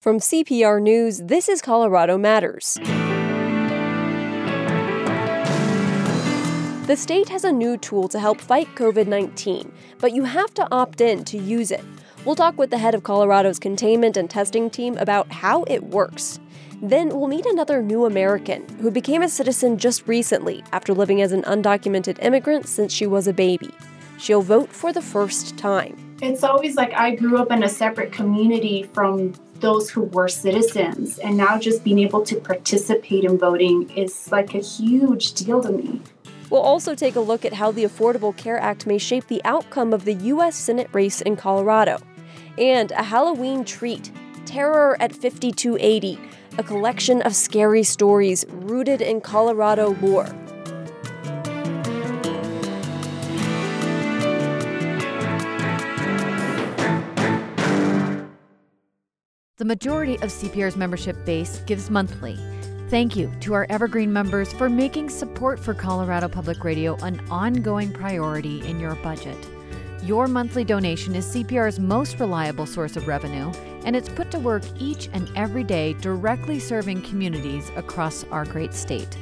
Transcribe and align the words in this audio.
From 0.00 0.18
CPR 0.18 0.80
News, 0.80 1.18
this 1.18 1.46
is 1.46 1.60
Colorado 1.60 2.16
Matters. 2.16 2.78
The 6.86 6.96
state 6.96 7.28
has 7.28 7.44
a 7.44 7.52
new 7.52 7.76
tool 7.76 8.08
to 8.08 8.18
help 8.18 8.40
fight 8.40 8.74
COVID 8.76 9.06
19, 9.06 9.70
but 9.98 10.14
you 10.14 10.24
have 10.24 10.54
to 10.54 10.66
opt 10.72 11.02
in 11.02 11.22
to 11.24 11.36
use 11.36 11.70
it. 11.70 11.84
We'll 12.24 12.34
talk 12.34 12.56
with 12.56 12.70
the 12.70 12.78
head 12.78 12.94
of 12.94 13.02
Colorado's 13.02 13.58
containment 13.58 14.16
and 14.16 14.30
testing 14.30 14.70
team 14.70 14.96
about 14.96 15.30
how 15.30 15.64
it 15.64 15.84
works. 15.84 16.40
Then 16.80 17.10
we'll 17.10 17.28
meet 17.28 17.44
another 17.44 17.82
new 17.82 18.06
American 18.06 18.66
who 18.78 18.90
became 18.90 19.20
a 19.20 19.28
citizen 19.28 19.76
just 19.76 20.08
recently 20.08 20.64
after 20.72 20.94
living 20.94 21.20
as 21.20 21.32
an 21.32 21.42
undocumented 21.42 22.24
immigrant 22.24 22.68
since 22.68 22.90
she 22.90 23.06
was 23.06 23.28
a 23.28 23.34
baby. 23.34 23.68
She'll 24.16 24.40
vote 24.40 24.72
for 24.72 24.94
the 24.94 25.02
first 25.02 25.58
time. 25.58 26.16
It's 26.22 26.42
always 26.42 26.76
like 26.76 26.94
I 26.94 27.14
grew 27.14 27.36
up 27.36 27.50
in 27.50 27.64
a 27.64 27.68
separate 27.68 28.12
community 28.12 28.84
from 28.94 29.34
those 29.60 29.90
who 29.90 30.02
were 30.02 30.28
citizens. 30.28 31.18
And 31.18 31.36
now 31.36 31.58
just 31.58 31.84
being 31.84 31.98
able 31.98 32.22
to 32.24 32.36
participate 32.36 33.24
in 33.24 33.38
voting 33.38 33.90
is 33.90 34.30
like 34.30 34.54
a 34.54 34.60
huge 34.60 35.34
deal 35.34 35.62
to 35.62 35.70
me. 35.70 36.00
We'll 36.50 36.62
also 36.62 36.94
take 36.94 37.14
a 37.14 37.20
look 37.20 37.44
at 37.44 37.52
how 37.52 37.70
the 37.70 37.84
Affordable 37.84 38.36
Care 38.36 38.58
Act 38.58 38.86
may 38.86 38.98
shape 38.98 39.28
the 39.28 39.40
outcome 39.44 39.92
of 39.92 40.04
the 40.04 40.14
U.S. 40.14 40.56
Senate 40.56 40.88
race 40.92 41.20
in 41.20 41.36
Colorado. 41.36 41.98
And 42.58 42.90
a 42.92 43.04
Halloween 43.04 43.64
treat 43.64 44.10
Terror 44.46 44.96
at 45.00 45.14
5280, 45.14 46.18
a 46.58 46.62
collection 46.64 47.22
of 47.22 47.36
scary 47.36 47.84
stories 47.84 48.44
rooted 48.48 49.00
in 49.00 49.20
Colorado 49.20 49.96
lore. 50.02 50.28
The 59.60 59.66
majority 59.66 60.14
of 60.14 60.30
CPR's 60.30 60.74
membership 60.74 61.22
base 61.26 61.58
gives 61.66 61.90
monthly. 61.90 62.38
Thank 62.88 63.14
you 63.14 63.30
to 63.40 63.52
our 63.52 63.66
Evergreen 63.68 64.10
members 64.10 64.50
for 64.54 64.70
making 64.70 65.10
support 65.10 65.60
for 65.60 65.74
Colorado 65.74 66.28
Public 66.28 66.64
Radio 66.64 66.96
an 67.02 67.20
ongoing 67.28 67.92
priority 67.92 68.66
in 68.66 68.80
your 68.80 68.94
budget. 68.94 69.36
Your 70.02 70.28
monthly 70.28 70.64
donation 70.64 71.14
is 71.14 71.26
CPR's 71.26 71.78
most 71.78 72.18
reliable 72.18 72.64
source 72.64 72.96
of 72.96 73.06
revenue, 73.06 73.52
and 73.84 73.94
it's 73.94 74.08
put 74.08 74.30
to 74.30 74.38
work 74.38 74.62
each 74.78 75.10
and 75.12 75.30
every 75.36 75.62
day 75.62 75.92
directly 75.92 76.58
serving 76.58 77.02
communities 77.02 77.70
across 77.76 78.24
our 78.30 78.46
great 78.46 78.72
state. 78.72 79.14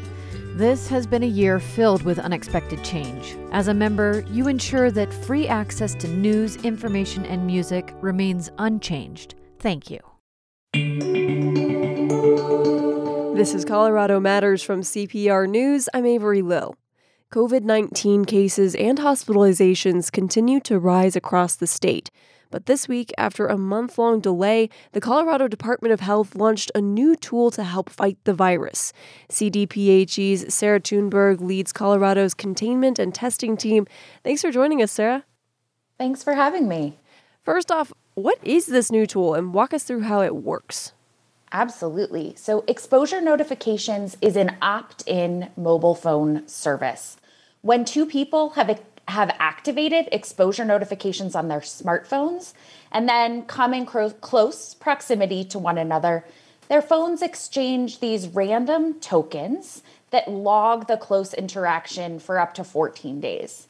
This 0.54 0.86
has 0.86 1.04
been 1.04 1.24
a 1.24 1.26
year 1.26 1.58
filled 1.58 2.02
with 2.04 2.20
unexpected 2.20 2.84
change. 2.84 3.36
As 3.50 3.66
a 3.66 3.74
member, 3.74 4.24
you 4.30 4.46
ensure 4.46 4.92
that 4.92 5.12
free 5.12 5.48
access 5.48 5.96
to 5.96 6.06
news, 6.06 6.54
information, 6.58 7.26
and 7.26 7.44
music 7.44 7.92
remains 8.00 8.52
unchanged. 8.58 9.34
Thank 9.58 9.90
you. 9.90 9.98
This 10.74 10.84
is 13.54 13.64
Colorado 13.64 14.20
Matters 14.20 14.62
from 14.62 14.82
CPR 14.82 15.48
News. 15.48 15.88
I'm 15.94 16.04
Avery 16.04 16.42
Lill. 16.42 16.76
COVID 17.32 17.62
19 17.62 18.26
cases 18.26 18.74
and 18.74 18.98
hospitalizations 18.98 20.12
continue 20.12 20.60
to 20.60 20.78
rise 20.78 21.16
across 21.16 21.56
the 21.56 21.66
state. 21.66 22.10
But 22.50 22.66
this 22.66 22.86
week, 22.86 23.12
after 23.16 23.46
a 23.46 23.56
month 23.56 23.96
long 23.96 24.20
delay, 24.20 24.68
the 24.92 25.00
Colorado 25.00 25.48
Department 25.48 25.92
of 25.92 26.00
Health 26.00 26.34
launched 26.34 26.70
a 26.74 26.82
new 26.82 27.16
tool 27.16 27.50
to 27.52 27.64
help 27.64 27.88
fight 27.88 28.18
the 28.24 28.34
virus. 28.34 28.92
CDPHE's 29.30 30.52
Sarah 30.52 30.80
Tuneberg 30.80 31.40
leads 31.40 31.72
Colorado's 31.72 32.34
containment 32.34 32.98
and 32.98 33.14
testing 33.14 33.56
team. 33.56 33.86
Thanks 34.22 34.42
for 34.42 34.50
joining 34.50 34.82
us, 34.82 34.92
Sarah. 34.92 35.24
Thanks 35.96 36.22
for 36.22 36.34
having 36.34 36.68
me. 36.68 36.98
First 37.42 37.70
off, 37.70 37.94
what 38.18 38.38
is 38.42 38.66
this 38.66 38.90
new 38.90 39.06
tool 39.06 39.34
and 39.34 39.54
walk 39.54 39.72
us 39.72 39.84
through 39.84 40.02
how 40.02 40.20
it 40.22 40.34
works? 40.34 40.92
Absolutely. 41.52 42.34
So, 42.36 42.64
exposure 42.66 43.20
notifications 43.20 44.16
is 44.20 44.36
an 44.36 44.56
opt 44.60 45.02
in 45.06 45.50
mobile 45.56 45.94
phone 45.94 46.46
service. 46.46 47.16
When 47.62 47.84
two 47.84 48.04
people 48.04 48.50
have, 48.50 48.82
have 49.06 49.34
activated 49.38 50.08
exposure 50.12 50.64
notifications 50.64 51.34
on 51.34 51.48
their 51.48 51.60
smartphones 51.60 52.52
and 52.92 53.08
then 53.08 53.44
come 53.44 53.72
in 53.72 53.86
cro- 53.86 54.10
close 54.10 54.74
proximity 54.74 55.44
to 55.44 55.58
one 55.58 55.78
another, 55.78 56.24
their 56.68 56.82
phones 56.82 57.22
exchange 57.22 58.00
these 58.00 58.28
random 58.28 59.00
tokens 59.00 59.82
that 60.10 60.30
log 60.30 60.86
the 60.86 60.96
close 60.96 61.32
interaction 61.32 62.18
for 62.18 62.38
up 62.38 62.52
to 62.54 62.64
14 62.64 63.20
days. 63.20 63.68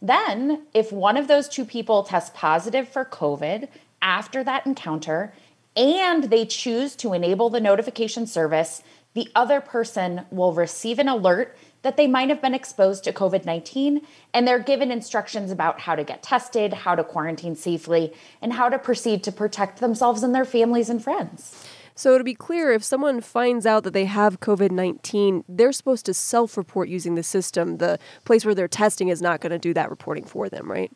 Then, 0.00 0.62
if 0.72 0.92
one 0.92 1.16
of 1.16 1.26
those 1.26 1.48
two 1.48 1.64
people 1.64 2.04
tests 2.04 2.30
positive 2.34 2.88
for 2.88 3.04
COVID 3.04 3.68
after 4.02 4.44
that 4.44 4.66
encounter 4.66 5.32
and 5.76 6.24
they 6.24 6.44
choose 6.44 6.96
to 6.96 7.12
enable 7.12 7.50
the 7.50 7.60
notification 7.60 8.26
service, 8.26 8.82
the 9.14 9.28
other 9.34 9.60
person 9.60 10.26
will 10.30 10.52
receive 10.52 10.98
an 10.98 11.08
alert 11.08 11.56
that 11.82 11.96
they 11.96 12.06
might 12.06 12.28
have 12.28 12.42
been 12.42 12.54
exposed 12.54 13.04
to 13.04 13.12
COVID 13.12 13.44
19, 13.44 14.00
and 14.34 14.46
they're 14.46 14.58
given 14.58 14.90
instructions 14.90 15.50
about 15.50 15.80
how 15.80 15.94
to 15.94 16.04
get 16.04 16.22
tested, 16.22 16.72
how 16.72 16.94
to 16.94 17.04
quarantine 17.04 17.54
safely, 17.54 18.12
and 18.42 18.52
how 18.52 18.68
to 18.68 18.78
proceed 18.78 19.22
to 19.24 19.32
protect 19.32 19.80
themselves 19.80 20.22
and 20.22 20.34
their 20.34 20.44
families 20.44 20.90
and 20.90 21.02
friends. 21.02 21.66
So, 21.94 22.16
to 22.16 22.22
be 22.22 22.34
clear, 22.34 22.72
if 22.72 22.84
someone 22.84 23.20
finds 23.20 23.66
out 23.66 23.82
that 23.84 23.92
they 23.92 24.04
have 24.04 24.40
COVID 24.40 24.70
19, 24.70 25.44
they're 25.48 25.72
supposed 25.72 26.06
to 26.06 26.14
self 26.14 26.56
report 26.56 26.88
using 26.88 27.14
the 27.14 27.22
system. 27.22 27.78
The 27.78 27.98
place 28.24 28.44
where 28.44 28.54
they're 28.54 28.68
testing 28.68 29.08
is 29.08 29.22
not 29.22 29.40
going 29.40 29.50
to 29.50 29.58
do 29.58 29.74
that 29.74 29.90
reporting 29.90 30.24
for 30.24 30.48
them, 30.48 30.70
right? 30.70 30.92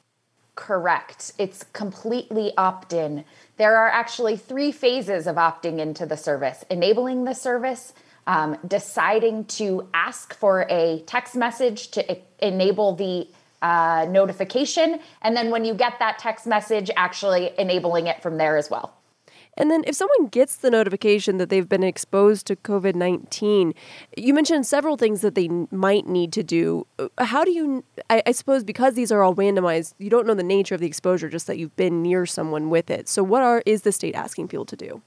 Correct. 0.55 1.33
It's 1.39 1.63
completely 1.73 2.53
opt 2.57 2.93
in. 2.93 3.25
There 3.57 3.77
are 3.77 3.89
actually 3.89 4.37
three 4.37 4.71
phases 4.71 5.27
of 5.27 5.37
opting 5.37 5.79
into 5.79 6.05
the 6.05 6.17
service 6.17 6.65
enabling 6.71 7.25
the 7.25 7.35
service, 7.35 7.95
um, 8.27 8.59
deciding 8.67 9.47
to 9.47 9.89
ask 9.95 10.35
for 10.35 10.67
a 10.69 11.03
text 11.07 11.35
message 11.35 11.91
to 11.93 12.19
enable 12.39 12.95
the 12.95 13.29
uh, 13.63 14.07
notification, 14.11 15.01
and 15.23 15.37
then 15.37 15.51
when 15.51 15.65
you 15.65 15.73
get 15.73 15.99
that 16.01 16.19
text 16.19 16.47
message, 16.47 16.91
actually 16.97 17.53
enabling 17.59 18.09
it 18.09 18.21
from 18.21 18.37
there 18.37 18.57
as 18.57 18.69
well. 18.69 18.95
And 19.57 19.71
then, 19.71 19.85
if 19.87 19.95
someone 19.95 20.29
gets 20.29 20.57
the 20.57 20.71
notification 20.71 21.37
that 21.37 21.51
they've 21.51 21.69
been 21.69 21.83
exposed 21.83 22.47
to 22.47 22.57
COVID 22.57 22.95
19, 22.95 23.75
you 24.17 24.33
mentioned 24.33 24.67
several 24.67 24.97
things 24.97 25.21
that 25.21 25.35
they 25.35 25.49
might 25.71 26.07
need 26.07 26.33
to 26.33 26.43
do. 26.43 26.87
Uh, 26.99 27.09
how 27.19 27.45
do 27.45 27.51
you, 27.51 27.85
I, 28.09 28.23
I, 28.27 28.33
suppose, 28.33 28.65
because 28.65 28.95
these 28.95 29.13
are 29.13 29.23
all 29.23 29.35
randomized, 29.35 29.93
you 29.99 30.09
don't 30.09 30.27
know 30.27 30.33
the 30.33 30.43
nature 30.43 30.75
of 30.75 30.81
the 30.81 30.87
exposure, 30.87 31.29
just 31.29 31.47
that 31.49 31.59
you've 31.59 31.77
been 31.77 32.03
near 32.03 32.25
someone 32.25 32.71
with 32.71 32.91
it. 32.91 33.09
So, 33.09 33.23
what 33.23 33.43
are 33.43 33.63
is 33.67 33.83
the 33.83 33.93
state 33.93 34.15
asking 34.15 34.49
people 34.49 34.65
to 34.65 34.77
do? 34.77 35.03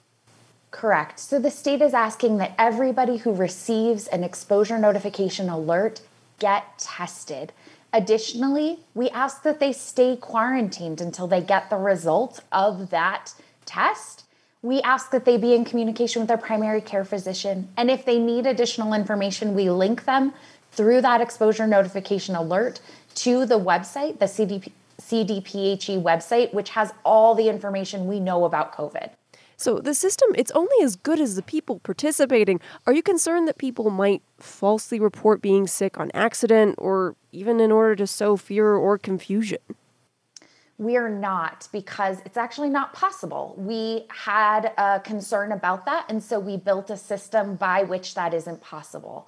Correct. 0.70 1.20
So, 1.20 1.40
the 1.40 1.50
state 1.50 1.82
is 1.82 1.96
asking 1.96 2.38
that 2.38 2.54
everybody 2.60 3.18
who 3.18 3.34
receives 3.34 4.06
an 4.08 4.24
exposure 4.24 4.78
notification 4.78 5.50
alert 5.50 6.02
get 6.38 6.78
tested. 6.78 7.52
Additionally, 7.92 8.82
we 8.94 9.10
ask 9.10 9.42
that 9.42 9.60
they 9.60 9.74
stay 9.74 10.16
quarantined 10.18 11.02
until 11.02 11.26
they 11.26 11.42
get 11.42 11.72
the 11.72 11.78
result 11.78 12.44
of 12.52 12.92
that 12.92 13.34
test 13.66 14.25
we 14.66 14.81
ask 14.81 15.12
that 15.12 15.26
they 15.26 15.38
be 15.38 15.53
in 15.53 15.64
communication 15.64 16.22
with 16.22 16.28
their 16.28 16.38
primary 16.38 16.81
care 16.81 17.06
physician. 17.06 17.70
And 17.78 17.92
if 17.92 18.03
they 18.03 18.18
need 18.18 18.48
additional 18.48 18.94
information, 18.94 19.53
we 19.53 19.70
link 19.70 20.06
them 20.06 20.34
through 20.72 21.02
that 21.02 21.22
exposure 21.22 21.68
notification 21.68 22.36
alert 22.36 22.81
to 23.16 23.46
the 23.46 23.59
website, 23.59 24.18
the 24.18 24.26
CDP, 24.26 24.72
CDPHE 25.00 26.02
website, 26.02 26.52
which 26.52 26.72
has 26.72 26.92
all 27.03 27.36
the 27.36 27.48
information 27.48 28.08
we 28.08 28.20
know 28.20 28.44
about 28.44 28.74
COVID. 28.74 29.12
So 29.56 29.80
the 29.80 29.94
system, 29.94 30.31
it's 30.36 30.52
only 30.52 30.84
as 30.84 30.96
good 30.96 31.20
as 31.20 31.36
the 31.36 31.44
people 31.44 31.80
participating. 31.80 32.59
Are 32.88 32.94
you 32.94 33.03
concerned 33.03 33.47
that 33.47 33.59
people 33.59 33.92
might 33.92 34.24
falsely 34.40 35.00
report 35.00 35.44
being 35.44 35.68
sick 35.68 36.00
on 36.00 36.09
accident 36.16 36.76
or 36.80 37.16
even 37.32 37.59
in 37.59 37.72
order 37.72 37.96
to 37.97 38.08
sow 38.08 38.36
fear 38.36 38.74
or 38.74 38.97
confusion? 38.97 39.59
We 40.78 40.97
are 40.97 41.09
not 41.09 41.69
because 41.72 42.19
it's 42.25 42.36
actually 42.36 42.69
not 42.69 42.94
possible. 42.94 43.56
We 43.58 44.06
had 44.09 44.74
a 44.78 45.00
concern 45.00 45.53
about 45.53 45.86
that, 45.86 46.06
and 46.09 46.22
so 46.22 46.40
we 46.40 46.58
built 46.58 46.90
a 46.90 46.97
system 46.97 47.55
by 47.55 47.84
which 47.84 48.14
that 48.16 48.34
isn't 48.34 48.61
possible. 48.61 49.28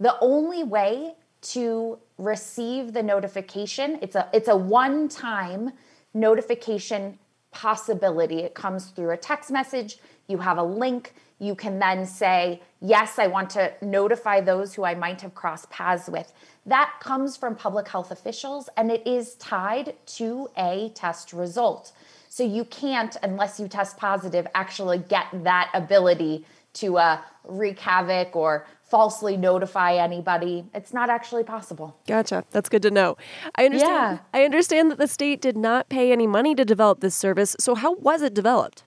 The 0.00 0.16
only 0.20 0.64
way 0.64 1.14
to 1.40 1.98
receive 2.18 2.92
the 2.92 3.02
notification, 3.02 3.98
it's 4.02 4.16
a 4.16 4.28
it's 4.32 4.48
a 4.48 4.56
one-time 4.56 5.72
notification 6.14 7.18
possibility. 7.52 8.40
It 8.40 8.54
comes 8.54 8.86
through 8.86 9.10
a 9.10 9.16
text 9.16 9.50
message, 9.50 9.98
you 10.26 10.38
have 10.38 10.58
a 10.58 10.62
link, 10.62 11.14
you 11.38 11.54
can 11.54 11.78
then 11.78 12.06
say, 12.06 12.60
Yes, 12.80 13.18
I 13.18 13.26
want 13.26 13.50
to 13.50 13.72
notify 13.82 14.40
those 14.40 14.74
who 14.74 14.84
I 14.84 14.94
might 14.94 15.20
have 15.20 15.34
crossed 15.34 15.70
paths 15.70 16.08
with. 16.08 16.32
That 16.68 16.92
comes 17.00 17.34
from 17.36 17.56
public 17.56 17.88
health 17.88 18.10
officials 18.10 18.68
and 18.76 18.90
it 18.90 19.06
is 19.06 19.34
tied 19.36 19.94
to 20.18 20.50
a 20.56 20.90
test 20.94 21.32
result. 21.32 21.92
So 22.28 22.44
you 22.44 22.66
can't, 22.66 23.16
unless 23.22 23.58
you 23.58 23.68
test 23.68 23.96
positive, 23.96 24.46
actually 24.54 24.98
get 24.98 25.26
that 25.44 25.70
ability 25.72 26.44
to 26.74 26.98
uh, 26.98 27.20
wreak 27.44 27.78
havoc 27.78 28.36
or 28.36 28.66
falsely 28.82 29.38
notify 29.38 29.94
anybody. 29.94 30.66
It's 30.74 30.92
not 30.92 31.08
actually 31.08 31.44
possible. 31.44 31.96
Gotcha. 32.06 32.44
That's 32.50 32.68
good 32.68 32.82
to 32.82 32.90
know. 32.90 33.16
I 33.54 33.64
understand. 33.64 34.20
Yeah. 34.34 34.40
I 34.40 34.44
understand 34.44 34.90
that 34.90 34.98
the 34.98 35.08
state 35.08 35.40
did 35.40 35.56
not 35.56 35.88
pay 35.88 36.12
any 36.12 36.26
money 36.26 36.54
to 36.54 36.66
develop 36.66 37.00
this 37.00 37.14
service. 37.14 37.56
So 37.58 37.74
how 37.76 37.94
was 37.94 38.20
it 38.20 38.34
developed? 38.34 38.84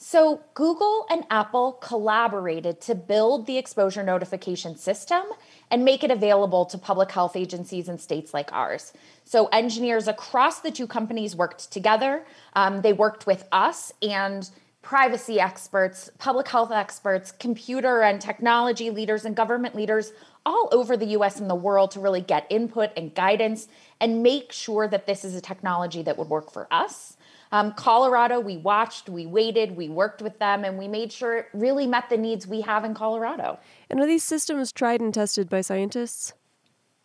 So, 0.00 0.42
Google 0.54 1.06
and 1.10 1.24
Apple 1.28 1.72
collaborated 1.72 2.80
to 2.82 2.94
build 2.94 3.46
the 3.46 3.58
exposure 3.58 4.04
notification 4.04 4.76
system 4.76 5.24
and 5.70 5.84
make 5.84 6.02
it 6.02 6.10
available 6.10 6.64
to 6.66 6.78
public 6.78 7.10
health 7.10 7.36
agencies 7.36 7.88
in 7.88 7.98
states 7.98 8.32
like 8.32 8.52
ours. 8.52 8.92
So, 9.24 9.46
engineers 9.48 10.08
across 10.08 10.60
the 10.60 10.70
two 10.70 10.86
companies 10.86 11.36
worked 11.36 11.70
together. 11.70 12.24
Um, 12.54 12.80
they 12.80 12.92
worked 12.92 13.26
with 13.26 13.44
us 13.52 13.92
and 14.02 14.48
privacy 14.80 15.38
experts, 15.38 16.10
public 16.18 16.48
health 16.48 16.70
experts, 16.70 17.32
computer 17.32 18.00
and 18.02 18.20
technology 18.20 18.88
leaders, 18.90 19.24
and 19.26 19.36
government 19.36 19.74
leaders 19.74 20.12
all 20.46 20.70
over 20.72 20.96
the 20.96 21.08
US 21.08 21.40
and 21.40 21.50
the 21.50 21.54
world 21.54 21.90
to 21.90 22.00
really 22.00 22.22
get 22.22 22.46
input 22.48 22.90
and 22.96 23.14
guidance 23.14 23.68
and 24.00 24.22
make 24.22 24.50
sure 24.50 24.88
that 24.88 25.06
this 25.06 25.24
is 25.24 25.34
a 25.34 25.42
technology 25.42 26.02
that 26.02 26.16
would 26.16 26.30
work 26.30 26.50
for 26.50 26.66
us 26.70 27.17
um, 27.52 27.72
Colorado, 27.72 28.40
we 28.40 28.56
watched, 28.56 29.08
we 29.08 29.26
waited, 29.26 29.76
we 29.76 29.88
worked 29.88 30.22
with 30.22 30.38
them, 30.38 30.64
and 30.64 30.78
we 30.78 30.88
made 30.88 31.12
sure 31.12 31.38
it 31.38 31.46
really 31.52 31.86
met 31.86 32.10
the 32.10 32.16
needs 32.16 32.46
we 32.46 32.60
have 32.62 32.84
in 32.84 32.94
Colorado. 32.94 33.58
And 33.88 34.00
are 34.00 34.06
these 34.06 34.24
systems 34.24 34.72
tried 34.72 35.00
and 35.00 35.12
tested 35.12 35.48
by 35.48 35.62
scientists? 35.62 36.34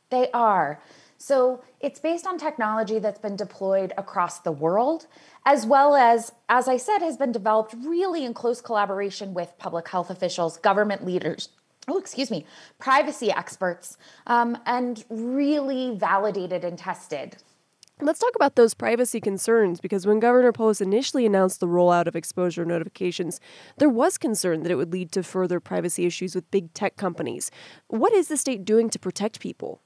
They 0.09 0.29
are. 0.31 0.79
So 1.17 1.63
it's 1.79 2.01
based 2.01 2.27
on 2.27 2.37
technology 2.37 2.99
that's 2.99 3.19
been 3.19 3.37
deployed 3.37 3.93
across 3.97 4.39
the 4.39 4.51
world, 4.51 5.07
as 5.45 5.65
well 5.65 5.95
as, 5.95 6.33
as 6.49 6.67
I 6.67 6.75
said, 6.75 6.99
has 6.99 7.15
been 7.15 7.31
developed 7.31 7.75
really 7.85 8.25
in 8.25 8.33
close 8.33 8.59
collaboration 8.59 9.33
with 9.33 9.53
public 9.57 9.87
health 9.87 10.09
officials, 10.09 10.57
government 10.57 11.05
leaders, 11.05 11.49
oh, 11.87 11.97
excuse 11.97 12.29
me, 12.29 12.45
privacy 12.77 13.31
experts, 13.31 13.97
um, 14.27 14.57
and 14.65 15.05
really 15.09 15.95
validated 15.95 16.65
and 16.65 16.77
tested. 16.77 17.37
Let's 18.03 18.19
talk 18.19 18.35
about 18.35 18.57
those 18.57 18.73
privacy 18.73 19.21
concerns 19.21 19.79
because 19.79 20.05
when 20.05 20.19
Governor 20.19 20.51
Polis 20.51 20.81
initially 20.81 21.25
announced 21.25 21.61
the 21.61 21.67
rollout 21.67 22.05
of 22.05 22.17
exposure 22.17 22.65
notifications, 22.65 23.39
there 23.77 23.87
was 23.87 24.17
concern 24.17 24.63
that 24.63 24.71
it 24.73 24.75
would 24.75 24.91
lead 24.91 25.13
to 25.13 25.23
further 25.23 25.61
privacy 25.61 26.05
issues 26.05 26.35
with 26.35 26.51
big 26.51 26.73
tech 26.73 26.97
companies. 26.97 27.49
What 27.87 28.11
is 28.11 28.27
the 28.27 28.35
state 28.35 28.65
doing 28.65 28.89
to 28.89 28.99
protect 28.99 29.39
people? 29.39 29.79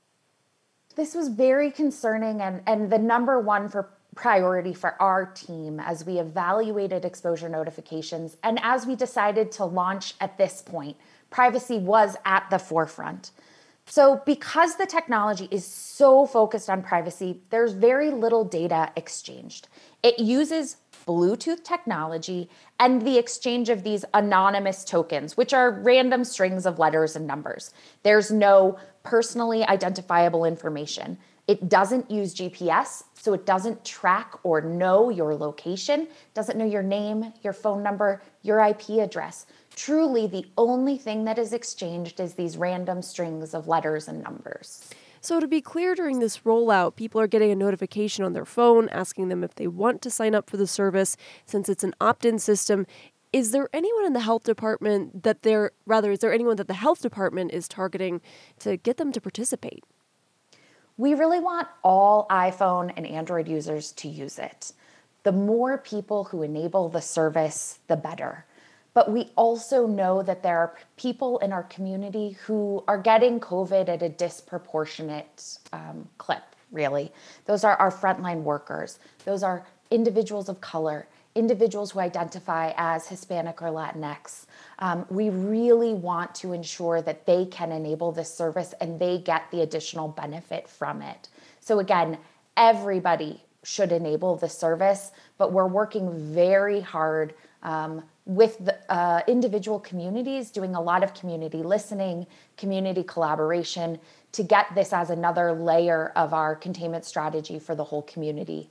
This 0.96 1.14
was 1.14 1.28
very 1.28 1.70
concerning 1.70 2.42
and, 2.42 2.64
and 2.66 2.92
the 2.92 2.98
number 2.98 3.40
one 3.40 3.70
for 3.70 3.90
priority 4.16 4.74
for 4.74 5.00
our 5.00 5.28
team 5.28 5.80
as 5.80 6.04
we 6.04 6.18
evaluated 6.18 7.06
exposure 7.06 7.50
notifications 7.50 8.36
and 8.42 8.58
as 8.64 8.88
we 8.88 8.96
decided 8.96 9.52
to 9.52 9.66
launch 9.66 10.16
at 10.20 10.40
this 10.40 10.64
point. 10.64 10.98
Privacy 11.30 11.78
was 11.78 12.18
at 12.26 12.50
the 12.50 12.58
forefront. 12.58 13.30
So, 13.90 14.22
because 14.26 14.76
the 14.76 14.86
technology 14.86 15.48
is 15.50 15.66
so 15.66 16.26
focused 16.26 16.70
on 16.70 16.84
privacy, 16.84 17.40
there's 17.52 17.72
very 17.72 18.12
little 18.12 18.44
data 18.44 18.92
exchanged. 18.98 19.70
It 20.04 20.20
uses 20.20 20.76
Bluetooth 21.08 21.64
technology 21.64 22.50
and 22.82 23.02
the 23.02 23.18
exchange 23.18 23.70
of 23.70 23.84
these 23.84 24.04
anonymous 24.14 24.84
tokens, 24.84 25.38
which 25.38 25.54
are 25.54 25.72
random 25.72 26.26
strings 26.26 26.66
of 26.66 26.80
letters 26.80 27.16
and 27.16 27.26
numbers. 27.26 27.74
There's 28.04 28.30
no 28.30 28.78
personally 29.04 29.64
identifiable 29.66 30.44
information. 30.44 31.18
It 31.48 31.70
doesn't 31.70 32.12
use 32.12 32.36
GPS, 32.36 33.04
so 33.14 33.32
it 33.32 33.46
doesn't 33.46 33.86
track 33.86 34.34
or 34.44 34.60
know 34.60 35.10
your 35.10 35.34
location, 35.34 36.10
doesn't 36.34 36.58
know 36.58 36.66
your 36.66 36.84
name, 36.84 37.32
your 37.42 37.54
phone 37.54 37.82
number, 37.82 38.22
your 38.42 38.60
IP 38.60 38.90
address. 39.00 39.46
Truly, 39.78 40.26
the 40.26 40.48
only 40.58 40.98
thing 40.98 41.26
that 41.26 41.38
is 41.38 41.54
exchanged 41.54 42.20
is 42.20 42.34
these 42.34 42.58
random 42.58 43.04
strings 43.04 43.54
of 43.54 43.68
letters 43.68 44.08
and 44.08 44.24
numbers. 44.24 44.90
So, 45.22 45.40
to 45.40 45.48
be 45.48 45.62
clear, 45.62 45.94
during 45.94 46.18
this 46.18 46.40
rollout, 46.40 46.96
people 46.96 47.22
are 47.22 47.28
getting 47.28 47.52
a 47.52 47.56
notification 47.56 48.26
on 48.26 48.34
their 48.34 48.44
phone 48.44 48.90
asking 48.90 49.30
them 49.30 49.44
if 49.44 49.54
they 49.54 49.68
want 49.68 50.02
to 50.02 50.10
sign 50.10 50.34
up 50.34 50.50
for 50.50 50.58
the 50.58 50.66
service. 50.66 51.16
Since 51.46 51.70
it's 51.70 51.84
an 51.84 51.94
opt 52.02 52.26
in 52.26 52.40
system, 52.40 52.88
is 53.32 53.52
there 53.52 53.70
anyone 53.72 54.04
in 54.04 54.14
the 54.14 54.22
health 54.22 54.46
department 54.46 55.22
that 55.22 55.44
they're, 55.44 55.74
rather, 55.86 56.12
is 56.12 56.20
there 56.20 56.34
anyone 56.34 56.56
that 56.56 56.68
the 56.68 56.74
health 56.74 57.04
department 57.04 57.52
is 57.54 57.68
targeting 57.68 58.20
to 58.58 58.78
get 58.78 58.98
them 58.98 59.12
to 59.12 59.22
participate? 59.22 59.84
We 60.98 61.14
really 61.14 61.40
want 61.40 61.68
all 61.84 62.26
iPhone 62.32 62.92
and 62.98 63.06
Android 63.06 63.48
users 63.48 63.92
to 63.92 64.08
use 64.08 64.40
it. 64.40 64.74
The 65.22 65.32
more 65.32 65.78
people 65.78 66.24
who 66.24 66.42
enable 66.42 66.90
the 66.90 67.02
service, 67.02 67.78
the 67.86 67.96
better. 67.96 68.47
But 68.98 69.12
we 69.12 69.30
also 69.36 69.86
know 69.86 70.24
that 70.24 70.42
there 70.42 70.58
are 70.58 70.76
people 70.96 71.38
in 71.38 71.54
our 71.54 71.62
community 71.62 72.32
who 72.48 72.84
are 72.88 72.98
getting 72.98 73.40
COVID 73.40 73.90
at 73.90 74.02
a 74.02 74.10
disproportionate 74.10 75.60
um, 75.72 76.10
clip, 76.18 76.42
really. 76.72 77.12
Those 77.46 77.64
are 77.64 77.76
our 77.76 77.92
frontline 77.92 78.42
workers, 78.42 78.98
those 79.24 79.44
are 79.44 79.68
individuals 79.92 80.50
of 80.50 80.62
color, 80.62 81.08
individuals 81.36 81.92
who 81.92 82.00
identify 82.00 82.74
as 82.76 83.08
Hispanic 83.08 83.62
or 83.62 83.68
Latinx. 83.68 84.48
Um, 84.80 85.06
we 85.12 85.30
really 85.30 85.94
want 85.94 86.34
to 86.34 86.54
ensure 86.54 87.04
that 87.04 87.28
they 87.28 87.46
can 87.46 87.72
enable 87.72 88.12
this 88.12 88.34
service 88.34 88.74
and 88.82 89.00
they 89.00 89.20
get 89.20 89.44
the 89.52 89.62
additional 89.62 90.08
benefit 90.08 90.68
from 90.68 91.04
it. 91.04 91.30
So, 91.60 91.78
again, 91.78 92.18
everybody 92.56 93.44
should 93.68 93.92
enable 93.92 94.38
the 94.38 94.48
service, 94.48 95.12
but 95.38 95.52
we're 95.52 95.68
working 95.68 96.10
very 96.34 96.80
hard 96.80 97.34
um, 97.64 98.02
with 98.26 98.58
the 98.64 98.78
uh, 98.90 99.20
individual 99.28 99.78
communities, 99.78 100.52
doing 100.52 100.74
a 100.74 100.82
lot 100.82 101.04
of 101.04 101.14
community 101.14 101.62
listening, 101.64 102.26
community 102.56 103.04
collaboration 103.04 104.00
to 104.32 104.42
get 104.42 104.74
this 104.74 104.94
as 104.94 105.10
another 105.10 105.52
layer 105.52 106.14
of 106.16 106.34
our 106.34 106.56
containment 106.56 107.04
strategy 107.04 107.60
for 107.60 107.76
the 107.76 107.84
whole 107.84 108.04
community. 108.04 108.70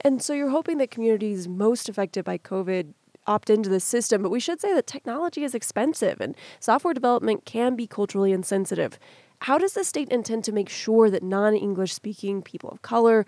And 0.00 0.20
so 0.20 0.32
you're 0.32 0.50
hoping 0.50 0.78
that 0.78 0.90
communities 0.90 1.46
most 1.46 1.88
affected 1.88 2.24
by 2.24 2.38
COVID 2.38 2.92
opt 3.28 3.50
into 3.50 3.68
the 3.68 3.78
system, 3.78 4.20
but 4.20 4.30
we 4.30 4.40
should 4.40 4.60
say 4.60 4.74
that 4.74 4.88
technology 4.88 5.44
is 5.44 5.54
expensive 5.54 6.20
and 6.20 6.36
software 6.58 6.92
development 6.92 7.44
can 7.44 7.76
be 7.76 7.86
culturally 7.86 8.32
insensitive. 8.32 8.98
How 9.44 9.58
does 9.58 9.74
the 9.74 9.84
state 9.84 10.08
intend 10.08 10.42
to 10.44 10.52
make 10.52 10.70
sure 10.70 11.10
that 11.10 11.22
non 11.22 11.54
English 11.54 11.92
speaking 11.92 12.40
people 12.40 12.70
of 12.70 12.80
color, 12.80 13.26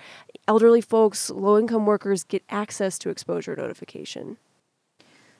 elderly 0.49 0.81
folks, 0.81 1.29
low 1.29 1.59
income 1.59 1.85
workers 1.85 2.25
get 2.25 2.43
access 2.49 2.99
to 3.01 3.11
exposure 3.11 3.55
notification? 3.55 4.39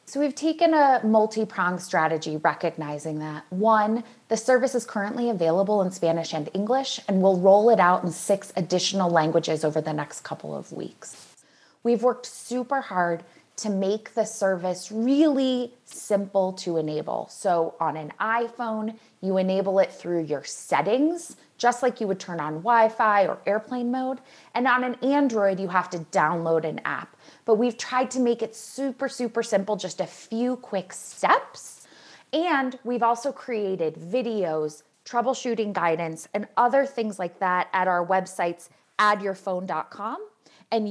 So 0.05 0.21
we've 0.21 0.35
taken 0.35 0.75
a 0.75 1.01
multi-pronged 1.03 1.81
strategy 1.81 2.37
recognizing 2.37 3.21
that 3.21 3.45
one, 3.49 4.05
the 4.29 4.37
service 4.37 4.75
is 4.75 4.85
currently 4.85 5.31
available 5.31 5.81
in 5.81 5.91
Spanish 5.91 6.35
and 6.35 6.51
English 6.53 7.01
and 7.09 7.23
we'll 7.23 7.41
roll 7.41 7.71
it 7.71 7.81
out 7.81 8.05
in 8.05 8.11
six 8.11 8.53
additional 8.55 9.09
languages 9.09 9.65
over 9.65 9.81
the 9.81 9.95
next 9.95 10.25
couple 10.25 10.55
of 10.55 10.73
weeks. 10.73 11.37
We've 11.85 12.03
worked 12.03 12.27
super 12.27 12.83
hard 12.83 13.25
to 13.57 13.71
make 13.71 14.15
the 14.15 14.25
service 14.25 14.93
really 14.93 15.73
simple 15.85 16.53
to 16.53 16.77
enable. 16.77 17.27
So 17.31 17.75
on 17.81 17.97
an 17.97 18.13
iPhone, 18.21 18.99
you 19.23 19.39
enable 19.39 19.79
it 19.79 19.91
through 19.93 20.25
your 20.25 20.45
settings, 20.45 21.37
just 21.57 21.83
like 21.83 22.01
you 22.01 22.07
would 22.07 22.21
turn 22.21 22.39
on 22.39 22.57
Wi 22.57 22.91
Fi 22.91 23.27
or 23.27 23.39
airplane 23.47 23.91
mode. 23.91 24.21
And 24.55 24.67
on 24.67 24.85
an 24.85 24.95
Android, 25.03 25.59
you 25.59 25.69
have 25.69 25.89
to 25.91 25.99
download 25.99 26.65
an 26.65 26.81
app. 26.85 27.17
But 27.47 27.55
we've 27.55 27.79
tried 27.79 28.11
to 28.13 28.21
make 28.21 28.43
it 28.43 28.55
super, 28.55 29.09
super 29.09 29.43
simple, 29.43 29.77
just 29.77 30.01
a 30.01 30.07
few 30.07 30.57
quick 30.57 30.93
steps. 30.93 31.87
And 32.33 32.79
we've 32.85 33.03
also 33.03 33.33
created 33.33 33.95
videos, 33.95 34.83
troubleshooting 35.07 35.73
guidance, 35.73 36.29
and 36.35 36.47
other 36.59 36.85
things 36.85 37.19
like 37.19 37.39
that 37.39 37.69
at 37.73 37.89
our 37.89 38.05
websites, 38.07 38.69
addyourphone.com 38.99 40.29
and 40.71 40.89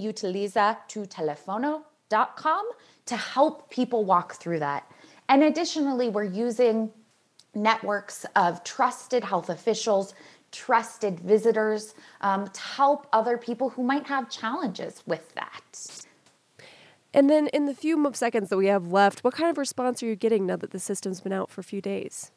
utiliza2telefono.com 2.10 2.70
to 3.06 3.16
help 3.16 3.70
people 3.70 4.04
walk 4.04 4.36
through 4.36 4.60
that. 4.60 4.90
And 5.30 5.44
additionally, 5.44 6.10
we're 6.10 6.24
using 6.24 6.92
networks 7.54 8.26
of 8.36 8.64
trusted 8.64 9.24
health 9.24 9.50
officials, 9.50 10.14
trusted 10.52 11.20
visitors 11.20 11.96
um, 12.22 12.48
to 12.48 12.62
help 12.62 13.08
other 13.14 13.38
people 13.38 13.70
who 13.70 13.84
might 13.84 14.06
have 14.08 14.30
challenges 14.30 15.04
with 15.06 15.34
that. 15.36 16.06
And 17.14 17.30
then, 17.30 17.48
in 17.48 17.66
the 17.66 17.74
few 17.74 18.12
seconds 18.14 18.50
that 18.50 18.58
we 18.58 18.68
have 18.68 18.92
left, 18.92 19.24
what 19.24 19.34
kind 19.34 19.50
of 19.50 19.58
response 19.58 20.04
are 20.04 20.06
you 20.06 20.16
getting 20.16 20.46
now 20.46 20.58
that 20.58 20.72
the 20.72 20.80
system's 20.80 21.22
been 21.22 21.32
out 21.32 21.50
for 21.50 21.62
a 21.62 21.64
few 21.64 21.82
days? 21.82 22.32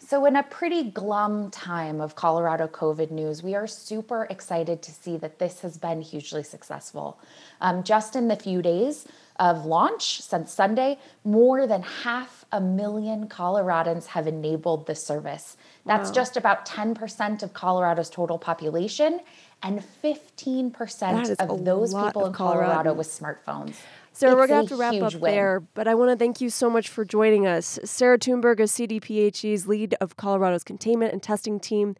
So, 0.00 0.24
in 0.26 0.36
a 0.36 0.42
pretty 0.44 0.84
glum 0.84 1.50
time 1.50 2.00
of 2.00 2.14
Colorado 2.14 2.68
COVID 2.68 3.10
news, 3.10 3.42
we 3.42 3.54
are 3.54 3.66
super 3.66 4.26
excited 4.30 4.80
to 4.82 4.92
see 4.92 5.16
that 5.18 5.38
this 5.38 5.60
has 5.60 5.76
been 5.76 6.00
hugely 6.00 6.44
successful. 6.44 7.18
Um, 7.60 7.82
just 7.82 8.14
in 8.14 8.28
the 8.28 8.36
few 8.36 8.62
days 8.62 9.06
of 9.38 9.66
launch 9.66 10.22
since 10.22 10.52
Sunday, 10.52 10.98
more 11.24 11.66
than 11.66 11.82
half 11.82 12.44
a 12.52 12.60
million 12.60 13.28
Coloradans 13.28 14.06
have 14.06 14.26
enabled 14.26 14.86
the 14.86 14.94
service. 14.94 15.56
That's 15.84 16.10
wow. 16.10 16.14
just 16.14 16.36
about 16.36 16.64
10% 16.64 17.42
of 17.42 17.52
Colorado's 17.52 18.08
total 18.08 18.38
population 18.38 19.20
and 19.62 19.82
15% 20.02 21.36
of 21.40 21.64
those 21.64 21.92
people 21.92 22.26
in 22.26 22.32
Colorado 22.32 22.94
with 22.94 23.08
smartphones. 23.08 23.74
Sarah, 24.18 24.32
it's 24.32 24.40
we're 24.40 24.46
going 24.48 24.66
to 24.66 24.74
have 24.74 24.92
to 24.92 24.98
wrap 24.98 25.14
up 25.14 25.20
win. 25.20 25.32
there, 25.32 25.60
but 25.74 25.86
I 25.86 25.94
want 25.94 26.10
to 26.10 26.16
thank 26.16 26.40
you 26.40 26.50
so 26.50 26.68
much 26.68 26.88
for 26.88 27.04
joining 27.04 27.46
us. 27.46 27.78
Sarah 27.84 28.18
Tuneberg 28.18 28.58
is 28.58 28.72
CDPHE's 28.72 29.68
lead 29.68 29.94
of 30.00 30.16
Colorado's 30.16 30.64
containment 30.64 31.12
and 31.12 31.22
testing 31.22 31.60
team. 31.60 31.94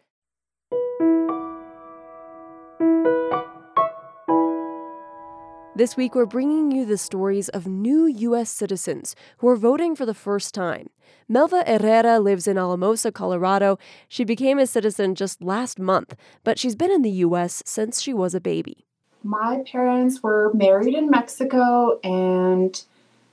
This 5.76 5.96
week, 5.96 6.16
we're 6.16 6.26
bringing 6.26 6.72
you 6.72 6.84
the 6.84 6.98
stories 6.98 7.48
of 7.50 7.68
new 7.68 8.06
U.S. 8.06 8.50
citizens 8.50 9.14
who 9.36 9.46
are 9.46 9.54
voting 9.54 9.94
for 9.94 10.04
the 10.04 10.12
first 10.12 10.52
time. 10.52 10.90
Melva 11.30 11.64
Herrera 11.68 12.18
lives 12.18 12.48
in 12.48 12.58
Alamosa, 12.58 13.12
Colorado. 13.12 13.78
She 14.08 14.24
became 14.24 14.58
a 14.58 14.66
citizen 14.66 15.14
just 15.14 15.40
last 15.40 15.78
month, 15.78 16.16
but 16.42 16.58
she's 16.58 16.74
been 16.74 16.90
in 16.90 17.02
the 17.02 17.22
U.S. 17.28 17.62
since 17.64 18.02
she 18.02 18.12
was 18.12 18.34
a 18.34 18.40
baby. 18.40 18.87
My 19.22 19.62
parents 19.70 20.22
were 20.22 20.52
married 20.54 20.94
in 20.94 21.10
Mexico, 21.10 21.98
and 22.02 22.82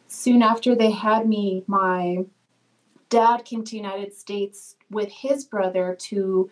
soon 0.08 0.42
after 0.42 0.76
they 0.76 0.92
had 0.92 1.28
me, 1.28 1.64
my 1.68 2.26
dad 3.10 3.46
came 3.46 3.64
to 3.66 3.78
United 3.78 4.14
States 4.14 4.76
with 4.90 5.12
his 5.12 5.46
brother 5.46 5.96
to 6.00 6.50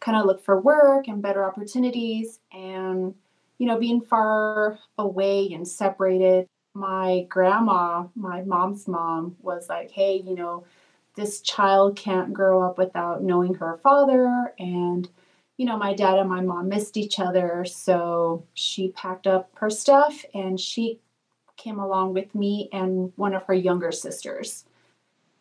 kind 0.00 0.16
of 0.16 0.26
look 0.26 0.42
for 0.42 0.60
work 0.60 1.08
and 1.08 1.22
better 1.22 1.44
opportunities. 1.44 2.38
And 2.52 3.14
you 3.58 3.66
know, 3.66 3.78
being 3.78 4.00
far 4.00 4.78
away 4.98 5.52
and 5.52 5.66
separated, 5.66 6.46
my 6.74 7.26
grandma, 7.28 8.04
my 8.14 8.42
mom's 8.42 8.86
mom, 8.86 9.36
was 9.40 9.68
like, 9.68 9.90
hey, 9.90 10.22
you 10.24 10.34
know, 10.34 10.64
this 11.14 11.40
child 11.40 11.96
can't 11.96 12.34
grow 12.34 12.62
up 12.62 12.76
without 12.76 13.22
knowing 13.22 13.54
her 13.54 13.78
father. 13.82 14.52
And, 14.58 15.08
you 15.56 15.64
know, 15.64 15.76
my 15.76 15.94
dad 15.94 16.18
and 16.18 16.28
my 16.28 16.40
mom 16.40 16.68
missed 16.68 16.96
each 16.96 17.18
other. 17.18 17.64
So 17.64 18.44
she 18.54 18.90
packed 18.90 19.26
up 19.26 19.50
her 19.54 19.70
stuff 19.70 20.24
and 20.34 20.60
she 20.60 21.00
came 21.56 21.78
along 21.78 22.12
with 22.12 22.34
me 22.34 22.68
and 22.72 23.12
one 23.16 23.34
of 23.34 23.44
her 23.44 23.54
younger 23.54 23.90
sisters. 23.90 24.64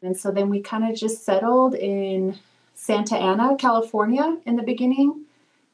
And 0.02 0.16
so 0.18 0.32
then 0.32 0.50
we 0.50 0.62
kind 0.62 0.90
of 0.90 0.98
just 0.98 1.26
settled 1.26 1.76
in 1.76 2.38
Santa 2.76 3.16
Ana, 3.16 3.56
California 3.58 4.38
in 4.46 4.56
the 4.56 4.64
beginning. 4.64 5.26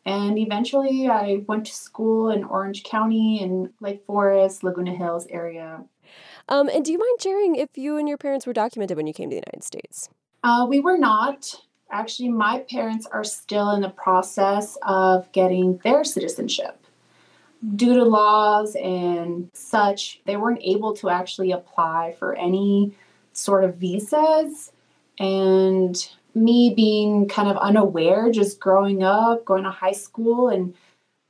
And 0.06 0.40
eventually 0.40 1.08
I 1.08 1.44
went 1.48 1.68
to 1.68 1.74
school 1.74 2.32
in 2.32 2.44
Orange 2.44 2.84
County 2.84 3.40
in 3.42 3.72
Lake 3.80 4.04
Forest, 4.06 4.64
Laguna 4.64 4.96
Hills 4.96 5.28
area. 5.30 5.84
Um, 6.50 6.70
and 6.70 6.84
do 6.84 6.92
you 6.92 6.98
mind 6.98 7.22
sharing 7.22 7.56
if 7.56 7.70
you 7.76 7.98
and 7.98 8.10
your 8.10 8.18
parents 8.18 8.48
were 8.48 8.54
documented 8.54 8.98
when 8.98 9.06
you 9.06 9.14
came 9.14 9.30
to 9.30 9.36
the 9.36 9.44
United 9.46 9.64
States? 9.64 10.10
Uh, 10.44 10.66
we 10.68 10.80
were 10.80 10.98
not. 10.98 11.62
Actually, 11.92 12.30
my 12.30 12.60
parents 12.70 13.06
are 13.06 13.24
still 13.24 13.72
in 13.72 13.82
the 13.82 13.90
process 13.90 14.78
of 14.82 15.30
getting 15.34 15.78
their 15.84 16.04
citizenship. 16.06 16.78
Due 17.76 17.94
to 17.94 18.04
laws 18.04 18.76
and 18.76 19.50
such, 19.54 20.22
they 20.26 20.38
weren't 20.38 20.62
able 20.64 20.96
to 20.96 21.10
actually 21.10 21.52
apply 21.52 22.16
for 22.18 22.34
any 22.34 22.94
sort 23.34 23.66
of 23.66 23.76
visas. 23.76 24.72
And 25.20 26.10
me 26.34 26.74
being 26.74 27.28
kind 27.28 27.50
of 27.50 27.58
unaware, 27.58 28.32
just 28.32 28.60
growing 28.60 29.04
up, 29.04 29.44
going 29.44 29.64
to 29.64 29.70
high 29.70 29.92
school, 29.92 30.48
and 30.48 30.74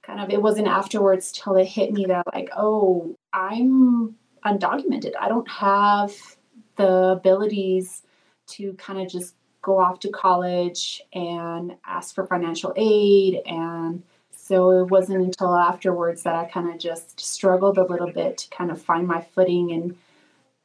kind 0.03 0.21
of 0.21 0.29
it 0.29 0.41
wasn't 0.41 0.67
afterwards 0.67 1.31
till 1.31 1.55
it 1.55 1.65
hit 1.65 1.91
me 1.91 2.05
that, 2.05 2.25
like, 2.33 2.49
oh, 2.55 3.15
I'm 3.33 4.15
undocumented. 4.45 5.13
I 5.19 5.27
don't 5.27 5.49
have 5.49 6.13
the 6.75 6.87
abilities 6.87 8.03
to 8.47 8.73
kind 8.73 9.01
of 9.01 9.09
just 9.09 9.35
go 9.61 9.79
off 9.79 9.99
to 10.01 10.09
college 10.09 11.01
and 11.13 11.75
ask 11.85 12.15
for 12.15 12.25
financial 12.25 12.73
aid. 12.75 13.41
And 13.45 14.03
so 14.31 14.81
it 14.81 14.91
wasn't 14.91 15.23
until 15.23 15.55
afterwards 15.55 16.23
that 16.23 16.35
I 16.35 16.45
kind 16.45 16.69
of 16.69 16.79
just 16.79 17.19
struggled 17.19 17.77
a 17.77 17.85
little 17.85 18.11
bit 18.11 18.39
to 18.39 18.49
kind 18.49 18.71
of 18.71 18.81
find 18.81 19.07
my 19.07 19.21
footing 19.21 19.71
and 19.71 19.95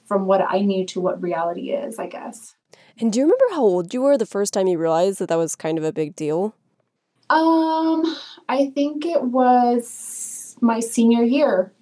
from 0.06 0.26
what 0.26 0.40
I 0.40 0.60
knew 0.60 0.84
to 0.86 1.00
what 1.00 1.22
reality 1.22 1.70
is, 1.70 1.98
I 1.98 2.06
guess. 2.06 2.54
And 2.98 3.12
do 3.12 3.18
you 3.18 3.24
remember 3.24 3.44
how 3.54 3.62
old 3.62 3.92
you 3.92 4.02
were 4.02 4.16
the 4.16 4.24
first 4.24 4.54
time 4.54 4.68
you 4.68 4.78
realized 4.78 5.18
that 5.18 5.28
that 5.28 5.36
was 5.36 5.56
kind 5.56 5.78
of 5.78 5.84
a 5.84 5.92
big 5.92 6.16
deal? 6.16 6.54
Um, 7.28 8.16
I 8.48 8.70
think 8.74 9.04
it 9.04 9.22
was 9.22 10.56
my 10.60 10.80
senior 10.80 11.22
year. 11.22 11.72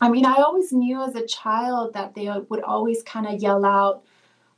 I 0.00 0.08
mean, 0.10 0.24
I 0.24 0.34
always 0.36 0.72
knew 0.72 1.02
as 1.02 1.14
a 1.14 1.26
child 1.26 1.94
that 1.94 2.14
they 2.14 2.28
would 2.48 2.62
always 2.62 3.02
kind 3.02 3.26
of 3.26 3.42
yell 3.42 3.64
out, 3.64 4.04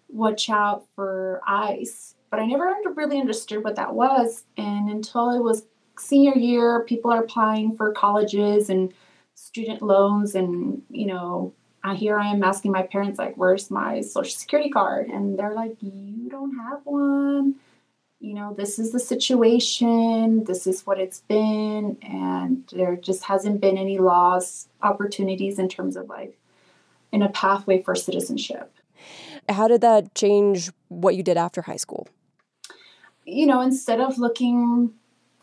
watch 0.09 0.51
out 0.51 0.87
for 0.95 1.41
ICE. 1.47 2.15
But 2.31 2.41
I 2.41 2.47
never 2.47 2.75
really 2.95 3.19
understood 3.19 3.65
what 3.65 3.77
that 3.77 3.95
was. 3.95 4.45
And 4.57 4.91
until 4.91 5.31
it 5.31 5.43
was 5.43 5.65
senior 5.99 6.35
year, 6.37 6.85
people 6.85 7.11
are 7.11 7.23
applying 7.23 7.77
for 7.77 7.93
colleges 7.93 8.69
and 8.71 8.93
student 9.35 9.83
loans 9.83 10.35
and, 10.35 10.83
you 10.91 11.07
know, 11.07 11.55
here 11.97 12.19
I 12.19 12.29
am 12.29 12.43
asking 12.43 12.73
my 12.73 12.83
parents, 12.83 13.19
like, 13.19 13.37
where's 13.37 13.71
my 13.71 14.03
social 14.03 14.37
security 14.37 14.69
card? 14.69 15.09
And 15.09 15.39
they're 15.39 15.55
like, 15.55 15.77
you 15.81 16.29
don't 16.29 16.57
have 16.59 16.81
one. 16.85 17.55
You 18.21 18.35
know, 18.35 18.53
this 18.53 18.79
is 18.79 18.91
the 18.91 18.99
situation, 18.99 20.45
this 20.45 20.67
is 20.67 20.85
what 20.85 20.99
it's 20.99 21.21
been. 21.21 21.97
And 22.03 22.69
there 22.73 22.97
just 22.97 23.25
hasn't 23.25 23.61
been 23.61 23.79
any 23.79 23.99
laws, 23.99 24.69
opportunities 24.83 25.59
in 25.59 25.69
terms 25.69 25.97
of 25.97 26.09
like 26.09 26.37
in 27.13 27.23
a 27.23 27.29
pathway 27.29 27.81
for 27.81 27.95
citizenship. 27.95 28.75
How 29.49 29.69
did 29.69 29.81
that 29.81 30.15
change 30.15 30.71
what 30.89 31.17
you 31.17 31.23
did 31.23 31.37
after 31.37 31.63
high 31.63 31.77
school? 31.77 32.09
You 33.25 33.47
know, 33.47 33.61
instead 33.61 34.01
of 34.01 34.19
looking 34.19 34.93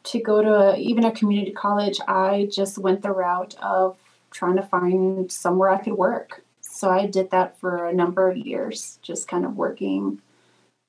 to 0.03 0.19
go 0.19 0.41
to 0.41 0.79
even 0.79 1.03
a 1.03 1.11
community 1.11 1.51
college, 1.51 1.99
I 2.07 2.47
just 2.51 2.77
went 2.77 3.01
the 3.01 3.11
route 3.11 3.55
of 3.61 3.97
trying 4.31 4.55
to 4.57 4.63
find 4.63 5.31
somewhere 5.31 5.69
I 5.69 5.81
could 5.81 5.93
work. 5.93 6.43
So 6.61 6.89
I 6.89 7.05
did 7.05 7.31
that 7.31 7.59
for 7.59 7.87
a 7.87 7.93
number 7.93 8.29
of 8.29 8.37
years, 8.37 8.99
just 9.01 9.27
kind 9.27 9.45
of 9.45 9.55
working 9.55 10.21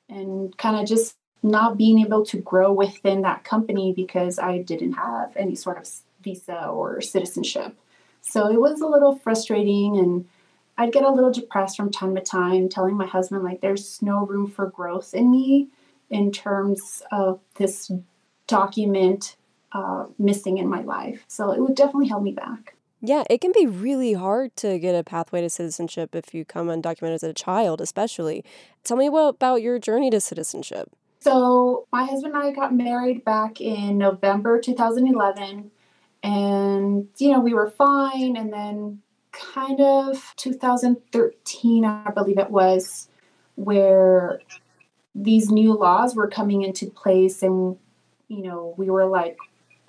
and 0.09 0.57
kind 0.59 0.77
of 0.77 0.87
just 0.87 1.15
not 1.43 1.79
being 1.79 2.01
able 2.01 2.25
to 2.27 2.39
grow 2.39 2.73
within 2.73 3.23
that 3.23 3.45
company 3.45 3.93
because 3.93 4.39
I 4.39 4.59
didn't 4.59 4.95
have 4.95 5.33
any 5.37 5.55
sort 5.55 5.79
of 5.79 5.89
visa 6.23 6.67
or 6.67 7.01
citizenship. 7.01 7.77
So 8.21 8.51
it 8.51 8.61
was 8.61 8.81
a 8.81 8.87
little 8.87 9.17
frustrating 9.17 9.97
and 9.97 10.27
I'd 10.79 10.93
get 10.93 11.05
a 11.05 11.11
little 11.11 11.33
depressed 11.33 11.77
from 11.77 11.91
time 11.91 12.15
to 12.15 12.21
time, 12.21 12.69
telling 12.69 12.97
my 12.97 13.07
husband, 13.07 13.43
like, 13.43 13.61
there's 13.61 14.01
no 14.03 14.27
room 14.27 14.47
for 14.47 14.67
growth 14.67 15.15
in 15.15 15.31
me 15.31 15.69
in 16.11 16.31
terms 16.33 17.03
of 17.11 17.41
this 17.57 17.91
document 18.47 19.37
uh, 19.73 20.07
missing 20.19 20.59
in 20.59 20.69
my 20.69 20.83
life. 20.83 21.25
So 21.29 21.51
it 21.53 21.61
would 21.61 21.75
definitely 21.75 22.09
hold 22.09 22.25
me 22.25 22.33
back. 22.33 22.75
Yeah, 23.03 23.25
it 23.29 23.41
can 23.41 23.53
be 23.53 23.67
really 23.67 24.15
hard 24.15 24.57
to 24.57 24.79
get 24.79 24.95
a 24.95 25.05
pathway 25.05 25.43
to 25.43 25.51
citizenship 25.51 26.15
if 26.15 26.35
you 26.35 26.45
come 26.45 26.69
undocumented 26.69 27.15
as 27.15 27.23
a 27.23 27.33
child, 27.33 27.81
especially. 27.81 28.45
Tell 28.85 28.97
me 28.97 29.07
about 29.07 29.63
your 29.63 29.79
journey 29.79 30.11
to 30.11 30.21
citizenship. 30.21 30.91
So, 31.21 31.87
my 31.93 32.05
husband 32.05 32.35
and 32.35 32.43
I 32.43 32.53
got 32.53 32.75
married 32.75 33.25
back 33.25 33.61
in 33.61 33.99
November 33.99 34.61
2011, 34.61 35.71
and 36.23 37.09
you 37.19 37.33
know, 37.33 37.41
we 37.41 37.53
were 37.53 37.71
fine. 37.71 38.37
And 38.37 38.53
then, 38.53 39.03
kind 39.55 39.81
of 39.81 40.35
2013, 40.37 41.85
I 41.85 42.11
believe 42.11 42.39
it 42.39 42.51
was, 42.51 43.09
where 43.55 44.41
these 45.15 45.51
new 45.51 45.75
laws 45.75 46.15
were 46.15 46.29
coming 46.29 46.63
into 46.63 46.91
place, 46.91 47.43
and 47.43 47.77
you 48.29 48.43
know, 48.43 48.75
we 48.77 48.91
were 48.91 49.07
like, 49.07 49.39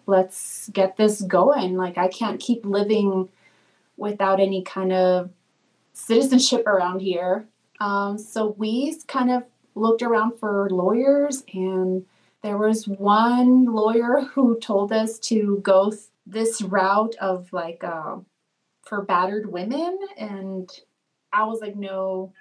let's 0.06 0.70
get 0.70 0.98
this 0.98 1.22
going. 1.22 1.76
Like, 1.76 1.98
I 1.98 2.08
can't 2.08 2.40
keep 2.40 2.66
living 2.66 3.30
without 3.98 4.40
any 4.40 4.64
kind 4.64 4.94
of 4.94 5.32
citizenship 5.94 6.66
around 6.68 7.02
here. 7.02 7.48
Um, 7.80 8.18
so 8.18 8.56
we 8.58 8.96
kind 9.08 9.32
of 9.32 9.44
looked 9.76 10.02
around 10.02 10.40
for 10.40 10.70
lawyers, 10.70 11.44
and 11.54 12.06
there 12.42 12.58
was 12.58 12.88
one 12.88 13.66
lawyer 13.66 14.22
who 14.34 14.60
told 14.60 14.92
us 14.92 15.20
to 15.20 15.60
go 15.64 15.92
th- 15.92 16.04
this 16.26 16.62
route 16.62 17.16
of 17.22 17.52
like 17.54 17.84
uh, 17.84 18.18
for 18.88 19.02
battered 19.02 19.52
women. 19.52 20.00
And 20.18 20.70
I 21.32 21.44
was 21.44 21.60
like, 21.60 21.76
no, 21.76 22.34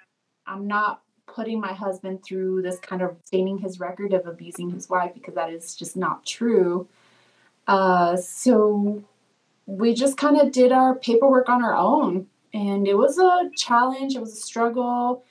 I'm 0.45 0.67
not 0.67 1.01
putting 1.27 1.59
my 1.59 1.73
husband 1.73 2.23
through 2.23 2.61
this 2.61 2.79
kind 2.79 3.01
of 3.01 3.17
staining 3.25 3.57
his 3.57 3.79
record 3.79 4.13
of 4.13 4.25
abusing 4.25 4.69
his 4.69 4.89
wife 4.89 5.13
because 5.13 5.35
that 5.35 5.51
is 5.51 5.75
just 5.75 5.97
not 5.97 6.25
true. 6.25 6.87
Uh, 7.67 8.15
so 8.15 9.03
we 9.65 9.93
just 9.93 10.17
kind 10.17 10.39
of 10.39 10.51
did 10.51 10.71
our 10.71 10.95
paperwork 10.95 11.49
on 11.49 11.63
our 11.63 11.75
own. 11.75 12.27
And 12.53 12.87
it 12.87 12.97
was 12.97 13.17
a 13.17 13.51
challenge, 13.55 14.15
it 14.15 14.21
was 14.21 14.33
a 14.33 14.41
struggle, 14.41 15.23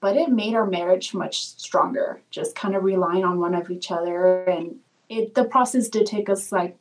but 0.00 0.16
it 0.16 0.30
made 0.30 0.54
our 0.54 0.66
marriage 0.66 1.12
much 1.12 1.44
stronger, 1.44 2.20
just 2.30 2.56
kind 2.56 2.74
of 2.74 2.82
relying 2.82 3.24
on 3.24 3.38
one 3.38 3.54
of 3.54 3.70
each 3.70 3.90
other. 3.90 4.44
And 4.44 4.76
it 5.08 5.34
the 5.34 5.44
process 5.44 5.88
did 5.88 6.06
take 6.06 6.30
us 6.30 6.50
like 6.50 6.76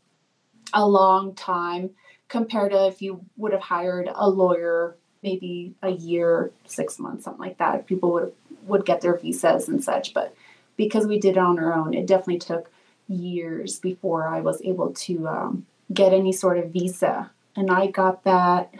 a 0.74 0.88
long 0.88 1.36
time 1.36 1.92
compared 2.28 2.72
to 2.72 2.88
if 2.88 3.02
you 3.02 3.26
would 3.38 3.52
have 3.52 3.62
hired 3.62 4.10
a 4.14 4.30
lawyer 4.30 4.98
maybe 5.26 5.74
a 5.82 5.90
year, 5.90 6.52
six 6.66 7.00
months, 7.00 7.24
something 7.24 7.42
like 7.42 7.58
that. 7.58 7.88
People 7.88 8.14
would 8.14 8.32
would 8.68 8.86
get 8.86 9.02
their 9.02 9.18
visas 9.18 9.68
and 9.68 9.84
such. 9.84 10.14
But 10.14 10.36
because 10.78 11.08
we 11.08 11.20
did 11.20 11.38
it 11.38 11.40
on 11.40 11.60
our 11.60 11.74
own, 11.74 11.94
it 11.94 12.08
definitely 12.08 12.40
took 12.40 12.72
years 13.08 13.80
before 13.80 14.28
I 14.28 14.42
was 14.42 14.62
able 14.62 14.94
to 14.94 15.28
um, 15.28 15.66
get 15.94 16.14
any 16.14 16.32
sort 16.32 16.58
of 16.58 16.72
visa. 16.72 17.32
And 17.56 17.72
I 17.72 17.88
got 17.88 18.24
that 18.24 18.74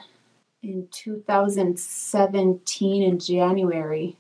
in 0.62 0.88
2017 0.92 3.04
in 3.04 3.20
January. 3.20 4.18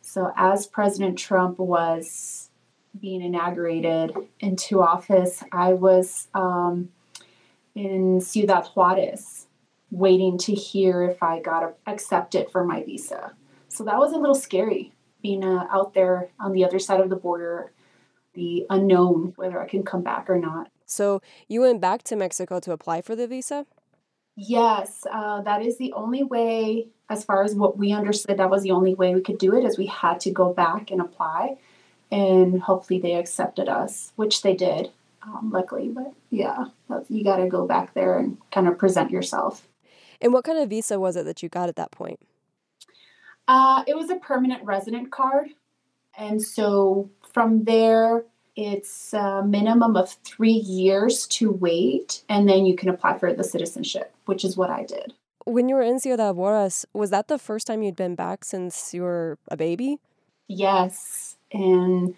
So, 0.00 0.32
as 0.36 0.66
President 0.66 1.18
Trump 1.18 1.58
was 1.58 2.50
being 3.00 3.22
inaugurated 3.22 4.14
into 4.40 4.82
office, 4.82 5.42
I 5.50 5.72
was 5.72 6.28
um, 6.34 6.90
in 7.74 8.20
Ciudad 8.20 8.66
Juarez. 8.74 9.46
waiting 9.94 10.36
to 10.38 10.52
hear 10.52 11.02
if 11.04 11.22
I 11.22 11.40
got 11.40 11.74
accepted 11.86 12.50
for 12.50 12.64
my 12.64 12.82
visa. 12.82 13.34
So 13.68 13.84
that 13.84 13.98
was 13.98 14.12
a 14.12 14.18
little 14.18 14.34
scary 14.34 14.92
being 15.22 15.44
uh, 15.44 15.66
out 15.70 15.94
there 15.94 16.28
on 16.38 16.52
the 16.52 16.64
other 16.64 16.78
side 16.78 17.00
of 17.00 17.10
the 17.10 17.16
border, 17.16 17.72
the 18.34 18.66
unknown 18.68 19.32
whether 19.36 19.60
I 19.60 19.68
can 19.68 19.84
come 19.84 20.02
back 20.02 20.28
or 20.28 20.38
not. 20.38 20.70
So 20.84 21.22
you 21.48 21.60
went 21.62 21.80
back 21.80 22.02
to 22.04 22.16
Mexico 22.16 22.60
to 22.60 22.72
apply 22.72 23.00
for 23.02 23.16
the 23.16 23.26
visa? 23.26 23.66
Yes, 24.36 25.06
uh, 25.10 25.40
that 25.42 25.62
is 25.62 25.78
the 25.78 25.92
only 25.92 26.24
way, 26.24 26.88
as 27.08 27.24
far 27.24 27.44
as 27.44 27.54
what 27.54 27.78
we 27.78 27.92
understood, 27.92 28.36
that 28.38 28.50
was 28.50 28.64
the 28.64 28.72
only 28.72 28.94
way 28.94 29.14
we 29.14 29.20
could 29.22 29.38
do 29.38 29.54
it, 29.56 29.64
is 29.64 29.78
we 29.78 29.86
had 29.86 30.18
to 30.20 30.30
go 30.30 30.52
back 30.52 30.90
and 30.90 31.00
apply. 31.00 31.56
And 32.10 32.60
hopefully 32.60 32.98
they 32.98 33.14
accepted 33.14 33.68
us, 33.68 34.12
which 34.16 34.42
they 34.42 34.54
did, 34.54 34.90
um, 35.26 35.50
luckily. 35.52 35.88
But 35.88 36.12
yeah, 36.30 36.66
you 37.08 37.24
got 37.24 37.36
to 37.36 37.48
go 37.48 37.66
back 37.66 37.94
there 37.94 38.18
and 38.18 38.38
kind 38.50 38.68
of 38.68 38.78
present 38.78 39.10
yourself. 39.10 39.66
And 40.20 40.32
what 40.32 40.44
kind 40.44 40.58
of 40.58 40.70
visa 40.70 40.98
was 40.98 41.16
it 41.16 41.24
that 41.24 41.42
you 41.42 41.48
got 41.48 41.68
at 41.68 41.76
that 41.76 41.90
point? 41.90 42.20
Uh, 43.46 43.82
it 43.86 43.96
was 43.96 44.10
a 44.10 44.16
permanent 44.16 44.64
resident 44.64 45.10
card. 45.10 45.50
And 46.16 46.40
so 46.40 47.10
from 47.32 47.64
there, 47.64 48.24
it's 48.56 49.12
a 49.12 49.42
minimum 49.44 49.96
of 49.96 50.10
three 50.24 50.52
years 50.52 51.26
to 51.26 51.50
wait, 51.50 52.22
and 52.28 52.48
then 52.48 52.64
you 52.64 52.76
can 52.76 52.88
apply 52.88 53.18
for 53.18 53.32
the 53.32 53.42
citizenship, 53.42 54.14
which 54.26 54.44
is 54.44 54.56
what 54.56 54.70
I 54.70 54.84
did. 54.84 55.12
When 55.44 55.68
you 55.68 55.74
were 55.74 55.82
in 55.82 55.98
Ciudad 55.98 56.36
Juarez, 56.36 56.86
was 56.94 57.10
that 57.10 57.26
the 57.28 57.38
first 57.38 57.66
time 57.66 57.82
you'd 57.82 57.96
been 57.96 58.14
back 58.14 58.44
since 58.44 58.94
you 58.94 59.02
were 59.02 59.38
a 59.48 59.56
baby? 59.56 59.98
Yes. 60.48 61.36
And 61.52 62.14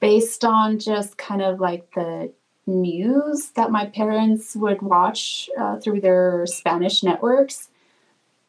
based 0.00 0.44
on 0.44 0.78
just 0.78 1.16
kind 1.16 1.42
of 1.42 1.60
like 1.60 1.92
the 1.94 2.32
news 2.66 3.50
that 3.50 3.70
my 3.70 3.86
parents 3.86 4.54
would 4.54 4.82
watch 4.82 5.48
uh, 5.58 5.78
through 5.78 6.00
their 6.00 6.46
Spanish 6.46 7.02
networks, 7.02 7.68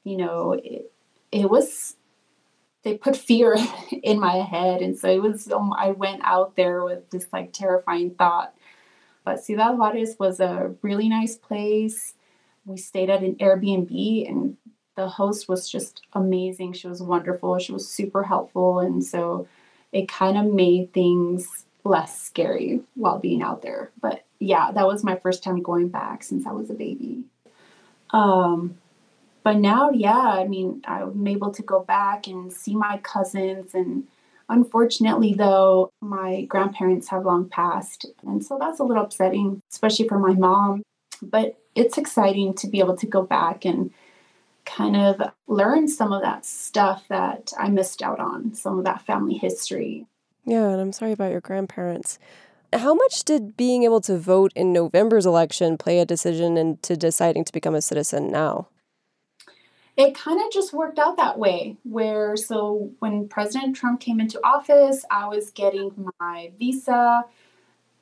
you 0.03 0.17
know, 0.17 0.53
it, 0.53 0.91
it 1.31 1.49
was 1.49 1.95
they 2.83 2.97
put 2.97 3.15
fear 3.15 3.57
in 4.03 4.19
my 4.19 4.37
head. 4.37 4.81
And 4.81 4.97
so 4.97 5.09
it 5.09 5.21
was 5.21 5.51
um, 5.51 5.73
i 5.73 5.91
went 5.91 6.21
out 6.23 6.55
there 6.55 6.83
with 6.83 7.09
this 7.09 7.27
like 7.33 7.51
terrifying 7.53 8.11
thought. 8.11 8.53
But 9.25 9.43
ciudad 9.43 9.77
juarez 9.77 10.15
was 10.19 10.39
a 10.39 10.73
really 10.81 11.09
nice 11.09 11.35
place. 11.35 12.13
We 12.65 12.77
stayed 12.77 13.09
at 13.09 13.21
an 13.21 13.35
airbnb 13.35 14.29
and 14.29 14.57
the 14.95 15.07
host 15.07 15.47
was 15.47 15.69
just 15.69 16.01
amazing. 16.13 16.73
She 16.73 16.87
was 16.87 17.01
wonderful. 17.01 17.57
She 17.59 17.71
was 17.71 17.87
super 17.87 18.23
helpful. 18.23 18.79
And 18.79 19.03
so 19.03 19.47
it 19.91 20.07
kind 20.07 20.37
of 20.37 20.53
made 20.53 20.93
things 20.93 21.65
less 21.83 22.19
scary 22.19 22.81
while 22.95 23.19
being 23.19 23.41
out 23.41 23.61
there 23.61 23.91
but 24.01 24.23
yeah 24.39 24.71
that 24.71 24.87
was 24.87 25.03
my 25.03 25.15
first 25.15 25.43
time 25.43 25.61
going 25.61 25.87
back 25.87 26.23
since 26.23 26.45
i 26.45 26.51
was 26.51 26.69
a 26.69 26.73
baby 26.73 27.23
um 28.11 28.77
but 29.43 29.57
now, 29.57 29.89
yeah, 29.91 30.17
I 30.17 30.47
mean, 30.47 30.81
I'm 30.85 31.25
able 31.25 31.51
to 31.51 31.63
go 31.63 31.79
back 31.79 32.27
and 32.27 32.51
see 32.51 32.75
my 32.75 32.97
cousins. 32.97 33.73
And 33.73 34.03
unfortunately, 34.47 35.33
though, 35.33 35.89
my 36.01 36.43
grandparents 36.43 37.09
have 37.09 37.25
long 37.25 37.49
passed. 37.49 38.05
And 38.23 38.45
so 38.45 38.57
that's 38.59 38.79
a 38.79 38.83
little 38.83 39.03
upsetting, 39.03 39.61
especially 39.71 40.07
for 40.07 40.19
my 40.19 40.33
mom. 40.33 40.83
But 41.21 41.57
it's 41.75 41.97
exciting 41.97 42.53
to 42.55 42.67
be 42.67 42.79
able 42.79 42.97
to 42.97 43.07
go 43.07 43.23
back 43.23 43.65
and 43.65 43.91
kind 44.75 44.95
of 44.95 45.21
learn 45.47 45.87
some 45.87 46.13
of 46.13 46.21
that 46.21 46.45
stuff 46.45 47.07
that 47.09 47.51
I 47.57 47.69
missed 47.69 48.01
out 48.01 48.19
on, 48.19 48.53
some 48.53 48.77
of 48.77 48.85
that 48.85 49.05
family 49.05 49.35
history. 49.35 50.05
Yeah, 50.45 50.69
and 50.69 50.81
I'm 50.81 50.93
sorry 50.93 51.11
about 51.11 51.31
your 51.31 51.41
grandparents. 51.41 52.19
How 52.71 52.93
much 52.93 53.23
did 53.23 53.57
being 53.57 53.83
able 53.83 54.01
to 54.01 54.17
vote 54.17 54.53
in 54.55 54.71
November's 54.71 55.25
election 55.25 55.77
play 55.77 55.99
a 55.99 56.05
decision 56.05 56.55
into 56.55 56.95
deciding 56.95 57.45
to 57.45 57.53
become 57.53 57.75
a 57.75 57.81
citizen 57.81 58.31
now? 58.31 58.67
it 59.99 60.15
kind 60.15 60.39
of 60.39 60.49
just 60.49 60.71
worked 60.71 60.97
out 60.97 61.17
that 61.17 61.37
way 61.37 61.75
where 61.83 62.37
so 62.37 62.89
when 62.99 63.27
president 63.27 63.75
trump 63.75 63.99
came 63.99 64.21
into 64.21 64.39
office 64.45 65.03
i 65.11 65.27
was 65.27 65.49
getting 65.51 65.91
my 66.21 66.51
visa 66.57 67.25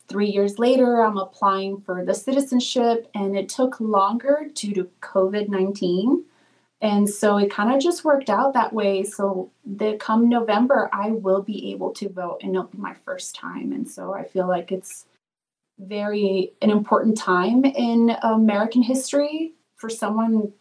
three 0.08 0.30
years 0.30 0.60
later 0.60 1.02
i'm 1.02 1.18
applying 1.18 1.82
for 1.82 2.06
the 2.06 2.13
citizenship 2.13 3.10
and 3.15 3.36
it 3.36 3.50
took 3.50 3.80
longer 3.80 4.48
due 4.54 4.74
to 4.74 4.88
covid-19 5.02 6.24
and 6.82 7.10
so 7.10 7.38
it 7.38 7.50
kind 7.50 7.74
of 7.74 7.82
just 7.82 8.06
worked 8.06 8.30
out 8.30 8.54
that 8.54 8.74
way 8.74 9.04
so 9.04 9.50
the 9.66 9.96
come 9.98 10.30
november 10.30 10.90
i 10.94 11.10
will 11.10 11.42
be 11.42 11.72
able 11.72 11.92
to 11.92 12.10
vote 12.10 12.40
and 12.42 12.52
it'll 12.52 12.68
be 12.68 12.78
my 12.78 12.94
first 13.06 13.36
time 13.36 13.72
and 13.72 13.90
so 13.90 14.13
i 14.13 14.24
feel 14.24 14.48
like 14.48 14.72
it's 14.72 15.06
very 15.80 16.54
an 16.62 16.70
important 16.70 17.18
time 17.18 17.63
in 17.63 18.16
american 18.22 18.82
history 18.82 19.54
for 19.76 19.90
someone 19.90 20.52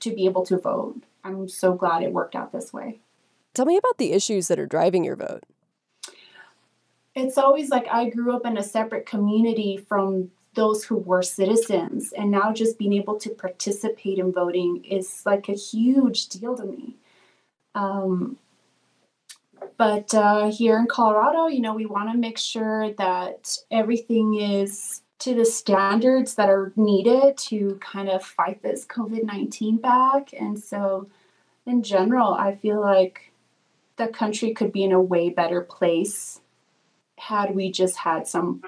to 0.00 0.14
be 0.14 0.24
able 0.24 0.44
to 0.46 0.58
vote. 0.58 1.02
I'm 1.24 1.48
so 1.48 1.74
glad 1.74 2.02
it 2.02 2.12
worked 2.12 2.34
out 2.34 2.52
this 2.52 2.72
way. 2.72 3.00
Tell 3.54 3.66
me 3.66 3.76
about 3.76 3.98
the 3.98 4.12
issues 4.12 4.48
that 4.48 4.58
are 4.58 4.66
driving 4.66 5.04
your 5.04 5.16
vote. 5.16 5.44
It's 7.14 7.38
always 7.38 7.70
like 7.70 7.86
I 7.88 8.10
grew 8.10 8.36
up 8.36 8.44
in 8.44 8.58
a 8.58 8.62
separate 8.62 9.06
community 9.06 9.78
from 9.78 10.30
those 10.56 10.84
who 10.84 10.96
were 10.96 11.22
citizens, 11.22 12.12
and 12.12 12.30
now 12.30 12.52
just 12.52 12.78
being 12.78 12.94
able 12.94 13.16
to 13.20 13.30
participate 13.30 14.18
in 14.18 14.32
voting 14.32 14.84
is 14.84 15.22
like 15.24 15.48
a 15.48 15.52
huge 15.52 16.28
deal 16.28 16.56
to 16.56 16.64
me. 16.64 16.96
Um, 17.74 18.38
but 19.76 20.12
uh, 20.14 20.50
here 20.50 20.78
in 20.78 20.86
Colorado, 20.86 21.46
you 21.46 21.60
know, 21.60 21.74
we 21.74 21.86
want 21.86 22.10
to 22.10 22.18
make 22.18 22.38
sure 22.38 22.92
that 22.94 23.58
everything 23.70 24.34
is 24.40 25.02
to 25.18 25.34
the 25.34 25.44
standards 25.44 26.34
that 26.34 26.48
are 26.48 26.72
needed 26.76 27.36
to 27.36 27.78
kind 27.80 28.08
of 28.08 28.24
fight 28.24 28.62
this 28.62 28.84
COVID 28.86 29.24
19 29.24 29.76
back. 29.76 30.30
And 30.32 30.58
so, 30.58 31.08
in 31.66 31.82
general, 31.82 32.34
I 32.34 32.54
feel 32.54 32.80
like 32.80 33.32
the 33.96 34.08
country 34.08 34.52
could 34.52 34.72
be 34.72 34.84
in 34.84 34.92
a 34.92 35.00
way 35.00 35.30
better 35.30 35.60
place 35.60 36.40
had 37.18 37.54
we 37.54 37.70
just 37.70 37.96
had 37.96 38.26
some 38.26 38.62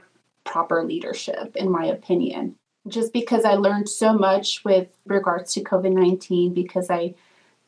proper 0.48 0.82
leadership, 0.82 1.54
in 1.54 1.70
my 1.70 1.84
opinion. 1.84 2.56
Just 2.86 3.12
because 3.12 3.44
I 3.44 3.54
learned 3.54 3.88
so 3.88 4.12
much 4.14 4.64
with 4.64 4.88
regards 5.04 5.52
to 5.54 5.62
COVID 5.62 5.92
19, 5.92 6.54
because 6.54 6.88
I 6.90 7.14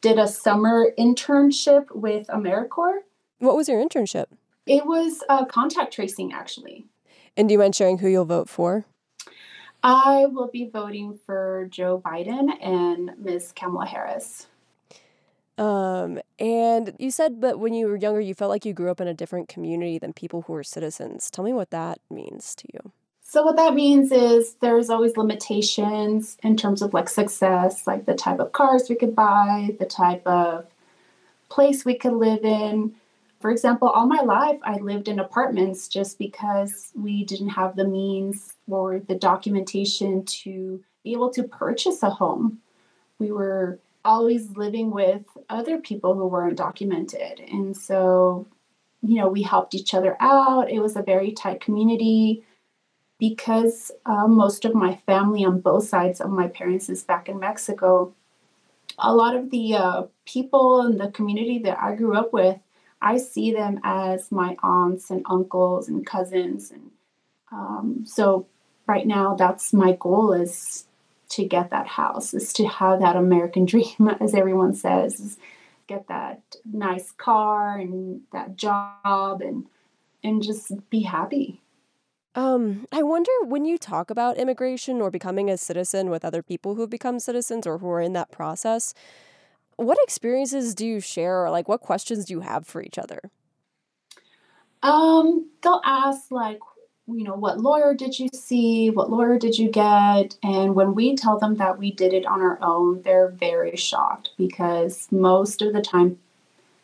did 0.01 0.19
a 0.19 0.27
summer 0.27 0.89
internship 0.99 1.95
with 1.95 2.27
AmeriCorps. 2.29 3.03
What 3.39 3.57
was 3.57 3.69
your 3.69 3.85
internship? 3.85 4.27
It 4.67 4.87
was 4.87 5.23
uh, 5.29 5.45
contact 5.45 5.93
tracing, 5.93 6.33
actually. 6.33 6.87
And 7.37 7.49
do 7.49 7.53
you 7.53 7.59
mind 7.59 7.75
sharing 7.75 7.99
who 7.99 8.09
you'll 8.09 8.25
vote 8.25 8.49
for? 8.49 8.85
I 9.83 10.27
will 10.27 10.49
be 10.49 10.69
voting 10.69 11.19
for 11.27 11.67
Joe 11.71 12.03
Biden 12.05 12.51
and 12.63 13.13
Ms. 13.19 13.53
Kamala 13.55 13.87
Harris. 13.87 14.47
Um, 15.61 16.21
and 16.39 16.95
you 16.99 17.11
said 17.11 17.43
that 17.43 17.61
when 17.61 17.75
you 17.75 17.87
were 17.87 17.97
younger, 17.97 18.21
you 18.21 18.35
felt 18.35 18.49
like 18.49 18.65
you 18.65 18.73
grew 18.73 18.91
up 18.91 19.01
in 19.01 19.09
a 19.09 19.15
different 19.15 19.49
community 19.49 19.99
than 19.99 20.13
people 20.15 20.43
who 20.43 20.55
are 20.55 20.65
citizens. 20.65 21.31
Tell 21.31 21.45
me 21.45 21.53
what 21.53 21.71
that 21.71 22.01
means 22.11 22.55
to 22.57 22.69
you. 22.73 22.93
So, 23.23 23.45
what 23.45 23.57
that 23.57 23.75
means 23.75 24.11
is 24.11 24.55
there's 24.55 24.91
always 24.91 25.17
limitations 25.17 26.37
in 26.43 26.57
terms 26.57 26.83
of 26.83 26.95
like 26.95 27.09
success, 27.09 27.87
like 27.87 28.07
the 28.07 28.15
type 28.15 28.41
of 28.41 28.53
cars 28.53 28.89
we 28.89 28.97
could 28.97 29.15
buy, 29.15 29.77
the 29.79 29.87
type 29.87 30.27
of 30.27 30.67
place 31.49 31.85
we 31.85 31.95
could 31.95 32.15
live 32.15 32.43
in, 32.43 32.95
for 33.41 33.51
example, 33.51 33.89
all 33.89 34.07
my 34.07 34.21
life 34.21 34.59
I 34.63 34.77
lived 34.77 35.09
in 35.09 35.19
apartments 35.19 35.89
just 35.89 36.19
because 36.19 36.93
we 36.95 37.25
didn't 37.25 37.51
have 37.51 37.75
the 37.75 37.87
means 37.87 38.55
or 38.69 38.99
the 38.99 39.15
documentation 39.15 40.25
to 40.25 40.85
be 41.03 41.13
able 41.13 41.31
to 41.31 41.45
purchase 41.45 42.03
a 42.03 42.11
home. 42.11 42.61
We 43.19 43.33
were 43.33 43.79
always 44.05 44.57
living 44.57 44.91
with 44.91 45.23
other 45.49 45.79
people 45.79 46.15
who 46.15 46.27
weren't 46.27 46.57
documented. 46.57 47.41
And 47.41 47.77
so, 47.77 48.47
you 49.03 49.17
know, 49.17 49.29
we 49.29 49.43
helped 49.43 49.75
each 49.75 49.95
other 49.95 50.17
out. 50.21 50.71
It 50.71 50.81
was 50.81 50.97
a 50.97 51.03
very 51.03 51.33
tight 51.33 51.61
community 51.61 52.45
because 53.19 53.91
uh, 54.07 54.27
most 54.27 54.65
of 54.65 54.75
my 54.75 54.97
family 55.07 55.45
on 55.45 55.61
both 55.61 55.87
sides 55.87 56.21
of 56.21 56.31
my 56.31 56.49
parents 56.49 56.89
is 56.89 57.05
back 57.05 57.29
in 57.29 57.39
Mexico. 57.39 58.15
A 58.99 59.15
lot 59.15 59.37
of 59.37 59.51
the 59.51 59.75
uh, 59.75 60.03
people 60.27 60.87
in 60.87 60.99
the 60.99 61.11
community 61.11 61.59
that 61.61 61.79
I 61.79 61.95
grew 61.95 62.17
up 62.17 62.33
with 62.33 62.59
I 63.03 63.17
see 63.17 63.53
them 63.53 63.81
as 63.83 64.31
my 64.31 64.57
aunts 64.63 65.11
and 65.11 65.23
uncles 65.27 65.89
and 65.89 66.05
cousins. 66.05 66.71
And 66.71 66.91
um, 67.51 68.05
so 68.07 68.47
right 68.87 69.07
now, 69.07 69.35
that's 69.35 69.73
my 69.73 69.97
goal 69.99 70.33
is 70.33 70.87
to 71.31 71.45
get 71.45 71.71
that 71.71 71.87
house, 71.87 72.35
is 72.35 72.53
to 72.55 72.67
have 72.67 73.01
that 73.01 73.17
American 73.17 73.65
dream, 73.73 74.09
as 74.21 74.35
everyone 74.35 74.75
says, 74.75 75.39
get 75.87 76.07
that 76.09 76.43
nice 76.71 77.11
car 77.13 77.79
and 77.79 78.23
that 78.33 78.57
job 78.57 79.41
and 79.41 79.67
and 80.23 80.43
just 80.43 80.71
be 80.91 81.01
happy. 81.01 81.63
Um, 82.35 82.87
I 82.93 83.03
wonder 83.03 83.33
when 83.43 83.65
you 83.65 83.79
talk 83.79 84.11
about 84.11 84.37
immigration 84.37 85.01
or 85.01 85.11
becoming 85.11 85.51
a 85.51 85.57
citizen 85.57 86.11
with 86.11 86.25
other 86.25 86.43
people 86.43 86.75
who've 86.75 86.91
become 86.91 87.19
citizens 87.19 87.67
or 87.67 87.79
who 87.79 87.89
are 87.89 88.01
in 88.01 88.13
that 88.13 88.31
process, 88.31 88.95
what 89.77 89.99
experiences 90.03 90.75
do 90.75 90.87
you 90.87 91.01
share 91.01 91.43
or 91.43 91.51
like 91.51 91.69
what 91.69 91.81
questions 91.81 92.27
do 92.27 92.35
you 92.35 92.41
have 92.41 92.67
for 92.67 92.83
each 92.83 92.99
other? 92.99 93.31
Um, 94.83 95.51
they'll 95.63 95.83
ask 95.85 96.31
like 96.31 96.61
you 97.07 97.25
know, 97.25 97.35
what 97.35 97.61
lawyer 97.61 97.95
did 97.95 98.19
you 98.19 98.29
see? 98.33 98.91
What 98.91 99.11
lawyer 99.11 99.39
did 99.39 99.59
you 99.59 99.71
get? 99.71 100.37
And 100.43 100.75
when 100.75 100.95
we 100.95 101.17
tell 101.17 101.39
them 101.39 101.57
that 101.57 101.79
we 101.79 101.91
did 101.93 102.13
it 102.13 102.27
on 102.27 102.41
our 102.41 102.59
own, 102.63 103.03
they're 103.03 103.29
very 103.29 103.77
shocked 103.77 104.31
because 104.37 105.09
most 105.11 105.63
of 105.63 105.73
the 105.73 105.83
time 105.83 106.19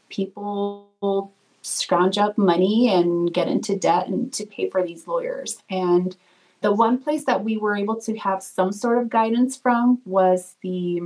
people 0.09 1.33
scrounge 1.62 2.18
up 2.18 2.38
money 2.38 2.92
and 2.92 3.33
get 3.33 3.48
into 3.48 3.76
debt 3.76 4.09
and 4.09 4.33
to 4.33 4.46
pay 4.46 4.70
for 4.70 4.83
these 4.83 5.07
lawyers. 5.07 5.62
And 5.68 6.16
the 6.61 6.72
one 6.72 6.98
place 6.98 7.24
that 7.24 7.44
we 7.44 7.57
were 7.57 7.76
able 7.76 8.00
to 8.02 8.16
have 8.16 8.42
some 8.42 8.72
sort 8.72 8.98
of 8.98 9.11
guidance 9.11 9.57
from 9.57 10.00
was 10.05 10.57
the 10.62 11.02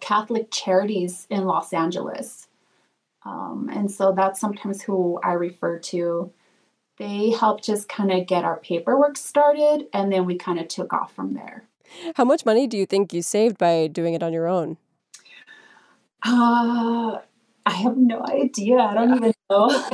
Catholic 0.00 0.50
Charities 0.50 1.26
in 1.30 1.44
Los 1.44 1.72
Angeles. 1.72 2.48
Um, 3.24 3.70
and 3.72 3.90
so 3.90 4.12
that's 4.12 4.40
sometimes 4.40 4.82
who 4.82 5.20
I 5.22 5.32
refer 5.32 5.78
to 5.78 6.32
they 7.00 7.30
helped 7.30 7.64
just 7.64 7.88
kind 7.88 8.12
of 8.12 8.26
get 8.26 8.44
our 8.44 8.58
paperwork 8.58 9.16
started 9.16 9.86
and 9.94 10.12
then 10.12 10.26
we 10.26 10.36
kind 10.36 10.60
of 10.60 10.68
took 10.68 10.92
off 10.92 11.14
from 11.14 11.32
there. 11.32 11.64
How 12.14 12.26
much 12.26 12.44
money 12.44 12.66
do 12.66 12.76
you 12.76 12.84
think 12.84 13.14
you 13.14 13.22
saved 13.22 13.56
by 13.56 13.86
doing 13.86 14.12
it 14.12 14.22
on 14.22 14.34
your 14.34 14.46
own? 14.46 14.76
Uh, 16.22 17.16
I 17.64 17.70
have 17.70 17.96
no 17.96 18.22
idea. 18.28 18.76
I 18.76 18.92
don't 18.92 19.16
even 19.16 19.32
know. 19.48 19.86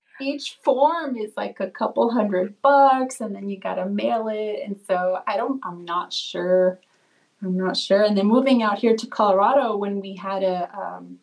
Each 0.20 0.56
form 0.62 1.16
is 1.16 1.32
like 1.36 1.58
a 1.58 1.68
couple 1.68 2.12
hundred 2.12 2.62
bucks 2.62 3.20
and 3.20 3.34
then 3.34 3.48
you 3.48 3.58
got 3.58 3.74
to 3.74 3.86
mail 3.86 4.28
it. 4.28 4.60
And 4.64 4.78
so 4.86 5.18
I 5.26 5.36
don't, 5.36 5.60
I'm 5.64 5.84
not 5.84 6.12
sure. 6.12 6.78
I'm 7.42 7.56
not 7.56 7.76
sure. 7.76 8.04
And 8.04 8.16
then 8.16 8.26
moving 8.26 8.62
out 8.62 8.78
here 8.78 8.96
to 8.96 9.06
Colorado, 9.08 9.76
when 9.76 10.00
we 10.00 10.14
had 10.14 10.44
a, 10.44 10.70
um, 10.78 11.18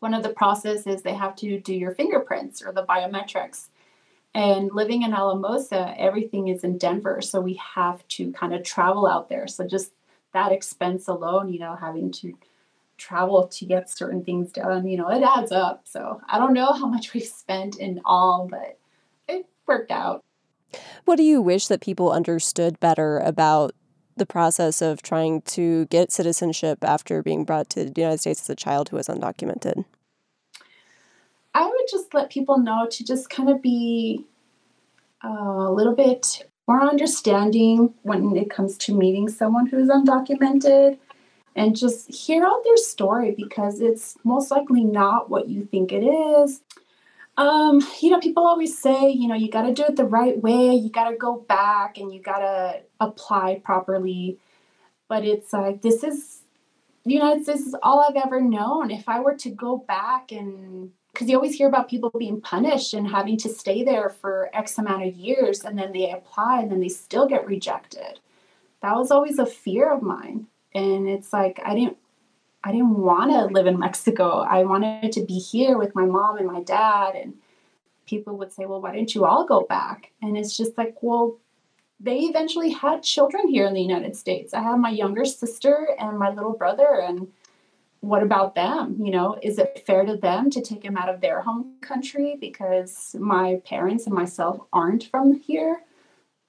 one 0.00 0.14
of 0.14 0.24
the 0.24 0.30
processes, 0.30 1.02
they 1.02 1.14
have 1.14 1.36
to 1.36 1.60
do 1.60 1.72
your 1.72 1.92
fingerprints 1.92 2.60
or 2.60 2.72
the 2.72 2.84
biometrics. 2.84 3.68
And 4.34 4.70
living 4.72 5.02
in 5.02 5.12
Alamosa, 5.12 5.94
everything 5.98 6.48
is 6.48 6.64
in 6.64 6.78
Denver. 6.78 7.20
So 7.20 7.40
we 7.40 7.60
have 7.74 8.06
to 8.08 8.32
kind 8.32 8.54
of 8.54 8.62
travel 8.62 9.06
out 9.06 9.28
there. 9.28 9.46
So 9.46 9.66
just 9.66 9.92
that 10.32 10.52
expense 10.52 11.06
alone, 11.06 11.52
you 11.52 11.58
know, 11.58 11.76
having 11.76 12.10
to 12.12 12.36
travel 12.96 13.48
to 13.48 13.66
get 13.66 13.90
certain 13.90 14.24
things 14.24 14.52
done, 14.52 14.86
you 14.86 14.96
know, 14.96 15.08
it 15.10 15.22
adds 15.22 15.52
up. 15.52 15.82
So 15.84 16.20
I 16.28 16.38
don't 16.38 16.54
know 16.54 16.72
how 16.72 16.86
much 16.86 17.12
we've 17.14 17.24
spent 17.24 17.78
in 17.78 18.00
all, 18.04 18.48
but 18.50 18.78
it 19.28 19.46
worked 19.66 19.90
out. 19.90 20.22
What 21.04 21.16
do 21.16 21.22
you 21.22 21.42
wish 21.42 21.66
that 21.66 21.80
people 21.80 22.10
understood 22.12 22.80
better 22.80 23.18
about 23.18 23.72
the 24.16 24.26
process 24.26 24.80
of 24.80 25.02
trying 25.02 25.42
to 25.42 25.86
get 25.86 26.12
citizenship 26.12 26.78
after 26.82 27.22
being 27.22 27.44
brought 27.44 27.68
to 27.70 27.84
the 27.84 28.00
United 28.00 28.18
States 28.18 28.42
as 28.42 28.50
a 28.50 28.54
child 28.54 28.88
who 28.88 28.96
was 28.96 29.08
undocumented? 29.08 29.84
I 31.54 31.66
would 31.66 31.86
just 31.90 32.14
let 32.14 32.30
people 32.30 32.58
know 32.58 32.86
to 32.90 33.04
just 33.04 33.28
kind 33.28 33.50
of 33.50 33.60
be 33.60 34.24
a 35.22 35.70
little 35.70 35.94
bit 35.94 36.48
more 36.66 36.82
understanding 36.82 37.92
when 38.02 38.36
it 38.36 38.50
comes 38.50 38.78
to 38.78 38.94
meeting 38.94 39.28
someone 39.28 39.66
who's 39.66 39.88
undocumented 39.88 40.98
and 41.54 41.76
just 41.76 42.12
hear 42.12 42.44
out 42.44 42.64
their 42.64 42.76
story 42.76 43.34
because 43.36 43.80
it's 43.80 44.16
most 44.24 44.50
likely 44.50 44.84
not 44.84 45.28
what 45.28 45.48
you 45.48 45.64
think 45.64 45.92
it 45.92 46.02
is. 46.02 46.62
Um, 47.36 47.82
you 48.00 48.10
know, 48.10 48.20
people 48.20 48.46
always 48.46 48.76
say, 48.76 49.10
you 49.10 49.28
know, 49.28 49.34
you 49.34 49.50
got 49.50 49.62
to 49.62 49.72
do 49.72 49.84
it 49.84 49.96
the 49.96 50.04
right 50.04 50.40
way, 50.40 50.74
you 50.74 50.90
got 50.90 51.10
to 51.10 51.16
go 51.16 51.36
back 51.36 51.98
and 51.98 52.12
you 52.12 52.20
got 52.20 52.38
to 52.38 52.80
apply 53.00 53.60
properly. 53.64 54.38
But 55.08 55.24
it's 55.24 55.52
like, 55.52 55.82
this 55.82 56.02
is 56.02 56.40
the 57.04 57.12
United 57.12 57.44
States 57.44 57.62
is 57.62 57.76
all 57.82 58.00
I've 58.00 58.22
ever 58.22 58.40
known. 58.40 58.90
If 58.90 59.08
I 59.08 59.20
were 59.20 59.34
to 59.36 59.50
go 59.50 59.76
back 59.76 60.30
and 60.30 60.92
because 61.12 61.28
you 61.28 61.36
always 61.36 61.54
hear 61.54 61.68
about 61.68 61.90
people 61.90 62.10
being 62.18 62.40
punished 62.40 62.94
and 62.94 63.06
having 63.06 63.36
to 63.38 63.48
stay 63.48 63.84
there 63.84 64.08
for 64.08 64.48
X 64.54 64.78
amount 64.78 65.04
of 65.06 65.14
years 65.14 65.64
and 65.64 65.78
then 65.78 65.92
they 65.92 66.10
apply 66.10 66.60
and 66.60 66.70
then 66.70 66.80
they 66.80 66.88
still 66.88 67.28
get 67.28 67.46
rejected. 67.46 68.20
That 68.80 68.96
was 68.96 69.10
always 69.10 69.38
a 69.38 69.46
fear 69.46 69.92
of 69.92 70.02
mine. 70.02 70.46
And 70.74 71.08
it's 71.08 71.32
like 71.32 71.60
I 71.64 71.74
didn't 71.74 71.98
I 72.64 72.72
didn't 72.72 72.96
want 72.96 73.32
to 73.32 73.52
live 73.52 73.66
in 73.66 73.78
Mexico. 73.78 74.40
I 74.40 74.62
wanted 74.62 75.12
to 75.12 75.24
be 75.24 75.38
here 75.38 75.76
with 75.76 75.94
my 75.94 76.06
mom 76.06 76.38
and 76.38 76.46
my 76.46 76.62
dad 76.62 77.14
and 77.16 77.34
people 78.06 78.36
would 78.38 78.52
say, 78.52 78.66
"Well, 78.66 78.80
why 78.80 78.92
didn't 78.92 79.14
you 79.14 79.24
all 79.24 79.44
go 79.44 79.62
back?" 79.62 80.12
And 80.22 80.36
it's 80.36 80.56
just 80.56 80.78
like, 80.78 81.02
"Well, 81.02 81.38
they 82.00 82.20
eventually 82.20 82.70
had 82.70 83.02
children 83.02 83.48
here 83.48 83.66
in 83.66 83.74
the 83.74 83.82
United 83.82 84.16
States. 84.16 84.54
I 84.54 84.62
have 84.62 84.78
my 84.78 84.90
younger 84.90 85.24
sister 85.24 85.88
and 85.98 86.18
my 86.18 86.30
little 86.30 86.52
brother 86.52 87.00
and 87.00 87.28
what 88.02 88.22
about 88.22 88.56
them? 88.56 88.96
You 89.00 89.12
know, 89.12 89.38
is 89.42 89.58
it 89.58 89.84
fair 89.86 90.04
to 90.04 90.16
them 90.16 90.50
to 90.50 90.60
take 90.60 90.82
them 90.82 90.96
out 90.96 91.08
of 91.08 91.20
their 91.20 91.40
home 91.40 91.76
country 91.80 92.36
because 92.38 93.14
my 93.18 93.62
parents 93.64 94.06
and 94.06 94.14
myself 94.14 94.60
aren't 94.72 95.04
from 95.04 95.34
here? 95.34 95.80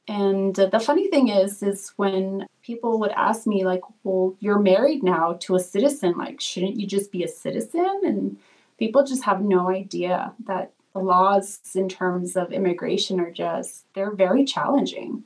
And 0.08 0.56
the 0.56 0.80
funny 0.80 1.10
thing 1.10 1.30
is, 1.30 1.64
is 1.64 1.94
when 1.96 2.48
people 2.64 3.00
would 3.00 3.12
ask 3.12 3.48
me, 3.48 3.64
like, 3.66 3.82
well, 4.04 4.36
you're 4.40 4.60
married 4.60 5.04
now 5.04 5.38
to 5.42 5.56
a 5.56 5.60
citizen, 5.60 6.16
like, 6.18 6.42
shouldn't 6.42 6.78
you 6.78 6.88
just 6.88 7.12
be 7.12 7.24
a 7.24 7.28
citizen? 7.28 8.02
And 8.04 8.38
people 8.78 9.06
just 9.06 9.24
have 9.24 9.42
no 9.42 9.70
idea 9.70 10.34
that 10.46 10.74
the 10.94 11.00
laws 11.00 11.60
in 11.76 11.88
terms 11.88 12.36
of 12.36 12.52
immigration 12.52 13.20
are 13.20 13.32
just, 13.32 13.86
they're 13.94 14.12
very 14.12 14.44
challenging. 14.44 15.24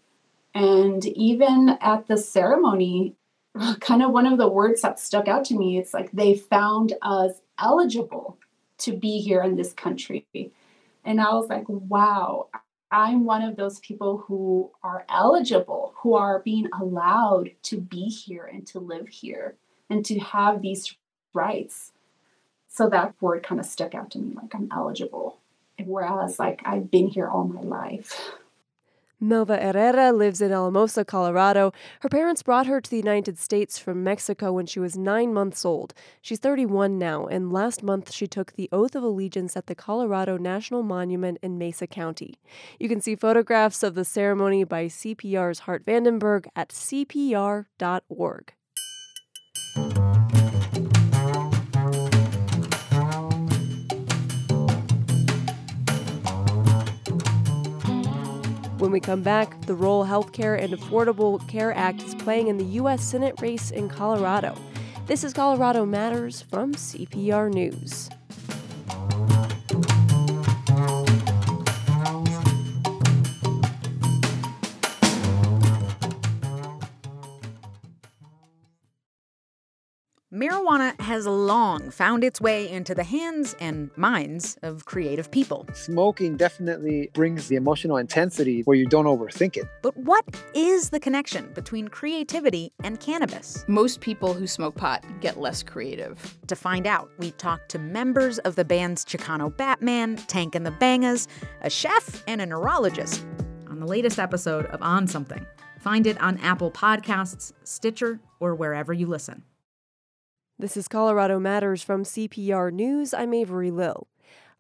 And 0.54 1.06
even 1.06 1.78
at 1.82 2.08
the 2.08 2.18
ceremony, 2.18 3.16
kind 3.80 4.04
of 4.04 4.12
one 4.12 4.26
of 4.26 4.38
the 4.38 4.48
words 4.48 4.82
that 4.82 5.00
stuck 5.00 5.28
out 5.28 5.46
to 5.46 5.56
me. 5.56 5.78
It's 5.78 5.94
like 5.94 6.12
they 6.12 6.36
found 6.36 6.94
us 7.02 7.42
eligible 7.60 8.38
to 8.80 8.94
be 8.94 9.20
here 9.20 9.42
in 9.42 9.56
this 9.56 9.74
country. 9.74 10.26
And 11.04 11.22
I 11.22 11.34
was 11.34 11.50
like, 11.50 11.66
wow, 11.68 12.50
I'm 12.92 13.26
one 13.26 13.42
of 13.42 13.56
those 13.56 13.80
people 13.80 14.18
who 14.28 14.72
are 14.84 15.06
eligible, 15.10 15.94
who 15.98 16.16
are 16.16 16.40
being 16.40 16.70
allowed 16.80 17.52
to 17.64 17.80
be 17.80 18.06
here 18.06 18.46
and 18.46 18.66
to 18.68 18.80
live 18.80 19.08
here 19.08 19.56
and 19.90 20.06
to 20.06 20.20
have 20.20 20.62
these 20.62 20.96
rights. 21.34 21.92
So 22.68 22.90
that 22.90 23.16
word 23.22 23.44
kind 23.44 23.60
of 23.60 23.66
stuck 23.66 23.96
out 23.96 24.12
to 24.12 24.20
me 24.20 24.34
like 24.36 24.54
I'm 24.54 24.70
eligible. 24.72 25.40
Whereas, 25.84 26.40
like, 26.40 26.62
I've 26.66 26.90
been 26.90 27.08
here 27.08 27.28
all 27.28 27.44
my 27.44 27.62
life. 27.62 28.32
Melva 29.22 29.60
Herrera 29.60 30.12
lives 30.12 30.42
in 30.42 30.52
Alamosa, 30.52 31.04
Colorado. 31.04 31.74
Her 32.02 32.10
parents 32.10 32.44
brought 32.44 32.68
her 32.68 32.80
to 32.80 32.90
the 32.90 32.98
United 32.98 33.40
States 33.40 33.80
from 33.80 34.04
Mexico 34.04 34.52
when 34.52 34.68
she 34.68 34.80
was 34.80 34.96
nine 34.96 35.34
months 35.34 35.66
old. 35.66 35.96
She's 36.22 36.38
31 36.38 37.00
now, 37.00 37.26
and 37.26 37.52
last 37.52 37.82
month 37.82 38.12
she 38.12 38.28
took 38.28 38.54
the 38.54 38.70
oath 38.72 38.96
of 38.96 39.02
allegiance 39.02 39.58
at 39.58 39.66
the 39.66 39.74
Colorado 39.74 40.38
National 40.38 40.84
Monument 40.84 41.40
in 41.42 41.58
Mesa 41.58 41.88
County. 41.88 42.36
You 42.80 42.88
can 42.88 43.02
see 43.02 43.16
photographs 43.16 43.82
of 43.82 43.96
the 43.96 44.06
ceremony 44.06 44.64
by 44.64 44.86
CPR's 44.86 45.60
Hart 45.60 45.84
Van 45.84 46.04
Denburg 46.06 46.46
at 46.56 46.70
cpr.org. 46.70 48.54
When 58.88 58.94
we 58.94 59.02
come 59.02 59.22
back, 59.22 59.60
the 59.64 59.76
role 59.76 60.06
Healthcare 60.06 60.58
and 60.58 60.72
Affordable 60.72 61.46
Care 61.50 61.74
Act 61.74 62.04
is 62.04 62.16
playing 62.16 62.48
in 62.48 62.58
the 62.58 62.64
U.S. 62.64 63.04
Senate 63.04 63.36
race 63.42 63.70
in 63.70 63.90
Colorado. 63.90 64.56
This 65.08 65.26
is 65.26 65.34
Colorado 65.34 65.86
Matters 65.86 66.42
from 66.44 66.74
CPR 66.74 67.54
News. 67.54 68.10
Marijuana 80.38 81.00
has 81.02 81.26
long 81.26 81.90
found 81.90 82.24
its 82.24 82.40
way 82.40 82.70
into 82.70 82.94
the 82.94 83.04
hands 83.04 83.56
and 83.60 83.90
minds 83.98 84.56
of 84.62 84.86
creative 84.86 85.32
people. 85.32 85.68
Smoking 85.74 86.38
definitely 86.38 87.10
brings 87.14 87.48
the 87.48 87.56
emotional 87.56 87.98
intensity 87.98 88.62
where 88.62 88.78
you 88.78 88.86
don't 88.86 89.06
overthink 89.06 89.58
it. 89.58 89.66
But 89.82 89.98
what 89.98 90.24
is 90.54 90.92
the 90.92 91.00
connection 91.00 91.52
between 91.56 91.88
creativity 91.88 92.72
and 92.84 93.00
cannabis? 93.00 93.66
Most 93.68 94.00
people 94.00 94.36
who 94.36 94.46
smoke 94.46 94.76
pot 94.76 95.04
get 95.22 95.40
less 95.40 95.64
creative. 95.64 96.38
To 96.46 96.56
find 96.56 96.86
out, 96.86 97.10
we 97.18 97.32
talked 97.32 97.70
to 97.70 97.80
members 97.80 98.38
of 98.40 98.56
the 98.56 98.66
bands 98.66 99.04
Chicano 99.04 99.58
Batman, 99.58 100.18
Tank 100.18 100.54
and 100.54 100.68
the 100.68 100.72
Bangas, 100.72 101.26
a 101.62 101.70
chef, 101.72 102.24
and 102.28 102.42
a 102.42 102.46
neurologist 102.46 103.26
on 103.68 103.80
the 103.80 103.88
latest 103.88 104.20
episode 104.20 104.68
of 104.68 104.84
On 104.84 105.08
Something. 105.08 105.48
Find 105.80 106.06
it 106.06 106.22
on 106.22 106.38
Apple 106.38 106.70
Podcasts, 106.70 107.54
Stitcher, 107.64 108.20
or 108.40 108.54
wherever 108.54 108.94
you 108.94 109.08
listen. 109.08 109.42
This 110.60 110.76
is 110.76 110.88
Colorado 110.88 111.40
Matters 111.40 111.84
from 111.84 112.02
CPR 112.04 112.74
News. 112.74 113.14
I'm 113.14 113.32
Avery 113.32 113.70
Lill. 113.70 114.08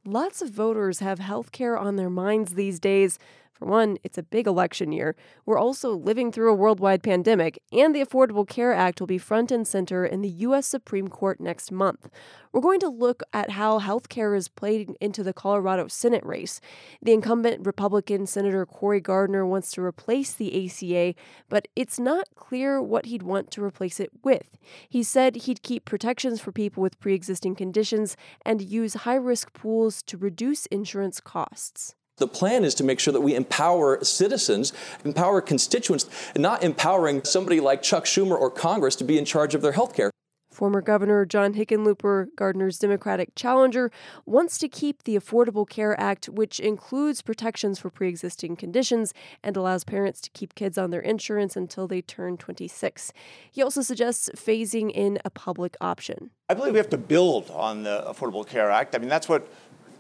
Lots 0.06 0.44
of 0.44 0.52
voters 0.52 1.00
have 1.00 1.18
health 1.18 1.52
care 1.52 1.76
on 1.76 1.96
their 1.96 2.12
minds 2.12 2.54
these 2.54 2.80
days. 2.80 3.18
For 3.58 3.66
one, 3.66 3.98
it's 4.04 4.18
a 4.18 4.24
big 4.24 4.46
election 4.46 4.92
year. 4.92 5.16
We're 5.46 5.58
also 5.58 5.92
living 5.92 6.32
through 6.32 6.52
a 6.52 6.56
worldwide 6.56 7.02
pandemic, 7.02 7.62
and 7.72 7.96
the 7.96 8.06
Affordable 8.06 8.48
Care 8.48 8.74
Act 8.74 9.00
will 9.00 9.08
be 9.08 9.18
front 9.18 9.52
and 9.52 9.68
center 9.68 10.06
in 10.06 10.22
the 10.22 10.30
U.S. 10.30 10.68
Supreme 10.68 11.08
Court 11.08 11.40
next 11.40 11.72
month. 11.72 12.10
We're 12.54 12.62
going 12.62 12.80
to 12.82 12.90
look 12.90 13.24
at 13.34 13.52
how 13.52 13.80
healthcare 13.80 14.38
is 14.38 14.48
played 14.48 14.96
into 15.02 15.24
the 15.24 15.34
Colorado 15.34 15.88
Senate 15.88 16.26
race. 16.26 16.62
The 17.02 17.14
incumbent 17.14 17.66
Republican 17.66 18.26
Senator 18.26 18.66
Cory 18.66 19.02
Gardner 19.02 19.46
wants 19.46 19.72
to 19.72 19.82
replace 19.82 20.34
the 20.34 20.66
ACA, 20.66 21.16
but 21.50 21.68
it's 21.76 22.00
not 22.00 22.28
clear 22.36 22.82
what 22.82 23.08
he'd 23.08 23.24
want 23.24 23.52
to 23.52 23.64
replace 23.64 24.00
it 24.00 24.12
with. 24.24 24.58
He 24.88 25.04
said 25.04 25.36
he'd 25.36 25.64
keep 25.64 25.86
protections 25.86 26.40
for 26.40 26.52
people 26.52 26.84
with 26.84 27.00
pre 27.00 27.14
existing 27.14 27.56
conditions 27.56 28.16
and 28.46 28.62
use 28.62 28.94
high 28.94 29.16
risk 29.16 29.54
pools 29.54 30.02
to 30.04 30.18
reduce 30.18 30.68
insurance 30.68 31.20
costs. 31.20 31.96
The 32.18 32.28
plan 32.28 32.64
is 32.64 32.74
to 32.76 32.84
make 32.84 33.00
sure 33.00 33.14
that 33.14 33.22
we 33.22 33.36
empower 33.36 34.04
citizens, 34.04 34.74
empower 35.06 35.40
constituents, 35.40 36.10
not 36.36 36.64
empowering 36.64 37.24
somebody 37.24 37.60
like 37.60 37.84
Chuck 37.84 38.06
Schumer 38.06 38.38
or 38.38 38.50
Congress 38.50 38.96
to 38.98 39.04
be 39.04 39.20
in 39.20 39.26
charge 39.26 39.54
of 39.54 39.62
their 39.62 39.74
health 39.74 39.96
care. 39.96 40.10
Former 40.50 40.82
Governor 40.82 41.24
John 41.24 41.54
Hickenlooper, 41.54 42.30
Gardner's 42.36 42.80
Democratic 42.80 43.36
challenger, 43.36 43.92
wants 44.26 44.58
to 44.58 44.68
keep 44.68 45.04
the 45.04 45.16
Affordable 45.16 45.70
Care 45.70 46.00
Act, 46.00 46.28
which 46.30 46.60
includes 46.60 47.22
protections 47.22 47.78
for 47.78 47.92
pre 47.92 48.10
existing 48.10 48.56
conditions 48.56 49.14
and 49.44 49.56
allows 49.56 49.84
parents 49.84 50.20
to 50.22 50.32
keep 50.32 50.56
kids 50.56 50.76
on 50.80 50.90
their 50.90 51.02
insurance 51.02 51.56
until 51.56 51.88
they 51.88 52.02
turn 52.02 52.38
26. 52.38 53.14
He 53.52 53.62
also 53.62 53.84
suggests 53.84 54.32
phasing 54.36 54.90
in 54.90 55.20
a 55.24 55.30
public 55.30 55.78
option. 55.80 56.32
I 56.50 56.56
believe 56.56 56.74
we 56.74 56.80
have 56.80 56.90
to 56.90 56.98
build 56.98 57.52
on 57.52 57.84
the 57.84 58.04
Affordable 58.08 58.48
Care 58.48 58.72
Act. 58.72 58.96
I 58.96 58.98
mean, 58.98 59.10
that's 59.10 59.30
what 59.30 59.48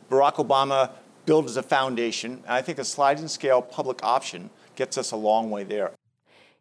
Barack 0.09 0.35
Obama 0.35 0.89
built 1.27 1.45
as 1.45 1.57
a 1.57 1.61
foundation. 1.61 2.41
And 2.45 2.53
I 2.53 2.63
think 2.63 2.79
a 2.79 2.83
sliding 2.83 3.27
scale 3.27 3.61
public 3.61 4.03
option 4.03 4.49
gets 4.75 4.97
us 4.97 5.11
a 5.11 5.15
long 5.15 5.51
way 5.51 5.63
there. 5.63 5.91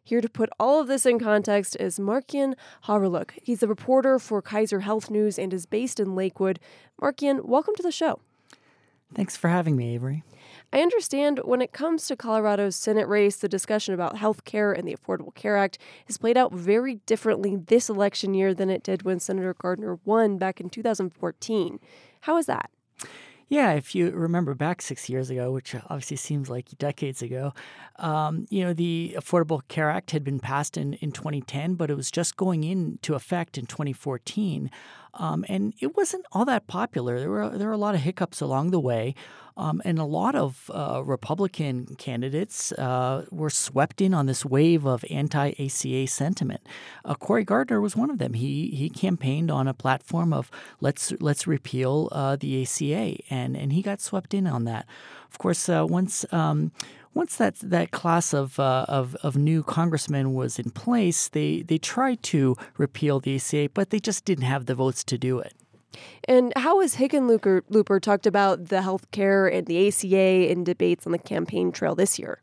Here 0.03 0.21
to 0.21 0.29
put 0.29 0.49
all 0.59 0.79
of 0.79 0.87
this 0.87 1.05
in 1.05 1.19
context 1.19 1.75
is 1.79 1.97
Markian 1.99 2.53
Hawryluk. 2.85 3.31
He's 3.41 3.63
a 3.63 3.67
reporter 3.67 4.19
for 4.19 4.41
Kaiser 4.41 4.81
Health 4.81 5.09
News 5.09 5.39
and 5.39 5.53
is 5.53 5.65
based 5.65 5.99
in 5.99 6.15
Lakewood. 6.15 6.59
Markian, 7.01 7.45
welcome 7.45 7.75
to 7.75 7.83
the 7.83 7.91
show. 7.91 8.19
Thanks 9.13 9.35
for 9.35 9.47
having 9.47 9.75
me, 9.75 9.95
Avery. 9.95 10.23
I 10.71 10.81
understand 10.81 11.39
when 11.45 11.61
it 11.61 11.71
comes 11.71 12.07
to 12.07 12.17
Colorado's 12.17 12.75
Senate 12.75 13.07
race, 13.07 13.37
the 13.37 13.47
discussion 13.47 13.93
about 13.93 14.17
health 14.17 14.43
care 14.43 14.73
and 14.73 14.85
the 14.85 14.95
Affordable 14.95 15.33
Care 15.33 15.55
Act 15.55 15.77
has 16.07 16.17
played 16.17 16.37
out 16.37 16.53
very 16.53 16.95
differently 17.05 17.55
this 17.55 17.89
election 17.89 18.33
year 18.33 18.53
than 18.53 18.69
it 18.69 18.83
did 18.83 19.03
when 19.03 19.19
Senator 19.19 19.53
Gardner 19.53 19.99
won 20.03 20.37
back 20.37 20.59
in 20.59 20.69
2014. 20.69 21.79
How 22.21 22.37
is 22.37 22.47
that? 22.47 22.69
Yeah, 23.49 23.73
if 23.73 23.95
you 23.95 24.11
remember 24.11 24.53
back 24.55 24.81
six 24.81 25.09
years 25.09 25.29
ago, 25.29 25.53
which 25.53 25.73
obviously 25.73 26.17
seems 26.17 26.49
like 26.49 26.77
decades 26.77 27.21
ago, 27.21 27.53
um, 27.97 28.45
you 28.49 28.61
know, 28.61 28.73
the 28.73 29.15
Affordable 29.17 29.65
Care 29.69 29.89
Act 29.89 30.11
had 30.11 30.23
been 30.25 30.39
passed 30.39 30.75
in, 30.75 30.93
in 30.95 31.13
2010, 31.13 31.75
but 31.75 31.89
it 31.89 31.95
was 31.95 32.11
just 32.11 32.35
going 32.35 32.65
into 32.65 33.15
effect 33.15 33.57
in 33.57 33.65
2014. 33.65 34.69
Um, 35.13 35.45
and 35.47 35.73
it 35.79 35.95
wasn't 35.95 36.25
all 36.31 36.45
that 36.45 36.67
popular. 36.67 37.19
There 37.19 37.29
were 37.29 37.57
there 37.57 37.67
were 37.67 37.73
a 37.73 37.77
lot 37.77 37.95
of 37.95 38.01
hiccups 38.01 38.41
along 38.41 38.71
the 38.71 38.79
way, 38.79 39.15
um, 39.57 39.81
and 39.83 39.97
a 39.97 40.03
lot 40.03 40.35
of 40.35 40.69
uh, 40.73 41.01
Republican 41.03 41.95
candidates 41.97 42.71
uh, 42.73 43.25
were 43.31 43.49
swept 43.49 44.01
in 44.01 44.13
on 44.13 44.27
this 44.27 44.45
wave 44.45 44.85
of 44.85 45.03
anti-ACA 45.09 46.07
sentiment. 46.07 46.61
Uh, 47.03 47.15
Cory 47.15 47.43
Gardner 47.43 47.81
was 47.81 47.95
one 47.95 48.11
of 48.11 48.19
them. 48.19 48.33
He 48.33 48.69
he 48.69 48.89
campaigned 48.89 49.49
on 49.49 49.67
a 49.67 49.73
platform 49.73 50.31
of 50.31 50.51
let's 50.79 51.11
let's 51.19 51.47
repeal 51.47 52.09
uh, 52.11 52.35
the 52.35 52.61
ACA, 52.61 53.17
and 53.29 53.57
and 53.57 53.73
he 53.73 53.81
got 53.81 53.99
swept 53.99 54.33
in 54.33 54.45
on 54.45 54.65
that. 54.65 54.85
Of 55.31 55.39
course, 55.39 55.67
uh, 55.67 55.85
once 55.89 56.25
um, 56.31 56.71
once 57.17 57.35
that 57.37 57.55
that 57.63 57.89
class 57.89 58.31
of, 58.31 58.59
uh, 58.59 58.85
of 58.87 59.15
of 59.27 59.35
new 59.35 59.63
congressmen 59.63 60.35
was 60.35 60.59
in 60.59 60.69
place, 60.69 61.29
they 61.29 61.63
they 61.63 61.79
tried 61.79 62.21
to 62.21 62.55
repeal 62.77 63.19
the 63.19 63.35
ACA, 63.35 63.69
but 63.73 63.89
they 63.89 63.99
just 63.99 64.23
didn't 64.23 64.45
have 64.53 64.67
the 64.67 64.75
votes 64.75 65.03
to 65.03 65.17
do 65.17 65.39
it. 65.39 65.53
And 66.27 66.51
how 66.57 66.81
has 66.81 66.95
Hickenlooper 66.95 68.01
talked 68.01 68.27
about 68.27 68.65
the 68.65 68.81
health 68.81 69.09
care 69.11 69.47
and 69.47 69.65
the 69.65 69.87
ACA 69.87 70.51
in 70.51 70.63
debates 70.63 71.05
on 71.05 71.13
the 71.13 71.17
campaign 71.17 71.71
trail 71.71 71.95
this 71.95 72.19
year? 72.19 72.41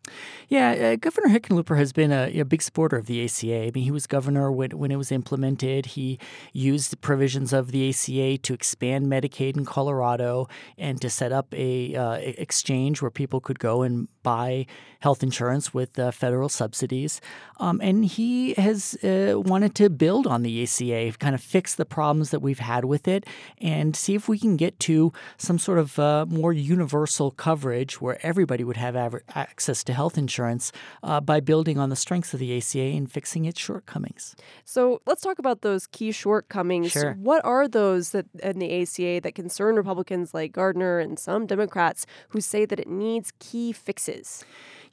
Yeah, 0.49 0.71
uh, 0.71 0.97
Governor 0.97 1.29
Hickenlooper 1.29 1.77
has 1.77 1.93
been 1.93 2.11
a, 2.11 2.41
a, 2.41 2.45
big 2.45 2.63
supporter 2.63 2.97
of 2.97 3.07
the 3.07 3.25
ACA. 3.25 3.67
I 3.67 3.71
mean, 3.75 3.85
he 3.85 3.91
was 3.91 4.07
governor 4.07 4.51
when, 4.51 4.71
when 4.79 4.91
it 4.91 4.97
was 4.97 5.13
implemented. 5.13 5.87
He 5.87 6.19
used 6.53 6.93
the 6.93 6.97
provisions 6.97 7.53
of 7.53 7.73
the 7.73 7.91
ACA 7.91 8.39
to 8.39 8.55
expand 8.55 9.07
Medicaid 9.07 9.57
in 9.57 9.65
Colorado 9.65 10.49
and 10.79 11.01
to 11.03 11.11
set 11.11 11.33
up 11.33 11.53
a 11.53 11.95
uh, 11.95 12.13
exchange 12.15 13.03
where 13.03 13.11
people 13.11 13.41
could 13.41 13.59
go 13.59 13.83
and 13.83 14.09
buy 14.23 14.67
health 15.01 15.23
insurance 15.23 15.75
with 15.75 15.99
uh, 15.99 16.11
federal 16.11 16.49
subsidies. 16.49 17.21
Um, 17.61 17.79
and 17.83 18.07
he 18.07 18.55
has 18.55 18.95
uh, 19.05 19.35
wanted 19.37 19.75
to 19.75 19.91
build 19.91 20.27
on 20.27 20.43
the 20.43 20.63
ACA, 20.63 21.13
kind 21.19 21.35
of 21.35 21.43
fix 21.43 21.75
the 21.75 21.85
problems 21.85 22.31
that 22.31 22.41
we've 22.41 22.59
had 22.59 22.87
with 22.87 23.07
it, 23.07 23.27
and 23.59 23.97
see 23.97 24.15
if 24.15 24.29
we 24.29 24.39
can 24.39 24.57
get 24.57 24.79
to 24.81 25.13
some 25.39 25.59
sort 25.59 25.79
of 25.79 25.99
uh, 25.99 26.27
more 26.29 26.53
universal 26.53 27.31
coverage 27.31 28.01
where 28.01 28.19
everybody 28.25 28.65
would 28.65 28.77
have 28.77 28.97
av- 28.97 29.23
access 29.35 29.85
to 29.85 29.93
health 29.93 30.19
insurance 30.19 30.73
uh, 31.03 31.21
by 31.21 31.41
building 31.41 31.79
on 31.79 31.89
the 31.89 31.97
strengths 31.97 32.35
of 32.35 32.41
the 32.41 32.57
ACA 32.57 32.79
and 32.79 33.11
fixing 33.11 33.45
its 33.45 33.61
shortcomings. 33.61 34.37
So 34.65 35.01
let's 35.07 35.23
talk 35.23 35.39
about 35.39 35.63
those 35.63 35.87
key 35.87 36.13
shortcomings. 36.13 36.93
Sure. 36.93 37.15
What 37.15 37.45
are 37.45 37.69
those 37.69 38.11
that 38.11 38.27
in 38.43 38.59
the 38.59 38.83
ACA 38.83 39.21
that 39.23 39.35
concern 39.35 39.77
Republicans 39.77 40.35
like 40.35 40.53
Gardner 40.53 40.99
and 40.99 41.19
some 41.19 41.47
Democrats 41.47 42.07
who 42.31 42.41
say 42.41 42.65
that 42.65 42.81
it 42.81 42.89
needs 42.89 43.33
key 43.39 43.73
fixes? 43.73 44.45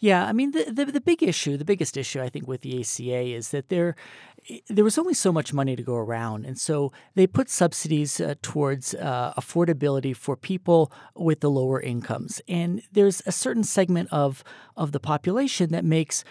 Yeah, 0.03 0.25
I 0.25 0.33
mean 0.33 0.49
the, 0.49 0.63
the, 0.63 0.85
the 0.85 0.99
big 0.99 1.21
issue, 1.21 1.57
the 1.57 1.63
biggest 1.63 1.95
issue 1.95 2.19
I 2.21 2.27
think 2.27 2.47
with 2.47 2.61
the 2.61 2.81
ACA 2.81 3.21
is 3.21 3.51
that 3.51 3.69
there 3.69 3.95
there 4.67 4.83
was 4.83 4.97
only 4.97 5.13
so 5.13 5.31
much 5.31 5.53
money 5.53 5.75
to 5.75 5.83
go 5.83 5.93
around, 5.93 6.43
and 6.47 6.59
so 6.59 6.91
they 7.13 7.27
put 7.27 7.51
subsidies 7.51 8.19
uh, 8.19 8.33
towards 8.41 8.95
uh, 8.95 9.31
affordability 9.37 10.15
for 10.15 10.35
people 10.35 10.91
with 11.15 11.41
the 11.41 11.51
lower 11.51 11.79
incomes. 11.79 12.41
And 12.49 12.81
there's 12.91 13.21
a 13.27 13.31
certain 13.31 13.63
segment 13.63 14.09
of 14.11 14.43
of 14.75 14.91
the 14.91 14.99
population 14.99 15.71
that 15.71 15.85
makes 15.85 16.23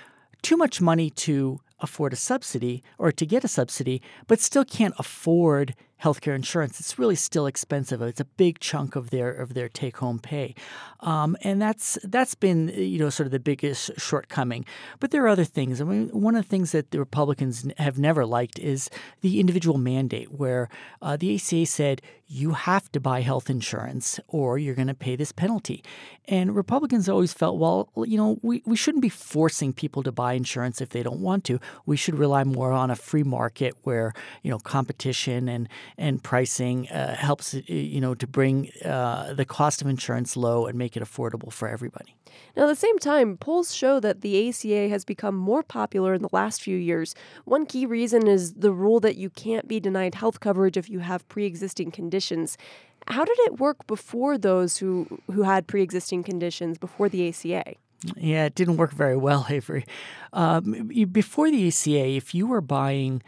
too 0.42 0.56
much 0.56 0.80
money 0.80 1.08
to 1.08 1.60
afford 1.78 2.12
a 2.12 2.16
subsidy 2.16 2.82
or 2.98 3.12
to 3.12 3.24
get 3.24 3.44
a 3.44 3.48
subsidy, 3.48 4.02
but 4.26 4.40
still 4.40 4.64
can't 4.64 4.94
afford 4.98 5.76
healthcare 6.02 6.34
insurance. 6.34 6.80
It's 6.80 6.98
really 6.98 7.14
still 7.14 7.46
expensive. 7.46 8.02
It's 8.02 8.20
a 8.20 8.24
big 8.24 8.60
chunk 8.60 8.96
of 8.96 9.10
their 9.10 9.30
of 9.30 9.54
their 9.54 9.68
take 9.68 9.98
home 9.98 10.18
pay, 10.18 10.54
um, 11.00 11.36
and 11.42 11.60
that's 11.60 11.98
that's 12.04 12.34
been 12.34 12.68
you 12.68 12.98
know 12.98 13.10
sort 13.10 13.26
of 13.26 13.32
the 13.32 13.40
biggest 13.40 13.92
shortcoming. 13.98 14.64
But 14.98 15.10
there 15.10 15.24
are 15.24 15.28
other 15.28 15.44
things. 15.44 15.80
I 15.80 15.84
mean, 15.84 16.08
one 16.08 16.34
of 16.36 16.44
the 16.44 16.48
things 16.48 16.72
that 16.72 16.90
the 16.90 16.98
Republicans 16.98 17.66
have 17.78 17.98
never 17.98 18.26
liked 18.26 18.58
is 18.58 18.90
the 19.20 19.40
individual 19.40 19.78
mandate, 19.78 20.32
where 20.32 20.68
uh, 21.02 21.16
the 21.16 21.34
ACA 21.34 21.66
said 21.66 22.02
you 22.32 22.52
have 22.52 22.90
to 22.92 23.00
buy 23.00 23.22
health 23.22 23.50
insurance 23.50 24.20
or 24.28 24.56
you're 24.56 24.76
going 24.76 24.86
to 24.86 24.94
pay 24.94 25.16
this 25.16 25.32
penalty. 25.32 25.82
And 26.28 26.54
Republicans 26.54 27.08
always 27.08 27.32
felt, 27.32 27.58
well, 27.58 27.90
you 28.06 28.16
know, 28.16 28.38
we, 28.40 28.62
we 28.64 28.76
shouldn't 28.76 29.02
be 29.02 29.08
forcing 29.08 29.72
people 29.72 30.04
to 30.04 30.12
buy 30.12 30.34
insurance 30.34 30.80
if 30.80 30.90
they 30.90 31.02
don't 31.02 31.18
want 31.18 31.42
to. 31.46 31.58
We 31.86 31.96
should 31.96 32.14
rely 32.14 32.44
more 32.44 32.70
on 32.70 32.88
a 32.88 32.94
free 32.94 33.24
market 33.24 33.74
where, 33.82 34.12
you 34.44 34.50
know, 34.52 34.60
competition 34.60 35.48
and, 35.48 35.68
and 35.98 36.22
pricing 36.22 36.88
uh, 36.88 37.14
helps, 37.16 37.54
you 37.66 38.00
know, 38.00 38.14
to 38.14 38.26
bring 38.26 38.70
uh, 38.84 39.32
the 39.34 39.44
cost 39.44 39.80
of 39.80 39.88
insurance 39.88 40.36
low 40.36 40.66
and 40.66 40.78
make 40.78 40.96
it 40.96 41.02
affordable 41.02 41.52
for 41.52 41.68
everybody. 41.68 42.14
Now, 42.56 42.64
at 42.64 42.68
the 42.68 42.76
same 42.76 42.98
time, 42.98 43.36
polls 43.36 43.74
show 43.74 44.00
that 44.00 44.20
the 44.20 44.48
ACA 44.48 44.88
has 44.88 45.04
become 45.04 45.36
more 45.36 45.62
popular 45.62 46.14
in 46.14 46.22
the 46.22 46.28
last 46.32 46.62
few 46.62 46.76
years. 46.76 47.14
One 47.44 47.66
key 47.66 47.86
reason 47.86 48.26
is 48.26 48.54
the 48.54 48.72
rule 48.72 49.00
that 49.00 49.16
you 49.16 49.30
can't 49.30 49.66
be 49.66 49.80
denied 49.80 50.14
health 50.14 50.40
coverage 50.40 50.76
if 50.76 50.88
you 50.88 51.00
have 51.00 51.28
pre 51.28 51.44
existing 51.44 51.90
conditions 51.90 52.10
conditions. 52.10 52.58
How 53.06 53.24
did 53.24 53.38
it 53.40 53.58
work 53.58 53.86
before 53.86 54.36
those 54.38 54.76
who, 54.78 55.06
who 55.32 55.42
had 55.42 55.66
pre 55.66 55.82
existing 55.82 56.22
conditions, 56.24 56.78
before 56.78 57.08
the 57.08 57.28
ACA? 57.28 57.74
Yeah, 58.16 58.46
it 58.46 58.54
didn't 58.54 58.76
work 58.76 58.92
very 58.92 59.16
well, 59.16 59.46
Avery. 59.50 59.84
Um, 60.32 60.90
before 61.12 61.50
the 61.50 61.68
ACA, 61.68 62.08
if 62.16 62.34
you 62.34 62.46
were 62.46 62.60
buying 62.60 63.22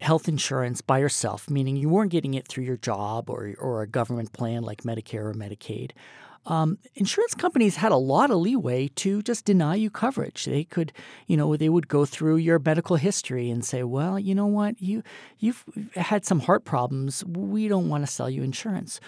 health 0.00 0.28
insurance 0.28 0.80
by 0.80 0.98
yourself, 0.98 1.48
meaning 1.48 1.76
you 1.76 1.88
weren't 1.88 2.10
getting 2.10 2.34
it 2.34 2.46
through 2.46 2.64
your 2.64 2.76
job 2.76 3.30
or, 3.30 3.54
or 3.58 3.82
a 3.82 3.86
government 3.86 4.32
plan 4.32 4.62
like 4.62 4.82
Medicare 4.82 5.24
or 5.24 5.34
Medicaid, 5.34 5.92
um, 6.46 6.78
insurance 6.94 7.34
companies 7.34 7.76
had 7.76 7.92
a 7.92 7.96
lot 7.96 8.30
of 8.30 8.38
leeway 8.38 8.88
to 8.96 9.20
just 9.22 9.44
deny 9.44 9.74
you 9.74 9.90
coverage. 9.90 10.44
They 10.44 10.64
could, 10.64 10.92
you 11.26 11.36
know, 11.36 11.56
they 11.56 11.68
would 11.68 11.88
go 11.88 12.04
through 12.04 12.36
your 12.36 12.58
medical 12.58 12.96
history 12.96 13.50
and 13.50 13.64
say, 13.64 13.82
"Well, 13.82 14.18
you 14.18 14.34
know 14.34 14.46
what, 14.46 14.80
you 14.80 15.02
you've 15.38 15.64
had 15.96 16.24
some 16.24 16.40
heart 16.40 16.64
problems. 16.64 17.24
We 17.24 17.66
don't 17.68 17.88
want 17.88 18.06
to 18.06 18.12
sell 18.12 18.30
you 18.30 18.42
insurance." 18.42 19.00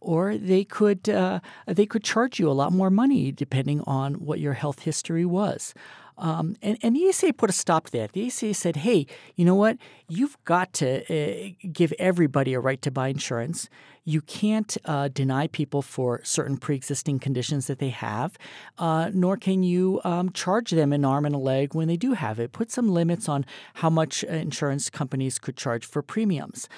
Or 0.00 0.36
they 0.36 0.64
could 0.64 1.08
uh, 1.08 1.40
they 1.66 1.86
could 1.86 2.04
charge 2.04 2.38
you 2.38 2.50
a 2.50 2.52
lot 2.52 2.72
more 2.72 2.90
money 2.90 3.32
depending 3.32 3.80
on 3.86 4.14
what 4.14 4.40
your 4.40 4.54
health 4.54 4.80
history 4.80 5.24
was. 5.24 5.74
Um, 6.18 6.56
and, 6.62 6.78
and 6.82 6.96
the 6.96 7.08
ACA 7.08 7.32
put 7.32 7.50
a 7.50 7.52
stop 7.52 7.86
to 7.86 7.92
that. 7.92 8.12
The 8.12 8.26
ACA 8.26 8.54
said, 8.54 8.76
hey, 8.76 9.06
you 9.34 9.44
know 9.44 9.54
what? 9.54 9.78
You've 10.08 10.36
got 10.44 10.72
to 10.74 11.04
uh, 11.10 11.50
give 11.72 11.92
everybody 11.98 12.54
a 12.54 12.60
right 12.60 12.80
to 12.82 12.90
buy 12.90 13.08
insurance. 13.08 13.68
You 14.04 14.20
can't 14.20 14.76
uh, 14.84 15.08
deny 15.08 15.48
people 15.48 15.82
for 15.82 16.20
certain 16.22 16.58
pre 16.58 16.76
existing 16.76 17.18
conditions 17.18 17.66
that 17.66 17.80
they 17.80 17.88
have, 17.88 18.38
uh, 18.78 19.10
nor 19.12 19.36
can 19.36 19.64
you 19.64 20.00
um, 20.04 20.30
charge 20.30 20.70
them 20.70 20.92
an 20.92 21.04
arm 21.04 21.26
and 21.26 21.34
a 21.34 21.38
leg 21.38 21.74
when 21.74 21.88
they 21.88 21.96
do 21.96 22.12
have 22.12 22.38
it. 22.38 22.52
Put 22.52 22.70
some 22.70 22.88
limits 22.88 23.28
on 23.28 23.44
how 23.74 23.90
much 23.90 24.24
uh, 24.24 24.28
insurance 24.28 24.90
companies 24.90 25.40
could 25.40 25.56
charge 25.56 25.84
for 25.84 26.02
premiums. 26.02 26.68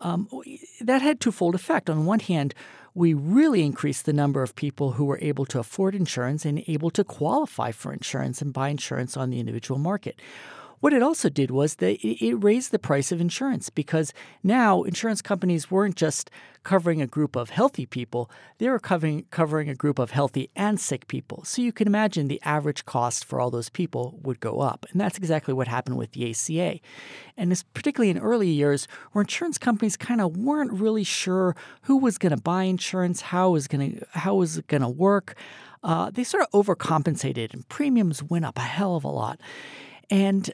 Um, 0.00 0.28
that 0.80 1.02
had 1.02 1.20
twofold 1.20 1.54
effect. 1.54 1.88
On 1.88 2.04
one 2.04 2.20
hand, 2.20 2.54
we 2.94 3.14
really 3.14 3.64
increased 3.64 4.06
the 4.06 4.12
number 4.12 4.42
of 4.42 4.54
people 4.54 4.92
who 4.92 5.04
were 5.04 5.18
able 5.20 5.46
to 5.46 5.58
afford 5.58 5.94
insurance 5.94 6.44
and 6.44 6.62
able 6.66 6.90
to 6.90 7.04
qualify 7.04 7.72
for 7.72 7.92
insurance 7.92 8.40
and 8.42 8.52
buy 8.52 8.68
insurance 8.68 9.16
on 9.16 9.30
the 9.30 9.40
individual 9.40 9.78
market. 9.78 10.20
What 10.84 10.92
it 10.92 11.02
also 11.02 11.30
did 11.30 11.50
was 11.50 11.76
that 11.76 11.96
it 12.04 12.34
raised 12.34 12.70
the 12.70 12.78
price 12.78 13.10
of 13.10 13.18
insurance 13.18 13.70
because 13.70 14.12
now 14.42 14.82
insurance 14.82 15.22
companies 15.22 15.70
weren't 15.70 15.96
just 15.96 16.30
covering 16.62 17.00
a 17.00 17.06
group 17.06 17.36
of 17.36 17.48
healthy 17.48 17.86
people, 17.86 18.30
they 18.58 18.68
were 18.68 18.78
covering, 18.78 19.24
covering 19.30 19.70
a 19.70 19.74
group 19.74 19.98
of 19.98 20.10
healthy 20.10 20.50
and 20.54 20.78
sick 20.78 21.08
people. 21.08 21.42
So 21.42 21.62
you 21.62 21.72
can 21.72 21.86
imagine 21.86 22.28
the 22.28 22.38
average 22.42 22.84
cost 22.84 23.24
for 23.24 23.40
all 23.40 23.50
those 23.50 23.70
people 23.70 24.20
would 24.24 24.40
go 24.40 24.60
up. 24.60 24.84
And 24.90 25.00
that's 25.00 25.16
exactly 25.16 25.54
what 25.54 25.68
happened 25.68 25.96
with 25.96 26.12
the 26.12 26.30
ACA. 26.30 26.80
And 27.38 27.50
it's 27.50 27.62
particularly 27.62 28.10
in 28.10 28.18
early 28.18 28.50
years 28.50 28.86
where 29.12 29.22
insurance 29.22 29.56
companies 29.56 29.96
kind 29.96 30.20
of 30.20 30.36
weren't 30.36 30.70
really 30.70 31.04
sure 31.04 31.56
who 31.84 31.96
was 31.96 32.18
going 32.18 32.36
to 32.36 32.42
buy 32.42 32.64
insurance, 32.64 33.22
how 33.22 33.48
was 33.52 33.68
going 33.68 34.00
to 34.00 34.06
how 34.10 34.34
was 34.34 34.58
it 34.58 34.66
going 34.66 34.82
to 34.82 34.90
work. 34.90 35.34
Uh, 35.82 36.10
they 36.10 36.24
sort 36.24 36.42
of 36.42 36.50
overcompensated 36.50 37.54
and 37.54 37.66
premiums 37.70 38.22
went 38.22 38.44
up 38.44 38.58
a 38.58 38.60
hell 38.60 38.96
of 38.96 39.04
a 39.04 39.08
lot. 39.08 39.40
And 40.10 40.52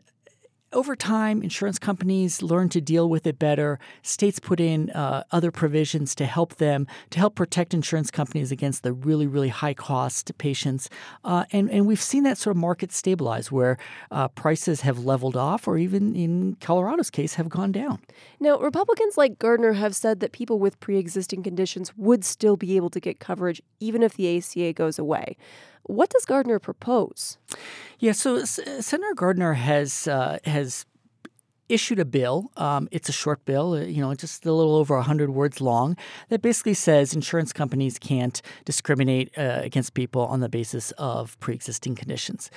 over 0.73 0.95
time, 0.95 1.43
insurance 1.43 1.79
companies 1.79 2.43
learn 2.43 2.69
to 2.69 2.81
deal 2.81 3.09
with 3.09 3.27
it 3.27 3.39
better. 3.39 3.79
States 4.03 4.39
put 4.39 4.61
in 4.61 4.91
uh, 4.91 5.25
other 5.33 5.51
provisions 5.51 6.15
to 6.15 6.27
help 6.27 6.57
them, 6.57 6.87
to 7.11 7.19
help 7.19 7.35
protect 7.35 7.75
insurance 7.75 8.11
companies 8.11 8.53
against 8.53 8.83
the 8.83 8.93
really, 8.93 9.27
really 9.27 9.49
high 9.49 9.75
cost 9.75 10.37
patients. 10.39 10.89
Uh, 11.25 11.45
and, 11.51 11.71
and 11.71 11.87
we've 11.87 12.01
seen 12.01 12.23
that 12.23 12.39
sort 12.39 12.57
of 12.57 12.61
market 12.61 12.93
stabilize 12.93 13.51
where 13.51 13.79
uh, 14.13 14.29
prices 14.29 14.83
have 14.83 15.01
leveled 15.01 15.37
off, 15.37 15.67
or 15.67 15.77
even 15.77 16.15
in 16.15 16.57
Colorado's 16.61 17.11
case, 17.11 17.35
have 17.35 17.49
gone 17.49 17.73
down. 17.73 18.01
Now, 18.39 18.59
Republicans 18.59 19.19
like 19.19 19.39
Gardner 19.39 19.73
have 19.73 19.97
said 19.97 20.21
that 20.21 20.33
people 20.33 20.59
with 20.59 20.79
pre 20.79 20.99
existing 20.99 21.43
conditions 21.43 21.97
would 21.97 22.25
still 22.25 22.57
be 22.57 22.77
able 22.77 22.91
to 22.91 23.01
get 23.01 23.19
coverage 23.19 23.61
even 23.81 24.03
if 24.03 24.15
the 24.15 24.39
ACA 24.39 24.73
goes 24.73 24.99
away. 24.99 25.37
What 25.85 26.11
does 26.11 26.25
Gardner 26.25 26.59
propose? 26.59 27.38
Yeah, 27.99 28.12
so 28.12 28.37
S- 28.37 28.61
Senator 28.81 29.14
Gardner 29.14 29.55
has 29.55 30.07
uh, 30.09 30.38
has 30.45 30.87
issued 31.71 31.99
a 31.99 32.05
bill. 32.05 32.51
Um, 32.57 32.88
it's 32.90 33.09
a 33.09 33.12
short 33.12 33.45
bill, 33.45 33.73
uh, 33.75 33.83
you 33.83 34.03
know, 34.03 34.12
just 34.14 34.45
a 34.45 34.53
little 34.53 34.75
over 34.77 34.97
100 34.97 35.31
words 35.31 35.61
long, 35.61 35.97
that 36.29 36.43
basically 36.43 36.75
says 36.75 37.14
insurance 37.14 37.53
companies 37.53 37.99
can't 37.99 38.43
discriminate 38.64 39.31
uh, 39.38 39.61
against 39.62 39.95
people 39.95 40.23
on 40.23 40.40
the 40.40 40.49
basis 40.49 40.90
of 40.93 41.38
pre 41.40 41.55
existing 41.55 41.95
conditions. 41.95 42.51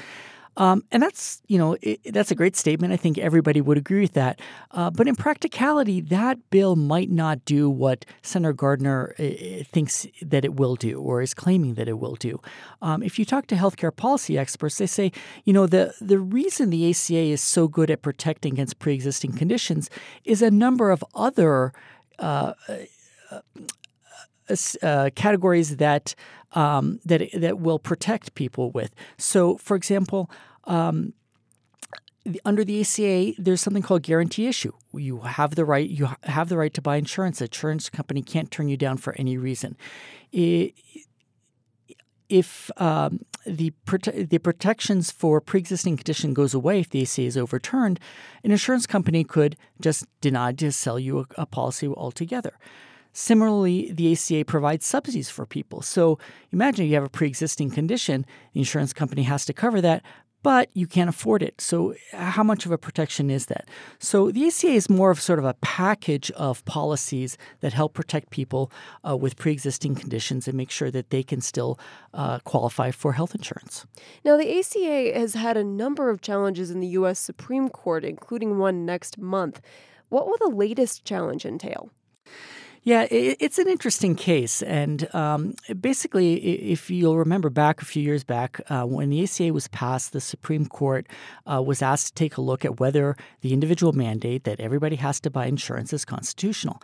Um, 0.58 0.84
and 0.92 1.02
that's 1.02 1.42
you 1.48 1.58
know 1.58 1.78
it, 1.82 2.00
that's 2.14 2.32
a 2.32 2.36
great 2.36 2.56
statement. 2.56 2.94
I 2.94 2.98
think 2.98 3.18
everybody 3.18 3.62
would 3.62 3.78
agree 3.78 4.02
with 4.02 4.14
that. 4.14 4.40
Uh, 4.72 4.90
but 4.90 5.08
in 5.08 5.16
practicality, 5.16 6.02
that 6.02 6.38
bill 6.50 6.76
might 6.76 7.10
not 7.10 7.44
do 7.46 7.70
what 7.70 8.06
Senator 8.22 8.54
Gardner 8.54 9.16
uh, 9.20 9.24
uh, 9.24 9.64
thinks 9.64 10.06
that 10.22 10.46
it 10.46 10.56
will 10.56 10.76
do, 10.76 11.02
or 11.02 11.22
is 11.22 11.34
claiming 11.34 11.74
that 11.76 11.88
it 11.88 12.00
will 12.00 12.16
do. 12.16 12.40
Um, 12.82 13.02
if 13.02 13.18
you 13.18 13.26
talk 13.26 13.48
to 13.48 13.56
healthcare 13.56 13.96
policy 13.96 14.38
experts, 14.38 14.78
they 14.78 14.88
say 14.88 15.12
you 15.46 15.54
know 15.54 15.66
the 15.68 15.94
the 16.00 16.20
reason 16.20 16.70
the 16.70 16.90
ACA 16.90 17.16
is 17.16 17.42
so 17.42 17.68
good 17.68 17.90
at 17.90 18.02
protecting 18.02 18.54
against 18.54 18.80
pre-existing 18.80 19.34
conditions 19.34 19.90
is 20.24 20.42
a 20.42 20.52
number 20.52 20.92
of 20.92 21.04
other. 21.16 21.74
Uh, 22.20 22.54
uh, 24.82 25.10
categories 25.16 25.78
that 25.78 26.16
um, 26.54 27.00
that 27.06 27.30
that 27.34 27.60
will 27.60 27.80
protect 27.80 28.36
people 28.36 28.72
with. 28.72 28.94
So, 29.18 29.58
for 29.58 29.76
example. 29.76 30.30
Um, 30.66 31.14
under 32.46 32.64
the 32.64 32.80
ACA, 32.80 33.34
there's 33.38 33.60
something 33.60 33.84
called 33.84 34.02
guarantee 34.04 34.48
issue. 34.48 34.72
You 34.94 35.20
have 35.20 35.56
the 35.56 35.66
right 35.66 35.90
you 35.90 36.08
have 36.24 36.50
the 36.50 36.58
right 36.58 36.74
to 36.74 36.82
buy 36.82 36.96
insurance. 36.96 37.42
A 37.42 37.46
insurance 37.46 37.90
company 37.90 38.22
can't 38.22 38.50
turn 38.50 38.70
you 38.70 38.78
down 38.78 38.98
for 38.98 39.14
any 39.18 39.38
reason. 39.38 39.76
If 42.30 42.72
um, 42.78 43.26
the 43.46 43.74
prote- 43.86 44.30
the 44.30 44.38
protections 44.38 45.12
for 45.12 45.42
pre-existing 45.42 45.98
condition 45.98 46.34
goes 46.34 46.54
away 46.54 46.80
if 46.80 46.90
the 46.90 47.02
ACA 47.02 47.24
is 47.24 47.38
overturned, 47.38 48.00
an 48.44 48.52
insurance 48.52 48.88
company 48.88 49.24
could 49.24 49.58
just 49.82 50.06
deny 50.22 50.54
to 50.54 50.72
sell 50.72 50.98
you 50.98 51.20
a, 51.20 51.26
a 51.38 51.46
policy 51.46 51.88
altogether. 51.88 52.58
Similarly, 53.14 53.92
the 53.92 54.12
ACA 54.12 54.44
provides 54.46 54.86
subsidies 54.86 55.30
for 55.30 55.46
people. 55.46 55.82
So 55.82 56.18
imagine 56.52 56.88
you 56.88 56.96
have 56.96 57.04
a 57.04 57.10
pre 57.10 57.28
existing 57.28 57.72
condition, 57.72 58.26
the 58.54 58.60
insurance 58.60 58.92
company 58.92 59.24
has 59.24 59.46
to 59.46 59.54
cover 59.54 59.80
that, 59.82 60.04
but 60.44 60.70
you 60.74 60.86
can't 60.86 61.10
afford 61.10 61.42
it. 61.42 61.60
So, 61.60 61.96
how 62.12 62.44
much 62.44 62.66
of 62.66 62.72
a 62.72 62.78
protection 62.78 63.32
is 63.32 63.48
that? 63.48 63.68
So, 63.98 64.30
the 64.30 64.46
ACA 64.46 64.68
is 64.68 64.90
more 64.90 65.10
of 65.10 65.20
sort 65.20 65.40
of 65.40 65.46
a 65.46 65.56
package 65.56 66.30
of 66.32 66.64
policies 66.66 67.38
that 67.62 67.74
help 67.74 67.94
protect 67.94 68.30
people 68.30 68.72
uh, 69.08 69.16
with 69.16 69.38
pre 69.38 69.54
existing 69.54 69.96
conditions 69.96 70.48
and 70.48 70.56
make 70.56 70.70
sure 70.70 70.92
that 70.92 71.10
they 71.10 71.24
can 71.24 71.42
still 71.42 71.80
uh, 72.14 72.40
qualify 72.40 72.92
for 72.92 73.14
health 73.14 73.34
insurance. 73.34 73.86
Now, 74.24 74.38
the 74.38 74.60
ACA 74.60 75.18
has 75.18 75.34
had 75.34 75.56
a 75.56 75.64
number 75.64 76.10
of 76.10 76.22
challenges 76.22 76.70
in 76.70 76.82
the 76.82 76.88
U.S. 76.88 77.18
Supreme 77.20 77.70
Court, 77.70 78.04
including 78.04 78.58
one 78.58 78.86
next 78.86 79.18
month. 79.18 79.62
What 80.10 80.28
will 80.28 80.38
the 80.38 80.56
latest 80.56 81.06
challenge 81.06 81.46
entail? 81.46 81.90
Yeah, 82.86 83.08
it's 83.10 83.60
an 83.60 83.70
interesting 83.70 84.14
case. 84.14 84.62
And 84.62 85.14
um, 85.16 85.56
basically, 85.80 86.36
if 86.72 86.90
you'll 86.90 87.18
remember 87.18 87.50
back 87.50 87.82
a 87.82 87.86
few 87.86 88.04
years 88.04 88.26
back, 88.26 88.60
uh, 88.70 88.84
when 88.84 89.10
the 89.10 89.24
ACA 89.24 89.54
was 89.54 89.70
passed, 89.70 90.12
the 90.12 90.20
Supreme 90.20 90.66
Court 90.66 91.08
uh, 91.50 91.62
was 91.62 91.82
asked 91.82 92.08
to 92.08 92.14
take 92.14 92.36
a 92.36 92.42
look 92.42 92.66
at 92.66 92.82
whether 92.82 93.16
the 93.40 93.54
individual 93.54 93.94
mandate 93.94 94.44
that 94.44 94.60
everybody 94.60 94.98
has 94.98 95.22
to 95.22 95.30
buy 95.30 95.46
insurance 95.46 95.94
is 95.94 96.04
constitutional. 96.04 96.82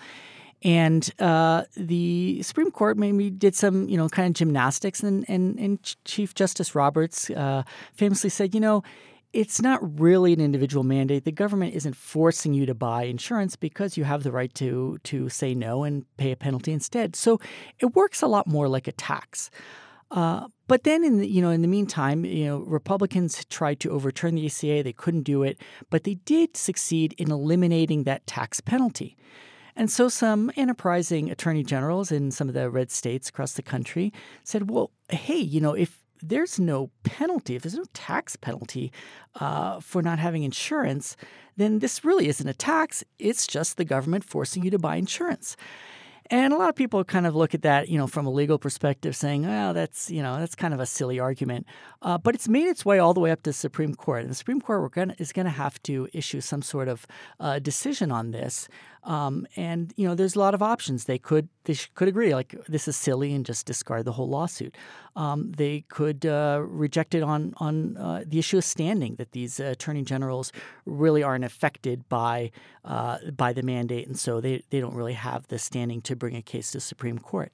And 0.63 1.09
uh, 1.19 1.63
the 1.75 2.43
Supreme 2.43 2.71
Court 2.71 2.97
maybe 2.97 3.29
did 3.29 3.53
some, 3.55 3.89
you 3.89 3.97
know, 3.97 4.07
kind 4.07 4.27
of 4.29 4.33
gymnastics, 4.33 5.03
and, 5.03 5.25
and, 5.27 5.59
and 5.59 5.95
Chief 6.05 6.33
Justice 6.33 6.75
Roberts 6.75 7.29
uh, 7.29 7.63
famously 7.93 8.29
said, 8.29 8.53
you 8.53 8.61
know, 8.61 8.83
it's 9.31 9.61
not 9.61 9.99
really 9.99 10.33
an 10.33 10.41
individual 10.41 10.83
mandate. 10.83 11.23
The 11.23 11.31
government 11.31 11.75
isn't 11.75 11.95
forcing 11.95 12.53
you 12.53 12.65
to 12.65 12.73
buy 12.73 13.03
insurance 13.03 13.55
because 13.55 13.97
you 13.97 14.03
have 14.03 14.23
the 14.23 14.31
right 14.31 14.53
to 14.55 14.97
to 15.03 15.29
say 15.29 15.53
no 15.53 15.83
and 15.83 16.05
pay 16.17 16.31
a 16.31 16.35
penalty 16.35 16.71
instead. 16.71 17.15
So 17.15 17.39
it 17.79 17.95
works 17.95 18.21
a 18.21 18.27
lot 18.27 18.47
more 18.47 18.67
like 18.67 18.87
a 18.87 18.91
tax. 18.91 19.51
Uh, 20.11 20.47
but 20.67 20.83
then, 20.83 21.03
in 21.03 21.19
the, 21.19 21.27
you 21.27 21.41
know, 21.41 21.51
in 21.51 21.61
the 21.61 21.67
meantime, 21.67 22.25
you 22.25 22.45
know, 22.45 22.59
Republicans 22.59 23.45
tried 23.45 23.79
to 23.81 23.91
overturn 23.91 24.35
the 24.35 24.45
ACA. 24.47 24.81
They 24.81 24.93
couldn't 24.93 25.23
do 25.23 25.43
it, 25.43 25.61
but 25.89 26.03
they 26.03 26.15
did 26.15 26.57
succeed 26.57 27.13
in 27.17 27.31
eliminating 27.31 28.03
that 28.03 28.25
tax 28.25 28.59
penalty. 28.59 29.15
And 29.75 29.91
so, 29.91 30.09
some 30.09 30.51
enterprising 30.55 31.29
attorney 31.29 31.63
generals 31.63 32.11
in 32.11 32.31
some 32.31 32.47
of 32.47 32.55
the 32.55 32.71
red 32.71 32.89
states 32.89 33.29
across 33.29 33.53
the 33.53 33.61
country 33.61 34.11
said, 34.43 34.71
"Well, 34.71 34.91
hey, 35.09 35.37
you 35.37 35.61
know, 35.61 35.73
if 35.73 36.01
there's 36.21 36.59
no 36.59 36.89
penalty, 37.03 37.55
if 37.55 37.63
there's 37.63 37.75
no 37.75 37.85
tax 37.93 38.35
penalty 38.35 38.91
uh, 39.35 39.79
for 39.79 40.01
not 40.01 40.19
having 40.19 40.43
insurance, 40.43 41.15
then 41.57 41.79
this 41.79 42.05
really 42.05 42.27
isn't 42.27 42.47
a 42.47 42.53
tax. 42.53 43.03
It's 43.17 43.47
just 43.47 43.77
the 43.77 43.85
government 43.85 44.23
forcing 44.23 44.63
you 44.63 44.71
to 44.71 44.79
buy 44.79 44.95
insurance. 44.95 45.55
And 46.31 46.53
a 46.53 46.57
lot 46.57 46.69
of 46.69 46.75
people 46.75 47.03
kind 47.03 47.25
of 47.25 47.35
look 47.35 47.55
at 47.55 47.63
that, 47.63 47.89
you 47.89 47.97
know, 47.97 48.05
from 48.05 48.27
a 48.27 48.29
legal 48.29 48.59
perspective, 48.59 49.15
saying, 49.15 49.47
"Well, 49.47 49.73
that's 49.73 50.11
you 50.11 50.21
know, 50.21 50.37
that's 50.37 50.53
kind 50.53 50.75
of 50.75 50.79
a 50.79 50.85
silly 50.85 51.19
argument." 51.19 51.65
Uh, 52.03 52.19
but 52.19 52.35
it's 52.35 52.47
made 52.47 52.67
its 52.67 52.85
way 52.85 52.99
all 52.99 53.15
the 53.15 53.19
way 53.19 53.31
up 53.31 53.41
to 53.43 53.49
the 53.49 53.53
Supreme 53.53 53.95
Court, 53.95 54.21
and 54.21 54.29
the 54.29 54.35
Supreme 54.35 54.61
Court 54.61 54.91
gonna, 54.91 55.15
is 55.17 55.33
going 55.33 55.45
to 55.47 55.51
have 55.51 55.81
to 55.83 56.07
issue 56.13 56.39
some 56.39 56.61
sort 56.61 56.87
of 56.87 57.07
uh, 57.39 57.57
decision 57.57 58.11
on 58.11 58.29
this. 58.29 58.69
Um, 59.03 59.47
and 59.55 59.93
you 59.95 60.07
know, 60.07 60.15
there's 60.15 60.35
a 60.35 60.39
lot 60.39 60.53
of 60.53 60.61
options. 60.61 61.05
They 61.05 61.17
could 61.17 61.47
they 61.63 61.75
could 61.95 62.07
agree 62.07 62.33
like 62.33 62.55
this 62.67 62.87
is 62.87 62.95
silly 62.95 63.33
and 63.33 63.45
just 63.45 63.65
discard 63.65 64.05
the 64.05 64.11
whole 64.11 64.27
lawsuit. 64.27 64.75
Um, 65.15 65.51
they 65.53 65.85
could 65.87 66.25
uh, 66.25 66.61
reject 66.65 67.15
it 67.15 67.23
on 67.23 67.53
on 67.57 67.97
uh, 67.97 68.23
the 68.25 68.39
issue 68.39 68.57
of 68.57 68.65
standing 68.65 69.15
that 69.15 69.31
these 69.31 69.59
attorney 69.59 70.03
generals 70.03 70.51
really 70.85 71.23
aren't 71.23 71.45
affected 71.45 72.07
by 72.09 72.51
uh, 72.83 73.19
by 73.35 73.53
the 73.53 73.63
mandate, 73.63 74.07
and 74.07 74.19
so 74.19 74.41
they 74.41 74.63
they 74.69 74.79
don't 74.79 74.95
really 74.95 75.13
have 75.13 75.47
the 75.47 75.59
standing 75.59 76.01
to 76.01 76.15
bring 76.15 76.35
a 76.35 76.41
case 76.41 76.71
to 76.71 76.79
Supreme 76.79 77.19
Court. 77.19 77.51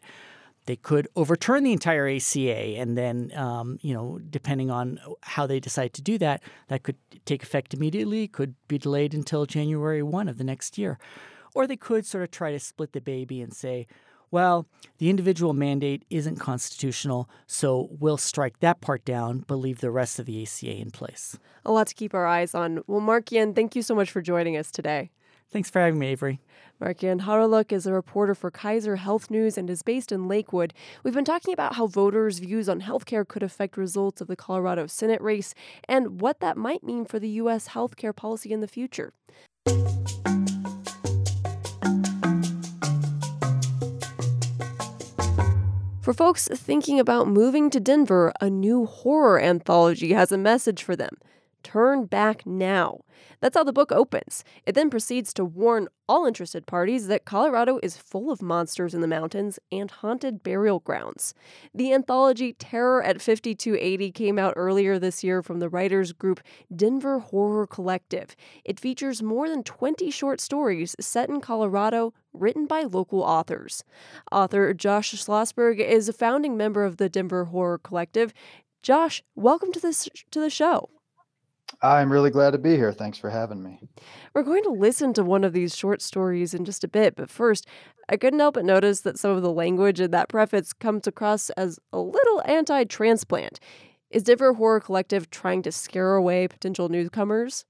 They 0.66 0.76
could 0.76 1.08
overturn 1.16 1.64
the 1.64 1.74
entire 1.74 2.08
ACA, 2.08 2.80
and 2.80 2.98
then, 2.98 3.32
um, 3.36 3.78
you 3.82 3.94
know, 3.94 4.20
depending 4.30 4.72
on 4.72 5.00
how 5.22 5.46
they 5.46 5.60
decide 5.60 5.94
to 5.94 6.02
do 6.02 6.18
that, 6.18 6.42
that 6.70 6.82
could 6.82 6.96
take 7.26 7.44
effect 7.44 7.74
immediately, 7.74 8.28
could 8.28 8.56
be 8.68 8.80
delayed 8.80 9.14
until 9.14 9.46
January 9.46 10.02
1 10.02 10.28
of 10.28 10.40
the 10.40 10.44
next 10.44 10.78
year. 10.78 10.98
Or 11.56 11.66
they 11.66 11.78
could 11.78 12.06
sort 12.06 12.24
of 12.24 12.30
try 12.30 12.52
to 12.52 12.60
split 12.60 12.92
the 12.92 13.02
baby 13.02 13.42
and 13.42 13.54
say, 13.54 13.88
well, 14.30 14.68
the 14.98 15.10
individual 15.10 15.54
mandate 15.54 16.04
isn't 16.10 16.38
constitutional, 16.38 17.30
so 17.48 17.88
we'll 18.00 18.18
strike 18.18 18.60
that 18.60 18.82
part 18.82 19.06
down, 19.06 19.46
but 19.48 19.56
leave 19.56 19.80
the 19.80 19.92
rest 19.92 20.20
of 20.20 20.26
the 20.26 20.44
ACA 20.44 20.76
in 20.76 20.92
place. 20.92 21.40
A 21.64 21.72
lot 21.72 21.88
to 21.88 21.96
keep 21.96 22.14
our 22.14 22.26
eyes 22.26 22.54
on. 22.54 22.84
Well, 22.86 23.02
Markian, 23.02 23.56
thank 23.56 23.76
you 23.76 23.82
so 23.82 23.96
much 23.96 24.12
for 24.12 24.22
joining 24.22 24.58
us 24.58 24.72
today. 24.72 25.10
Thanks 25.52 25.70
for 25.70 25.80
having 25.80 26.00
me, 26.00 26.08
Avery. 26.08 26.42
Markian 26.82 27.22
Hawryluk 27.22 27.72
is 27.72 27.88
a 27.88 27.94
reporter 27.94 28.36
for 28.36 28.52
Kaiser 28.52 28.98
Health 28.98 29.32
News 29.32 29.58
and 29.58 29.70
is 29.70 29.82
based 29.82 30.12
in 30.12 30.28
Lakewood. 30.28 30.74
We've 31.04 31.14
been 31.14 31.24
talking 31.24 31.54
about 31.54 31.76
how 31.76 31.88
voters' 31.88 32.40
views 32.40 32.68
on 32.68 32.82
healthcare 32.82 33.26
could 33.26 33.44
affect 33.44 33.78
results 33.78 34.20
of 34.20 34.28
the 34.28 34.36
Colorado 34.36 34.88
Senate 34.88 35.22
race 35.22 35.54
and 35.88 36.20
what 36.20 36.42
that 36.42 36.58
might 36.58 36.84
mean 36.84 37.06
for 37.06 37.20
the 37.20 37.30
U.S. 37.30 37.70
healthcare 37.70 38.14
policy 38.14 38.52
in 38.52 38.60
the 38.60 38.68
future. 38.68 39.14
For 46.06 46.14
folks 46.14 46.48
thinking 46.48 47.00
about 47.00 47.28
moving 47.28 47.72
to 47.72 47.80
Denver, 47.80 48.32
a 48.40 48.48
new 48.48 48.86
horror 48.86 49.42
anthology 49.42 50.14
has 50.14 50.32
a 50.32 50.38
message 50.38 50.84
for 50.84 50.96
them. 50.96 51.18
Turn 51.66 52.06
back 52.06 52.46
now. 52.46 53.00
That's 53.42 53.58
how 53.58 53.64
the 53.64 53.74
book 53.74 53.92
opens. 53.92 54.44
It 54.68 54.76
then 54.76 54.92
proceeds 54.92 55.34
to 55.34 55.44
warn 55.44 55.88
all 56.08 56.28
interested 56.28 56.68
parties 56.68 57.08
that 57.08 57.26
Colorado 57.26 57.80
is 57.82 57.98
full 57.98 58.30
of 58.30 58.40
monsters 58.40 58.94
in 58.94 59.02
the 59.02 59.08
mountains 59.08 59.58
and 59.72 59.90
haunted 59.90 60.44
burial 60.44 60.80
grounds. 60.80 61.34
The 61.74 61.92
anthology 61.92 62.54
Terror 62.54 63.02
at 63.02 63.20
5280 63.20 64.12
came 64.12 64.38
out 64.38 64.54
earlier 64.56 65.00
this 65.00 65.24
year 65.24 65.42
from 65.42 65.58
the 65.58 65.68
writers 65.68 66.12
group 66.12 66.40
Denver 66.74 67.18
Horror 67.18 67.66
Collective. 67.66 68.36
It 68.64 68.80
features 68.80 69.24
more 69.24 69.50
than 69.50 69.64
20 69.64 70.12
short 70.12 70.40
stories 70.40 70.96
set 71.00 71.30
in 71.30 71.42
Colorado, 71.42 72.14
written 72.32 72.68
by 72.68 72.84
local 72.84 73.24
authors. 73.24 73.84
Author 74.32 74.72
Josh 74.76 75.16
Schlossberg 75.16 75.80
is 75.80 76.08
a 76.08 76.14
founding 76.14 76.56
member 76.56 76.86
of 76.86 76.98
the 76.98 77.10
Denver 77.10 77.46
Horror 77.46 77.80
Collective. 77.80 78.36
Josh, 78.84 79.24
welcome 79.34 79.72
to 79.72 79.80
this 79.80 80.08
to 80.30 80.40
the 80.40 80.52
show. 80.52 80.90
I'm 81.82 82.12
really 82.12 82.30
glad 82.30 82.52
to 82.52 82.58
be 82.58 82.76
here. 82.76 82.92
Thanks 82.92 83.18
for 83.18 83.30
having 83.30 83.62
me. 83.62 83.80
We're 84.34 84.44
going 84.44 84.64
to 84.64 84.72
listen 84.72 85.14
to 85.14 85.24
one 85.24 85.44
of 85.44 85.54
these 85.54 85.76
short 85.76 86.02
stories 86.02 86.54
in 86.54 86.66
just 86.66 86.84
a 86.84 86.88
bit, 86.88 87.16
but 87.16 87.30
first, 87.30 87.68
I 88.10 88.18
couldn't 88.18 88.40
help 88.40 88.56
but 88.56 88.66
notice 88.66 89.02
that 89.02 89.20
some 89.20 89.32
of 89.32 89.42
the 89.42 89.52
language 89.52 90.00
in 90.00 90.12
that 90.12 90.30
preface 90.30 90.74
comes 90.74 91.08
across 91.08 91.50
as 91.52 91.80
a 91.92 92.00
little 92.00 92.42
anti 92.46 92.84
transplant. 92.86 93.60
Is 94.10 94.24
Denver 94.24 94.54
Horror 94.54 94.80
Collective 94.80 95.30
trying 95.30 95.62
to 95.64 95.72
scare 95.72 96.16
away 96.16 96.48
potential 96.48 96.90
newcomers? 96.90 97.66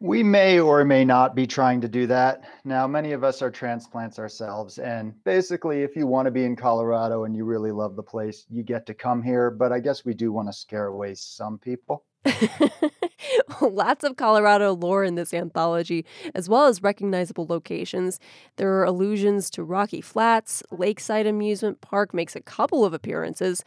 We 0.00 0.22
may 0.22 0.60
or 0.60 0.84
may 0.84 1.04
not 1.04 1.34
be 1.34 1.44
trying 1.44 1.80
to 1.80 1.88
do 1.88 2.06
that. 2.06 2.44
Now, 2.64 2.86
many 2.86 3.12
of 3.12 3.24
us 3.24 3.42
are 3.42 3.50
transplants 3.50 4.20
ourselves. 4.20 4.78
And 4.78 5.12
basically, 5.24 5.82
if 5.82 5.96
you 5.96 6.06
want 6.06 6.26
to 6.26 6.30
be 6.30 6.44
in 6.44 6.54
Colorado 6.54 7.24
and 7.24 7.34
you 7.34 7.44
really 7.44 7.72
love 7.72 7.96
the 7.96 8.02
place, 8.02 8.46
you 8.48 8.62
get 8.62 8.86
to 8.86 8.94
come 8.94 9.24
here. 9.24 9.50
But 9.50 9.72
I 9.72 9.80
guess 9.80 10.04
we 10.04 10.14
do 10.14 10.30
want 10.30 10.46
to 10.46 10.52
scare 10.52 10.86
away 10.86 11.14
some 11.14 11.58
people. 11.58 12.04
Lots 13.60 14.04
of 14.04 14.16
Colorado 14.16 14.74
lore 14.74 15.04
in 15.04 15.14
this 15.14 15.32
anthology, 15.34 16.04
as 16.34 16.48
well 16.48 16.66
as 16.66 16.82
recognizable 16.82 17.46
locations. 17.46 18.20
There 18.56 18.72
are 18.74 18.84
allusions 18.84 19.50
to 19.50 19.64
Rocky 19.64 20.00
Flats, 20.00 20.62
Lakeside 20.70 21.26
Amusement 21.26 21.80
Park 21.80 22.14
makes 22.14 22.36
a 22.36 22.40
couple 22.40 22.84
of 22.84 22.92
appearances. 22.94 23.64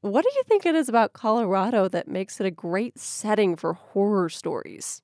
What 0.00 0.22
do 0.22 0.30
you 0.36 0.42
think 0.44 0.66
it 0.66 0.74
is 0.74 0.88
about 0.88 1.12
Colorado 1.14 1.88
that 1.88 2.08
makes 2.08 2.40
it 2.40 2.46
a 2.46 2.50
great 2.50 2.98
setting 2.98 3.56
for 3.56 3.72
horror 3.72 4.28
stories? 4.28 5.02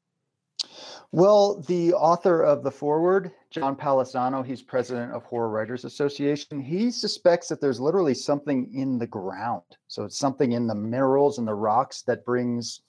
Well, 1.12 1.60
the 1.62 1.92
author 1.94 2.42
of 2.42 2.62
the 2.62 2.70
foreword, 2.70 3.32
John 3.50 3.74
Palisano, 3.74 4.46
he's 4.46 4.62
president 4.62 5.12
of 5.12 5.24
Horror 5.24 5.50
Writers 5.50 5.84
Association. 5.84 6.60
He 6.60 6.90
suspects 6.92 7.48
that 7.48 7.60
there's 7.60 7.80
literally 7.80 8.14
something 8.14 8.72
in 8.72 8.98
the 8.98 9.08
ground. 9.08 9.64
So 9.88 10.04
it's 10.04 10.18
something 10.18 10.52
in 10.52 10.68
the 10.68 10.74
minerals 10.74 11.38
and 11.38 11.48
the 11.48 11.54
rocks 11.54 12.02
that 12.02 12.24
brings 12.24 12.82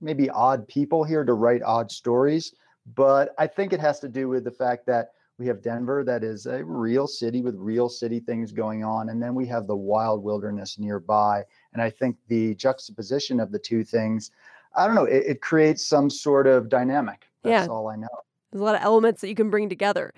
maybe 0.00 0.30
odd 0.30 0.68
people 0.68 1.02
here 1.02 1.24
to 1.24 1.34
write 1.34 1.62
odd 1.62 1.90
stories. 1.90 2.54
But 2.94 3.34
I 3.36 3.48
think 3.48 3.72
it 3.72 3.80
has 3.80 3.98
to 4.00 4.08
do 4.08 4.28
with 4.28 4.44
the 4.44 4.50
fact 4.50 4.86
that 4.86 5.10
we 5.38 5.46
have 5.46 5.62
Denver, 5.62 6.04
that 6.04 6.22
is 6.22 6.46
a 6.46 6.62
real 6.62 7.06
city 7.06 7.40
with 7.40 7.54
real 7.56 7.88
city 7.88 8.20
things 8.20 8.52
going 8.52 8.84
on. 8.84 9.08
And 9.08 9.22
then 9.22 9.34
we 9.34 9.46
have 9.46 9.66
the 9.66 9.76
wild 9.76 10.22
wilderness 10.22 10.78
nearby. 10.78 11.42
And 11.72 11.80
I 11.82 11.88
think 11.90 12.16
the 12.28 12.54
juxtaposition 12.54 13.40
of 13.40 13.50
the 13.50 13.58
two 13.58 13.82
things, 13.82 14.30
I 14.76 14.86
don't 14.86 14.94
know, 14.94 15.04
it, 15.04 15.24
it 15.26 15.40
creates 15.42 15.84
some 15.84 16.10
sort 16.10 16.46
of 16.46 16.68
dynamic. 16.68 17.26
That's 17.42 17.66
Yeah. 17.66 17.72
all 17.72 17.88
I 17.88 17.96
know. 17.96 18.08
There's 18.52 18.60
a 18.60 18.64
lot 18.64 18.74
of 18.74 18.82
elements 18.82 19.20
that 19.20 19.28
you 19.28 19.34
can 19.34 19.50
bring 19.50 19.68
together. 19.68 20.12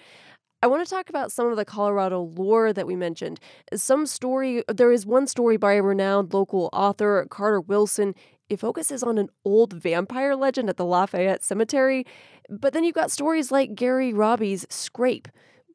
I 0.62 0.66
want 0.68 0.86
to 0.86 0.90
talk 0.94 1.08
about 1.08 1.32
some 1.32 1.48
of 1.48 1.56
the 1.56 1.64
Colorado 1.64 2.22
lore 2.22 2.72
that 2.72 2.86
we 2.86 2.94
mentioned. 2.94 3.40
Some 3.74 4.06
story, 4.06 4.62
there 4.68 4.92
is 4.92 5.04
one 5.04 5.26
story 5.26 5.56
by 5.56 5.72
a 5.72 5.82
renowned 5.82 6.32
local 6.32 6.70
author, 6.72 7.26
Carter 7.30 7.60
Wilson. 7.60 8.14
It 8.48 8.60
focuses 8.60 9.02
on 9.02 9.18
an 9.18 9.28
old 9.44 9.72
vampire 9.72 10.36
legend 10.36 10.68
at 10.68 10.76
the 10.76 10.84
Lafayette 10.84 11.42
Cemetery. 11.42 12.06
But 12.48 12.74
then 12.74 12.84
you've 12.84 12.94
got 12.94 13.10
stories 13.10 13.50
like 13.50 13.74
Gary 13.74 14.12
Robbie's 14.12 14.64
Scrape. 14.70 15.26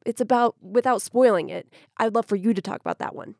It's 0.06 0.20
about, 0.22 0.54
without 0.62 1.02
spoiling 1.02 1.50
it, 1.50 1.68
I'd 1.98 2.14
love 2.14 2.24
for 2.26 2.36
you 2.36 2.54
to 2.54 2.62
talk 2.62 2.80
about 2.80 2.98
that 2.98 3.14
one. 3.14 3.34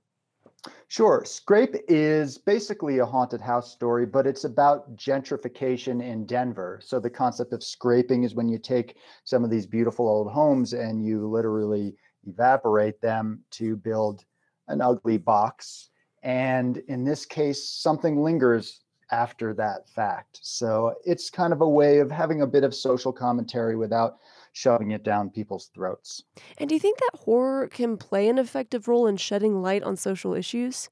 Sure. 0.88 1.22
Scrape 1.24 1.76
is 1.86 2.38
basically 2.38 2.98
a 2.98 3.06
haunted 3.06 3.40
house 3.40 3.70
story, 3.70 4.06
but 4.06 4.26
it's 4.26 4.44
about 4.44 4.96
gentrification 4.96 6.02
in 6.02 6.26
Denver. 6.26 6.80
So 6.82 6.98
the 6.98 7.10
concept 7.10 7.52
of 7.52 7.62
scraping 7.62 8.24
is 8.24 8.34
when 8.34 8.48
you 8.48 8.58
take 8.58 8.96
some 9.24 9.44
of 9.44 9.50
these 9.50 9.66
beautiful 9.66 10.08
old 10.08 10.32
homes 10.32 10.72
and 10.72 11.04
you 11.04 11.28
literally 11.28 11.94
evaporate 12.26 13.00
them 13.00 13.40
to 13.52 13.76
build 13.76 14.24
an 14.66 14.80
ugly 14.80 15.18
box. 15.18 15.90
And 16.22 16.78
in 16.88 17.04
this 17.04 17.24
case, 17.24 17.68
something 17.68 18.22
lingers 18.22 18.80
after 19.10 19.54
that 19.54 19.88
fact. 19.88 20.40
So 20.42 20.94
it's 21.04 21.30
kind 21.30 21.52
of 21.52 21.60
a 21.60 21.68
way 21.68 21.98
of 21.98 22.10
having 22.10 22.42
a 22.42 22.46
bit 22.46 22.64
of 22.64 22.74
social 22.74 23.12
commentary 23.12 23.76
without 23.76 24.18
shoving 24.58 24.90
it 24.90 25.04
down 25.04 25.30
people's 25.30 25.70
throats. 25.72 26.24
And 26.58 26.68
do 26.68 26.74
you 26.74 26.80
think 26.80 26.98
that 26.98 27.20
horror 27.20 27.68
can 27.68 27.96
play 27.96 28.28
an 28.28 28.38
effective 28.38 28.88
role 28.88 29.06
in 29.06 29.16
shedding 29.16 29.62
light 29.62 29.84
on 29.84 29.96
social 29.96 30.34
issues? 30.34 30.88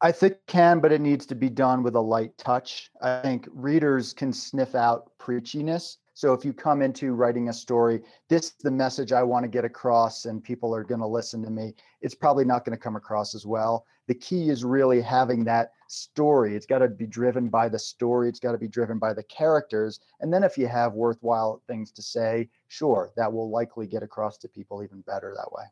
I 0.00 0.10
think 0.10 0.32
it 0.32 0.42
can, 0.48 0.80
but 0.80 0.90
it 0.90 1.00
needs 1.00 1.26
to 1.26 1.36
be 1.36 1.48
done 1.48 1.84
with 1.84 1.94
a 1.94 2.00
light 2.00 2.36
touch. 2.36 2.90
I 3.00 3.22
think 3.22 3.46
readers 3.52 4.12
can 4.12 4.32
sniff 4.32 4.74
out 4.74 5.12
preachiness. 5.20 5.98
So 6.14 6.32
if 6.34 6.44
you 6.44 6.52
come 6.52 6.82
into 6.82 7.14
writing 7.14 7.48
a 7.48 7.52
story, 7.52 8.02
this 8.28 8.46
is 8.46 8.54
the 8.60 8.70
message 8.70 9.12
I 9.12 9.22
want 9.22 9.44
to 9.44 9.48
get 9.48 9.64
across, 9.64 10.26
and 10.26 10.44
people 10.44 10.74
are 10.74 10.84
going 10.84 11.00
to 11.00 11.06
listen 11.06 11.42
to 11.42 11.50
me, 11.50 11.74
it's 12.02 12.14
probably 12.14 12.44
not 12.44 12.64
going 12.64 12.76
to 12.76 12.82
come 12.82 12.96
across 12.96 13.34
as 13.34 13.46
well. 13.46 13.86
The 14.08 14.14
key 14.14 14.50
is 14.50 14.64
really 14.64 15.00
having 15.00 15.44
that 15.44 15.72
story. 15.88 16.54
It's 16.54 16.66
got 16.66 16.80
to 16.80 16.88
be 16.88 17.06
driven 17.06 17.48
by 17.48 17.68
the 17.68 17.78
story, 17.78 18.28
it's 18.28 18.40
got 18.40 18.52
to 18.52 18.58
be 18.58 18.68
driven 18.68 18.98
by 18.98 19.14
the 19.14 19.22
characters. 19.24 20.00
And 20.20 20.32
then 20.32 20.44
if 20.44 20.58
you 20.58 20.66
have 20.66 20.92
worthwhile 20.92 21.62
things 21.66 21.90
to 21.92 22.02
say, 22.02 22.48
sure, 22.68 23.10
that 23.16 23.32
will 23.32 23.50
likely 23.50 23.86
get 23.86 24.02
across 24.02 24.36
to 24.38 24.48
people 24.48 24.82
even 24.82 25.00
better 25.02 25.34
that 25.36 25.52
way. 25.52 25.64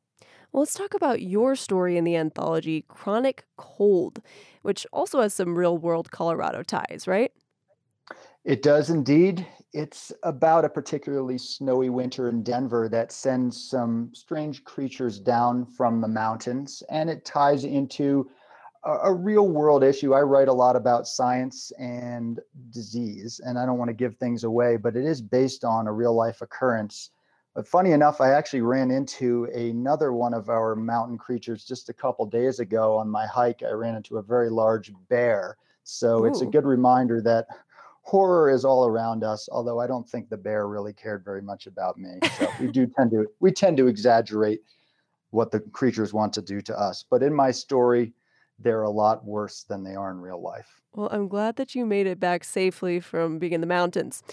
Well, 0.53 0.63
let's 0.63 0.75
talk 0.75 0.95
about 0.95 1.23
your 1.23 1.55
story 1.55 1.97
in 1.97 2.05
the 2.05 2.17
anthology, 2.17 2.85
Chronic 2.89 3.45
Cold, 3.57 4.21
which 4.63 4.87
also 4.93 5.21
has 5.21 5.33
some 5.33 5.57
real 5.57 5.79
world 5.79 6.11
Colorado 6.11 6.63
ties, 6.63 7.05
right? 7.07 7.33
It 8.45 8.63
does 8.63 8.91
indeed. 8.91 9.47
It's 9.73 10.13
about 10.23 10.65
a 10.65 10.71
particularly 10.71 11.39
snowy 11.39 11.91
winter 11.91 12.29
in 12.29 12.43
Denver 12.43 12.89
that 12.89 13.13
sends 13.13 13.69
some 13.69 14.11
strange 14.15 14.65
creatures 14.65 15.21
down 15.21 15.67
from 15.67 16.01
the 16.01 16.09
mountains, 16.09 16.83
and 16.91 17.11
it 17.11 17.25
ties 17.25 17.65
into 17.65 18.29
a, 18.85 18.93
a 19.05 19.13
real 19.13 19.49
world 19.49 19.85
issue. 19.85 20.15
I 20.15 20.23
write 20.23 20.49
a 20.49 20.53
lot 20.53 20.75
about 20.75 21.07
science 21.07 21.71
and 21.79 22.41
disease, 22.71 23.41
and 23.45 23.59
I 23.59 23.67
don't 23.67 23.79
want 23.79 23.91
to 23.91 23.95
give 23.95 24.17
things 24.17 24.43
away, 24.43 24.77
but 24.77 24.97
it 24.97 25.05
is 25.05 25.21
based 25.21 25.63
on 25.63 25.87
a 25.87 25.93
real 25.93 26.15
life 26.15 26.41
occurrence. 26.41 27.11
But 27.55 27.69
funny 27.69 27.93
enough, 27.93 28.21
I 28.21 28.31
actually 28.31 28.63
ran 28.63 28.91
into 28.91 29.45
another 29.55 30.13
one 30.13 30.35
of 30.35 30.49
our 30.49 30.75
mountain 30.75 31.19
creatures 31.19 31.65
just 31.65 31.89
a 31.89 31.95
couple 31.95 32.25
days 32.25 32.59
ago 32.59 32.97
on 32.97 33.11
my 33.11 33.27
hike. 33.27 33.63
I 33.63 33.73
ran 33.73 33.97
into 33.97 34.19
a 34.19 34.23
very 34.23 34.49
large 34.51 34.93
bear. 35.09 35.59
So 35.83 36.25
it's 36.25 36.41
a 36.41 36.47
good 36.47 36.65
reminder 36.65 37.21
that 37.23 37.47
horror 38.11 38.51
is 38.51 38.65
all 38.65 38.85
around 38.87 39.23
us 39.23 39.49
although 39.53 39.79
i 39.79 39.87
don't 39.87 40.09
think 40.09 40.29
the 40.29 40.37
bear 40.37 40.67
really 40.67 40.93
cared 40.93 41.25
very 41.25 41.41
much 41.41 41.69
about 41.69 41.97
me 41.97 42.19
so 42.37 42.49
we 42.61 42.67
do 42.67 42.85
tend 42.97 43.09
to 43.13 43.25
we 43.39 43.53
tend 43.53 43.77
to 43.77 43.87
exaggerate 43.87 44.61
what 45.31 45.53
the 45.53 45.61
creatures 45.61 46.13
want 46.13 46.33
to 46.33 46.43
do 46.43 46.61
to 46.61 46.77
us 46.77 47.05
but 47.09 47.23
in 47.23 47.33
my 47.33 47.53
story 47.53 48.13
they're 48.59 48.83
a 48.83 48.91
lot 48.91 49.25
worse 49.25 49.63
than 49.69 49.85
they 49.85 49.95
are 49.95 50.11
in 50.11 50.19
real 50.19 50.43
life 50.43 50.81
Well, 50.93 51.09
I'm 51.13 51.29
glad 51.29 51.55
that 51.57 51.77
you 51.77 51.87
made 51.87 52.09
it 52.09 52.19
back 52.19 52.43
safely 52.43 52.99
from 52.99 53.39
being 53.39 53.53
in 53.53 53.61
the 53.61 53.67
mountains. 53.67 54.25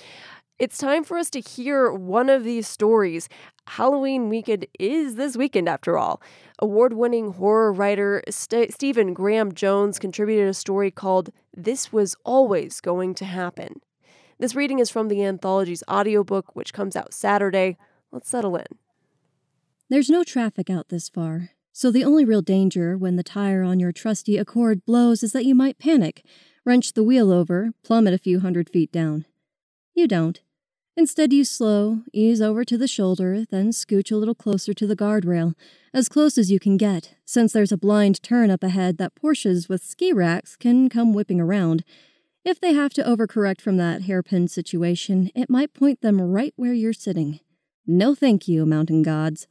It's 0.59 0.79
time 0.79 1.03
for 1.03 1.17
us 1.17 1.29
to 1.31 1.39
hear 1.39 1.91
one 1.91 2.31
of 2.31 2.43
these 2.43 2.67
stories. 2.67 3.29
Halloween 3.67 4.27
weekend 4.27 4.65
is 4.79 5.13
this 5.13 5.37
weekend, 5.37 5.69
after 5.69 5.99
all. 5.99 6.19
Award 6.57 6.93
winning 6.93 7.33
horror 7.33 7.71
writer 7.71 8.23
St- 8.27 8.73
Stephen 8.73 9.13
Graham 9.13 9.51
Jones 9.51 9.99
contributed 9.99 10.47
a 10.47 10.55
story 10.55 10.89
called 10.89 11.29
This 11.55 11.93
Was 11.93 12.15
Always 12.25 12.81
Going 12.81 13.13
to 13.15 13.25
Happen. 13.25 13.81
This 14.39 14.55
reading 14.55 14.79
is 14.79 14.89
from 14.89 15.09
the 15.09 15.23
anthology's 15.23 15.83
audiobook, 15.87 16.55
which 16.55 16.73
comes 16.73 16.95
out 16.95 17.13
Saturday. 17.13 17.77
Let's 18.11 18.27
settle 18.27 18.55
in. 18.55 18.65
There's 19.89 20.09
no 20.09 20.23
traffic 20.23 20.71
out 20.71 20.89
this 20.89 21.07
far, 21.07 21.51
so 21.71 21.91
the 21.91 22.03
only 22.03 22.25
real 22.25 22.41
danger 22.41 22.97
when 22.97 23.15
the 23.15 23.21
tire 23.21 23.61
on 23.61 23.79
your 23.79 23.91
trusty 23.91 24.37
Accord 24.37 24.85
blows 24.85 25.21
is 25.21 25.33
that 25.33 25.45
you 25.45 25.53
might 25.53 25.77
panic, 25.77 26.25
wrench 26.65 26.93
the 26.93 27.03
wheel 27.03 27.31
over, 27.31 27.73
plummet 27.83 28.15
a 28.15 28.17
few 28.17 28.39
hundred 28.39 28.71
feet 28.71 28.91
down. 28.91 29.25
You 29.93 30.07
don't. 30.07 30.41
Instead, 30.99 31.31
you 31.31 31.45
slow, 31.45 31.99
ease 32.11 32.41
over 32.41 32.65
to 32.65 32.75
the 32.75 32.87
shoulder, 32.87 33.45
then 33.51 33.69
scooch 33.69 34.11
a 34.11 34.15
little 34.15 34.33
closer 34.33 34.73
to 34.73 34.87
the 34.87 34.95
guardrail, 34.95 35.53
as 35.93 36.09
close 36.09 36.39
as 36.39 36.49
you 36.49 36.59
can 36.59 36.75
get, 36.75 37.13
since 37.23 37.53
there's 37.53 37.71
a 37.71 37.77
blind 37.77 38.23
turn 38.23 38.49
up 38.49 38.63
ahead 38.63 38.97
that 38.97 39.13
Porsches 39.13 39.69
with 39.69 39.83
ski 39.83 40.11
racks 40.11 40.55
can 40.55 40.89
come 40.89 41.13
whipping 41.13 41.39
around. 41.39 41.83
If 42.43 42.59
they 42.59 42.73
have 42.73 42.93
to 42.93 43.03
overcorrect 43.03 43.61
from 43.61 43.77
that 43.77 44.01
hairpin 44.01 44.47
situation, 44.47 45.29
it 45.35 45.51
might 45.51 45.75
point 45.75 46.01
them 46.01 46.19
right 46.19 46.53
where 46.55 46.73
you're 46.73 46.93
sitting. 46.93 47.41
No 47.85 48.15
thank 48.15 48.47
you, 48.47 48.65
mountain 48.65 49.03
gods. 49.03 49.45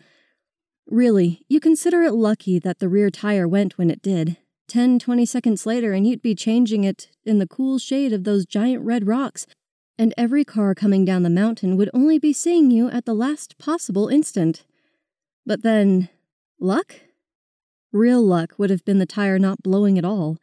Really, 0.85 1.45
you 1.49 1.61
consider 1.61 2.03
it 2.03 2.15
lucky 2.15 2.59
that 2.59 2.81
the 2.81 2.89
rear 2.89 3.09
tire 3.09 3.47
went 3.47 3.79
when 3.79 3.89
it 3.89 4.03
did. 4.03 4.37
Ten, 4.67 4.99
twenty 4.99 5.25
seconds 5.25 5.65
later, 5.65 5.93
and 5.93 6.09
you'd 6.09 6.23
be 6.23 6.35
changing 6.35 6.83
it 6.83 7.09
in 7.25 7.39
the 7.39 7.47
cool 7.47 7.79
shade 7.79 8.13
of 8.13 8.25
those 8.25 8.47
giant 8.47 8.85
red 8.85 9.07
rocks 9.07 9.47
and 9.99 10.13
every 10.17 10.45
car 10.45 10.75
coming 10.75 11.05
down 11.05 11.23
the 11.23 11.31
mountain 11.31 11.77
would 11.77 11.91
only 11.95 12.19
be 12.19 12.33
seeing 12.33 12.71
you 12.71 12.89
at 12.91 13.05
the 13.05 13.15
last 13.15 13.59
possible 13.59 14.09
instant. 14.09 14.65
But 15.45 15.63
then, 15.63 16.09
luck? 16.61 16.97
Real 17.93 18.23
luck 18.23 18.55
would 18.59 18.71
have 18.71 18.85
been 18.85 18.99
the 18.99 19.07
tire 19.07 19.39
not 19.39 19.63
blowing 19.63 19.97
at 19.97 20.05
all. 20.05 20.39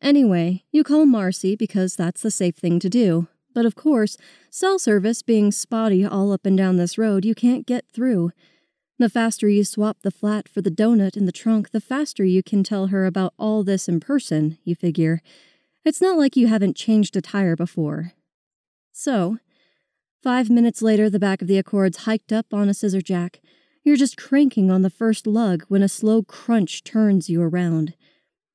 Anyway, 0.00 0.64
you 0.70 0.84
call 0.84 1.06
Marcy 1.06 1.56
because 1.56 1.96
that's 1.96 2.22
the 2.22 2.30
safe 2.30 2.56
thing 2.56 2.78
to 2.78 2.88
do. 2.88 3.26
But 3.54 3.66
of 3.66 3.74
course, 3.74 4.16
cell 4.50 4.78
service 4.78 5.22
being 5.22 5.50
spotty 5.50 6.04
all 6.04 6.32
up 6.32 6.46
and 6.46 6.56
down 6.56 6.76
this 6.76 6.96
road, 6.96 7.24
you 7.24 7.34
can't 7.34 7.66
get 7.66 7.84
through. 7.92 8.30
The 8.98 9.08
faster 9.08 9.48
you 9.48 9.64
swap 9.64 9.98
the 10.02 10.10
flat 10.10 10.48
for 10.48 10.60
the 10.60 10.70
donut 10.70 11.16
in 11.16 11.26
the 11.26 11.32
trunk, 11.32 11.70
the 11.70 11.80
faster 11.80 12.24
you 12.24 12.42
can 12.42 12.62
tell 12.62 12.88
her 12.88 13.06
about 13.06 13.34
all 13.38 13.64
this 13.64 13.88
in 13.88 14.00
person, 14.00 14.58
you 14.64 14.74
figure. 14.74 15.22
It's 15.84 16.00
not 16.00 16.18
like 16.18 16.36
you 16.36 16.46
haven't 16.46 16.76
changed 16.76 17.16
a 17.16 17.20
tire 17.20 17.56
before. 17.56 18.12
So, 19.00 19.38
five 20.24 20.50
minutes 20.50 20.82
later, 20.82 21.08
the 21.08 21.20
back 21.20 21.40
of 21.40 21.46
the 21.46 21.56
Accord's 21.56 21.98
hiked 21.98 22.32
up 22.32 22.52
on 22.52 22.68
a 22.68 22.74
scissor 22.74 23.00
jack. 23.00 23.40
You're 23.84 23.94
just 23.94 24.16
cranking 24.16 24.72
on 24.72 24.82
the 24.82 24.90
first 24.90 25.24
lug 25.24 25.62
when 25.68 25.84
a 25.84 25.88
slow 25.88 26.24
crunch 26.24 26.82
turns 26.82 27.30
you 27.30 27.40
around. 27.40 27.94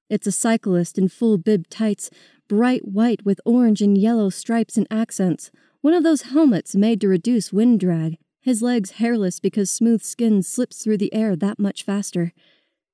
It's 0.10 0.28
a 0.28 0.34
cyclist 0.34 0.98
in 0.98 1.08
full 1.08 1.38
bib 1.38 1.70
tights, 1.70 2.10
bright 2.50 2.86
white 2.86 3.24
with 3.24 3.40
orange 3.46 3.82
and 3.82 3.98
yellow 3.98 4.30
stripes 4.30 4.76
and 4.76 4.86
accents, 4.92 5.50
one 5.80 5.94
of 5.94 6.04
those 6.04 6.24
helmets 6.24 6.76
made 6.76 7.00
to 7.00 7.08
reduce 7.08 7.54
wind 7.54 7.80
drag, 7.80 8.18
his 8.42 8.62
legs 8.62 8.92
hairless 8.92 9.40
because 9.40 9.72
smooth 9.72 10.04
skin 10.04 10.44
slips 10.44 10.84
through 10.84 10.98
the 10.98 11.14
air 11.14 11.38
that 11.38 11.58
much 11.58 11.84
faster. 11.84 12.34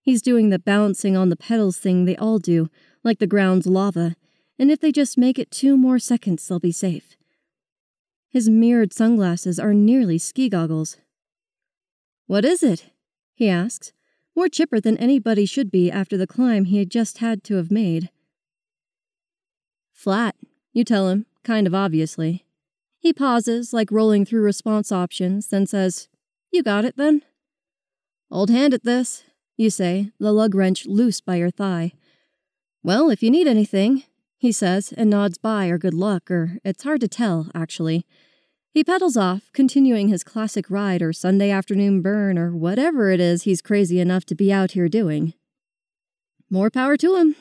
He's 0.03 0.21
doing 0.21 0.51
the 0.51 0.59
bouncing 0.59 1.17
on 1.17 1.29
the 1.29 1.35
pedals 1.35 1.79
thing 1.79 2.05
they 2.05 2.15
all 2.15 2.37
do, 2.37 2.69
like 3.03 3.17
the 3.17 3.25
ground's 3.25 3.65
lava, 3.65 4.15
and 4.59 4.69
if 4.69 4.79
they 4.79 4.91
just 4.91 5.17
make 5.17 5.39
it 5.39 5.49
two 5.49 5.77
more 5.77 5.97
seconds, 5.97 6.47
they'll 6.47 6.59
be 6.59 6.71
safe. 6.71 7.15
His 8.29 8.47
mirrored 8.49 8.93
sunglasses 8.93 9.59
are 9.59 9.73
nearly 9.73 10.17
ski 10.17 10.49
goggles. 10.49 10.97
What 12.27 12.45
is 12.45 12.61
it? 12.61 12.91
he 13.33 13.49
asks, 13.49 13.91
more 14.35 14.47
chipper 14.47 14.79
than 14.79 14.97
anybody 14.97 15.45
should 15.45 15.71
be 15.71 15.89
after 15.89 16.15
the 16.15 16.27
climb 16.27 16.65
he 16.65 16.77
had 16.77 16.91
just 16.91 17.17
had 17.17 17.43
to 17.45 17.55
have 17.55 17.71
made. 17.71 18.09
Flat, 19.93 20.35
you 20.71 20.83
tell 20.83 21.09
him, 21.09 21.25
kind 21.43 21.65
of 21.65 21.73
obviously. 21.73 22.45
He 22.99 23.13
pauses, 23.13 23.73
like 23.73 23.91
rolling 23.91 24.25
through 24.25 24.41
response 24.41 24.91
options, 24.91 25.47
then 25.47 25.65
says, 25.65 26.07
You 26.51 26.63
got 26.63 26.85
it 26.85 26.97
then? 26.97 27.23
Old 28.29 28.49
hand 28.49 28.73
at 28.73 28.83
this, 28.83 29.23
you 29.57 29.69
say, 29.69 30.11
the 30.19 30.31
lug 30.31 30.53
wrench 30.53 30.85
loose 30.85 31.19
by 31.19 31.35
your 31.35 31.49
thigh. 31.51 31.93
Well, 32.83 33.09
if 33.09 33.23
you 33.23 33.31
need 33.31 33.47
anything, 33.47 34.03
he 34.39 34.53
says, 34.53 34.93
and 34.95 35.09
nods 35.09 35.37
by 35.37 35.67
or 35.67 35.77
good 35.77 35.93
luck, 35.93 36.31
or 36.31 36.59
it's 36.63 36.83
hard 36.83 37.01
to 37.01 37.09
tell, 37.09 37.51
actually. 37.53 38.05
He 38.71 38.85
pedals 38.85 39.17
off, 39.17 39.49
continuing 39.51 40.07
his 40.07 40.23
classic 40.23 40.69
ride 40.69 41.01
or 41.01 41.11
Sunday 41.11 41.51
afternoon 41.51 42.01
burn 42.01 42.39
or 42.39 42.55
whatever 42.55 43.11
it 43.11 43.19
is 43.19 43.43
he's 43.43 43.61
crazy 43.61 43.99
enough 43.99 44.23
to 44.25 44.35
be 44.35 44.51
out 44.51 44.71
here 44.71 44.87
doing. 44.87 45.33
More 46.49 46.69
power 46.69 46.95
to 46.97 47.17
him. 47.17 47.35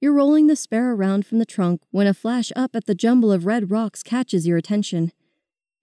You're 0.00 0.12
rolling 0.12 0.46
the 0.46 0.54
spare 0.54 0.92
around 0.92 1.26
from 1.26 1.40
the 1.40 1.46
trunk 1.46 1.82
when 1.90 2.06
a 2.06 2.14
flash 2.14 2.52
up 2.54 2.76
at 2.76 2.86
the 2.86 2.94
jumble 2.94 3.32
of 3.32 3.44
red 3.44 3.72
rocks 3.72 4.04
catches 4.04 4.46
your 4.46 4.56
attention. 4.56 5.10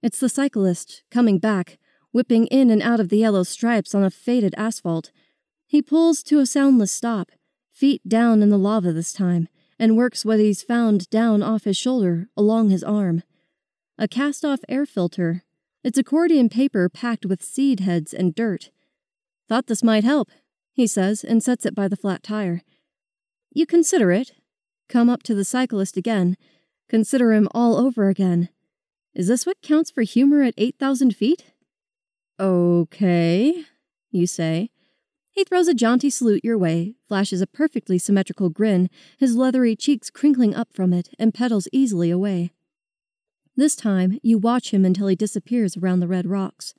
It's 0.01 0.21
the 0.21 0.29
cyclist, 0.29 1.03
coming 1.11 1.39
back, 1.39 1.77
whipping 2.13 2.47
in 2.47 2.69
and 2.69 2.81
out 2.81 3.01
of 3.01 3.09
the 3.09 3.17
yellow 3.17 3.43
stripes 3.43 3.93
on 3.93 4.05
a 4.05 4.09
faded 4.09 4.55
asphalt. 4.57 5.11
He 5.67 5.81
pulls 5.81 6.23
to 6.23 6.39
a 6.39 6.45
soundless 6.45 6.93
stop, 6.93 7.31
feet 7.73 8.07
down 8.07 8.41
in 8.41 8.49
the 8.49 8.57
lava 8.57 8.93
this 8.93 9.11
time 9.11 9.49
and 9.79 9.97
works 9.97 10.25
what 10.25 10.39
he's 10.39 10.61
found 10.61 11.09
down 11.09 11.41
off 11.41 11.63
his 11.63 11.77
shoulder, 11.77 12.27
along 12.35 12.69
his 12.69 12.83
arm. 12.83 13.23
A 13.97 14.07
cast 14.07 14.43
off 14.43 14.59
air 14.67 14.85
filter. 14.85 15.43
It's 15.83 15.97
accordion 15.97 16.49
paper 16.49 16.89
packed 16.89 17.25
with 17.25 17.41
seed 17.41 17.79
heads 17.79 18.13
and 18.13 18.35
dirt. 18.35 18.69
Thought 19.47 19.67
this 19.67 19.81
might 19.81 20.03
help, 20.03 20.29
he 20.73 20.85
says, 20.85 21.23
and 21.23 21.41
sets 21.41 21.65
it 21.65 21.73
by 21.73 21.87
the 21.87 21.95
flat 21.95 22.21
tire. 22.21 22.61
You 23.51 23.65
consider 23.65 24.11
it. 24.11 24.33
Come 24.89 25.09
up 25.09 25.23
to 25.23 25.33
the 25.33 25.45
cyclist 25.45 25.95
again. 25.97 26.35
Consider 26.89 27.31
him 27.31 27.47
all 27.51 27.77
over 27.77 28.09
again. 28.09 28.49
Is 29.13 29.27
this 29.27 29.45
what 29.45 29.61
counts 29.61 29.89
for 29.89 30.01
humor 30.01 30.41
at 30.41 30.53
8,000 30.57 31.15
feet? 31.15 31.45
Okay, 32.39 33.65
you 34.11 34.27
say, 34.27 34.69
he 35.39 35.45
throws 35.45 35.69
a 35.69 35.73
jaunty 35.73 36.09
salute 36.09 36.43
your 36.43 36.57
way, 36.57 36.95
flashes 37.07 37.39
a 37.39 37.47
perfectly 37.47 37.97
symmetrical 37.97 38.49
grin, 38.49 38.89
his 39.17 39.37
leathery 39.37 39.73
cheeks 39.73 40.09
crinkling 40.09 40.53
up 40.53 40.67
from 40.73 40.91
it, 40.91 41.11
and 41.17 41.33
pedals 41.33 41.69
easily 41.71 42.11
away. 42.11 42.51
This 43.55 43.73
time, 43.73 44.19
you 44.21 44.37
watch 44.37 44.73
him 44.73 44.83
until 44.83 45.07
he 45.07 45.15
disappears 45.15 45.77
around 45.77 46.01
the 46.01 46.09
red 46.09 46.27
rocks. 46.27 46.73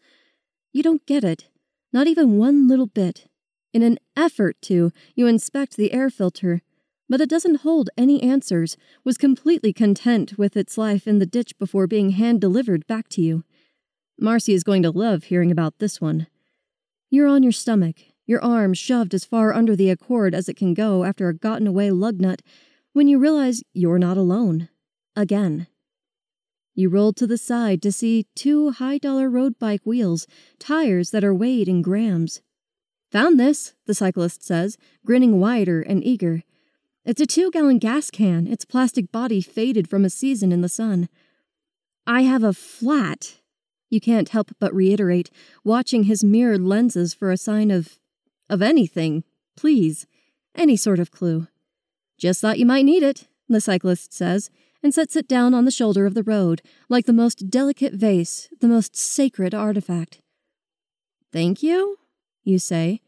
You 0.74 0.82
don't 0.82 1.06
get 1.06 1.24
it, 1.24 1.48
not 1.90 2.06
even 2.06 2.36
one 2.36 2.68
little 2.68 2.86
bit. 2.86 3.28
In 3.72 3.82
an 3.82 3.98
effort 4.14 4.60
to, 4.62 4.92
you 5.14 5.26
inspect 5.26 5.78
the 5.78 5.94
air 5.94 6.10
filter, 6.10 6.60
but 7.08 7.22
it 7.22 7.30
doesn't 7.30 7.62
hold 7.62 7.88
any 7.96 8.22
answers, 8.22 8.76
was 9.04 9.16
completely 9.16 9.72
content 9.72 10.36
with 10.36 10.54
its 10.54 10.76
life 10.76 11.06
in 11.06 11.18
the 11.18 11.24
ditch 11.24 11.58
before 11.58 11.86
being 11.86 12.10
hand 12.10 12.42
delivered 12.42 12.86
back 12.86 13.08
to 13.08 13.22
you. 13.22 13.42
Marcy 14.18 14.52
is 14.52 14.64
going 14.64 14.82
to 14.82 14.90
love 14.90 15.24
hearing 15.24 15.50
about 15.50 15.78
this 15.78 15.98
one. 15.98 16.26
You're 17.08 17.26
on 17.26 17.42
your 17.42 17.52
stomach, 17.52 17.96
your 18.30 18.42
arm 18.44 18.72
shoved 18.72 19.12
as 19.12 19.24
far 19.24 19.52
under 19.52 19.74
the 19.74 19.90
accord 19.90 20.36
as 20.36 20.48
it 20.48 20.56
can 20.56 20.72
go 20.72 21.02
after 21.02 21.28
a 21.28 21.34
gotten 21.34 21.66
away 21.66 21.90
lug 21.90 22.20
nut, 22.20 22.40
when 22.92 23.08
you 23.08 23.18
realize 23.18 23.64
you're 23.72 23.98
not 23.98 24.16
alone. 24.16 24.68
Again. 25.16 25.66
You 26.72 26.90
roll 26.90 27.12
to 27.14 27.26
the 27.26 27.36
side 27.36 27.82
to 27.82 27.90
see 27.90 28.28
two 28.36 28.70
high 28.70 28.98
dollar 28.98 29.28
road 29.28 29.58
bike 29.58 29.80
wheels, 29.84 30.28
tires 30.60 31.10
that 31.10 31.24
are 31.24 31.34
weighed 31.34 31.66
in 31.66 31.82
grams. 31.82 32.40
Found 33.10 33.40
this, 33.40 33.74
the 33.86 33.94
cyclist 33.94 34.44
says, 34.44 34.78
grinning 35.04 35.40
wider 35.40 35.82
and 35.82 36.04
eager. 36.04 36.44
It's 37.04 37.20
a 37.20 37.26
two 37.26 37.50
gallon 37.50 37.80
gas 37.80 38.12
can, 38.12 38.46
its 38.46 38.64
plastic 38.64 39.10
body 39.10 39.40
faded 39.40 39.90
from 39.90 40.04
a 40.04 40.10
season 40.10 40.52
in 40.52 40.60
the 40.60 40.68
sun. 40.68 41.08
I 42.06 42.22
have 42.22 42.44
a 42.44 42.52
flat, 42.52 43.40
you 43.88 44.00
can't 44.00 44.28
help 44.28 44.52
but 44.60 44.72
reiterate, 44.72 45.30
watching 45.64 46.04
his 46.04 46.22
mirrored 46.22 46.60
lenses 46.60 47.12
for 47.12 47.32
a 47.32 47.36
sign 47.36 47.72
of 47.72 47.98
of 48.50 48.60
anything, 48.60 49.24
please. 49.56 50.06
Any 50.54 50.76
sort 50.76 50.98
of 50.98 51.10
clue. 51.10 51.46
Just 52.18 52.40
thought 52.40 52.58
you 52.58 52.66
might 52.66 52.84
need 52.84 53.02
it, 53.02 53.28
the 53.48 53.60
cyclist 53.60 54.12
says, 54.12 54.50
and 54.82 54.92
sets 54.92 55.16
it 55.16 55.28
down 55.28 55.54
on 55.54 55.64
the 55.64 55.70
shoulder 55.70 56.06
of 56.06 56.14
the 56.14 56.22
road, 56.22 56.62
like 56.88 57.06
the 57.06 57.12
most 57.12 57.50
delicate 57.50 57.94
vase, 57.94 58.48
the 58.60 58.68
most 58.68 58.96
sacred 58.96 59.54
artifact. 59.54 60.20
Thank 61.32 61.62
you? 61.62 61.98
You 62.42 62.58
say. 62.58 63.00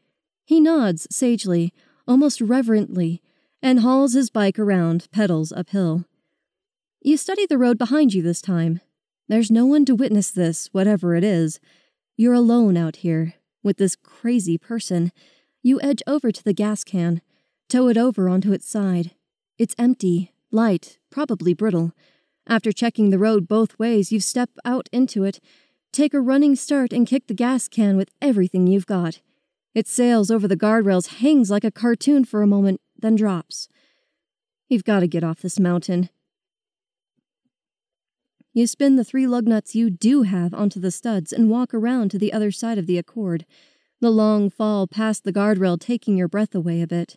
He 0.44 0.60
nods 0.60 1.06
sagely, 1.10 1.72
almost 2.06 2.40
reverently, 2.40 3.22
and 3.60 3.80
hauls 3.80 4.14
his 4.14 4.30
bike 4.30 4.58
around, 4.58 5.08
pedals 5.12 5.52
uphill. 5.52 6.04
You 7.00 7.16
study 7.16 7.46
the 7.46 7.58
road 7.58 7.78
behind 7.78 8.14
you 8.14 8.22
this 8.22 8.42
time. 8.42 8.80
There's 9.28 9.50
no 9.50 9.66
one 9.66 9.84
to 9.86 9.94
witness 9.94 10.30
this, 10.30 10.68
whatever 10.72 11.14
it 11.16 11.24
is. 11.24 11.58
You're 12.16 12.34
alone 12.34 12.76
out 12.76 12.96
here, 12.96 13.34
with 13.62 13.76
this 13.76 13.96
crazy 13.96 14.58
person, 14.58 15.12
you 15.62 15.80
edge 15.80 16.02
over 16.06 16.32
to 16.32 16.42
the 16.42 16.52
gas 16.52 16.84
can, 16.84 17.22
tow 17.68 17.88
it 17.88 17.96
over 17.96 18.28
onto 18.28 18.52
its 18.52 18.68
side. 18.68 19.12
It's 19.58 19.74
empty, 19.78 20.32
light, 20.50 20.98
probably 21.10 21.54
brittle. 21.54 21.92
After 22.46 22.72
checking 22.72 23.10
the 23.10 23.18
road 23.18 23.46
both 23.46 23.78
ways, 23.78 24.10
you 24.10 24.20
step 24.20 24.50
out 24.64 24.88
into 24.92 25.24
it, 25.24 25.40
take 25.92 26.12
a 26.12 26.20
running 26.20 26.56
start, 26.56 26.92
and 26.92 27.06
kick 27.06 27.26
the 27.28 27.34
gas 27.34 27.68
can 27.68 27.96
with 27.96 28.10
everything 28.20 28.66
you've 28.66 28.86
got. 28.86 29.20
It 29.74 29.86
sails 29.86 30.30
over 30.30 30.48
the 30.48 30.56
guardrails, 30.56 31.18
hangs 31.18 31.50
like 31.50 31.64
a 31.64 31.70
cartoon 31.70 32.24
for 32.24 32.42
a 32.42 32.46
moment, 32.46 32.80
then 32.98 33.14
drops. 33.14 33.68
You've 34.68 34.84
got 34.84 35.00
to 35.00 35.06
get 35.06 35.24
off 35.24 35.40
this 35.40 35.60
mountain. 35.60 36.10
You 38.54 38.66
spin 38.66 38.96
the 38.96 39.04
three 39.04 39.26
lug 39.26 39.46
nuts 39.46 39.74
you 39.74 39.88
do 39.88 40.22
have 40.22 40.52
onto 40.52 40.78
the 40.78 40.90
studs 40.90 41.32
and 41.32 41.48
walk 41.48 41.72
around 41.72 42.10
to 42.10 42.18
the 42.18 42.34
other 42.34 42.50
side 42.50 42.76
of 42.76 42.86
the 42.86 42.98
Accord. 42.98 43.46
The 44.02 44.10
long 44.10 44.50
fall 44.50 44.86
past 44.86 45.24
the 45.24 45.32
guardrail 45.32 45.80
taking 45.80 46.18
your 46.18 46.28
breath 46.28 46.54
away 46.54 46.82
a 46.82 46.86
bit. 46.86 47.16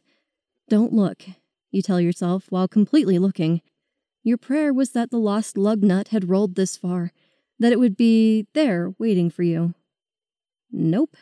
Don't 0.69 0.93
look, 0.93 1.23
you 1.71 1.81
tell 1.81 1.99
yourself 1.99 2.45
while 2.49 2.69
completely 2.69 3.19
looking. 3.19 3.61
Your 4.23 4.37
prayer 4.37 4.73
was 4.73 4.91
that 4.91 5.11
the 5.11 5.17
lost 5.17 5.57
lug 5.57 5.83
nut 5.83 6.07
had 6.07 6.29
rolled 6.29 6.55
this 6.55 6.77
far, 6.77 7.11
that 7.59 7.73
it 7.73 7.79
would 7.79 7.97
be 7.97 8.47
there 8.53 8.93
waiting 8.97 9.29
for 9.29 9.43
you. 9.43 9.73
Nope. 10.71 11.17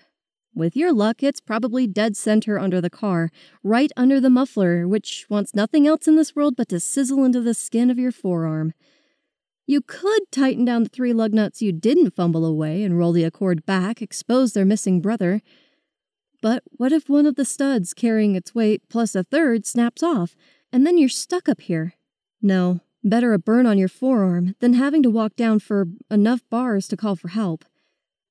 With 0.54 0.76
your 0.76 0.94
luck, 0.94 1.24
it's 1.24 1.42
probably 1.42 1.88
dead 1.88 2.16
center 2.16 2.60
under 2.60 2.80
the 2.80 2.92
car, 2.92 3.32
right 3.64 3.92
under 3.98 4.22
the 4.22 4.30
muffler, 4.30 4.88
which 4.88 5.26
wants 5.28 5.56
nothing 5.56 5.88
else 5.88 6.08
in 6.08 6.18
this 6.18 6.36
world 6.36 6.56
but 6.56 6.70
to 6.70 6.80
sizzle 6.80 7.26
into 7.26 7.42
the 7.42 7.56
skin 7.56 7.90
of 7.90 7.98
your 7.98 8.12
forearm. 8.12 8.76
You 9.66 9.82
could 9.82 10.30
tighten 10.32 10.66
down 10.66 10.84
the 10.84 10.90
three 10.90 11.14
lug 11.14 11.34
nuts 11.34 11.62
you 11.62 11.72
didn't 11.72 12.16
fumble 12.16 12.46
away 12.46 12.84
and 12.84 12.98
roll 12.98 13.14
the 13.14 13.24
Accord 13.24 13.66
back, 13.66 14.02
expose 14.02 14.54
their 14.54 14.66
missing 14.66 15.00
brother. 15.00 15.42
But 16.42 16.64
what 16.72 16.92
if 16.92 17.08
one 17.08 17.26
of 17.26 17.36
the 17.36 17.46
studs 17.46 17.94
carrying 17.94 18.36
its 18.36 18.54
weight 18.54 18.82
plus 18.90 19.16
a 19.16 19.24
third 19.24 19.66
snaps 19.66 20.04
off, 20.04 20.36
and 20.74 20.86
then 20.86 20.98
you're 20.98 21.08
stuck 21.08 21.48
up 21.48 21.62
here? 21.62 21.94
No, 22.42 22.82
better 23.04 23.32
a 23.32 23.40
burn 23.40 23.66
on 23.66 23.78
your 23.78 23.88
forearm 23.88 24.56
than 24.60 24.74
having 24.74 25.02
to 25.04 25.10
walk 25.10 25.38
down 25.38 25.60
for 25.60 25.86
enough 26.12 26.42
bars 26.50 26.90
to 26.90 26.98
call 26.98 27.16
for 27.16 27.30
help. 27.30 27.64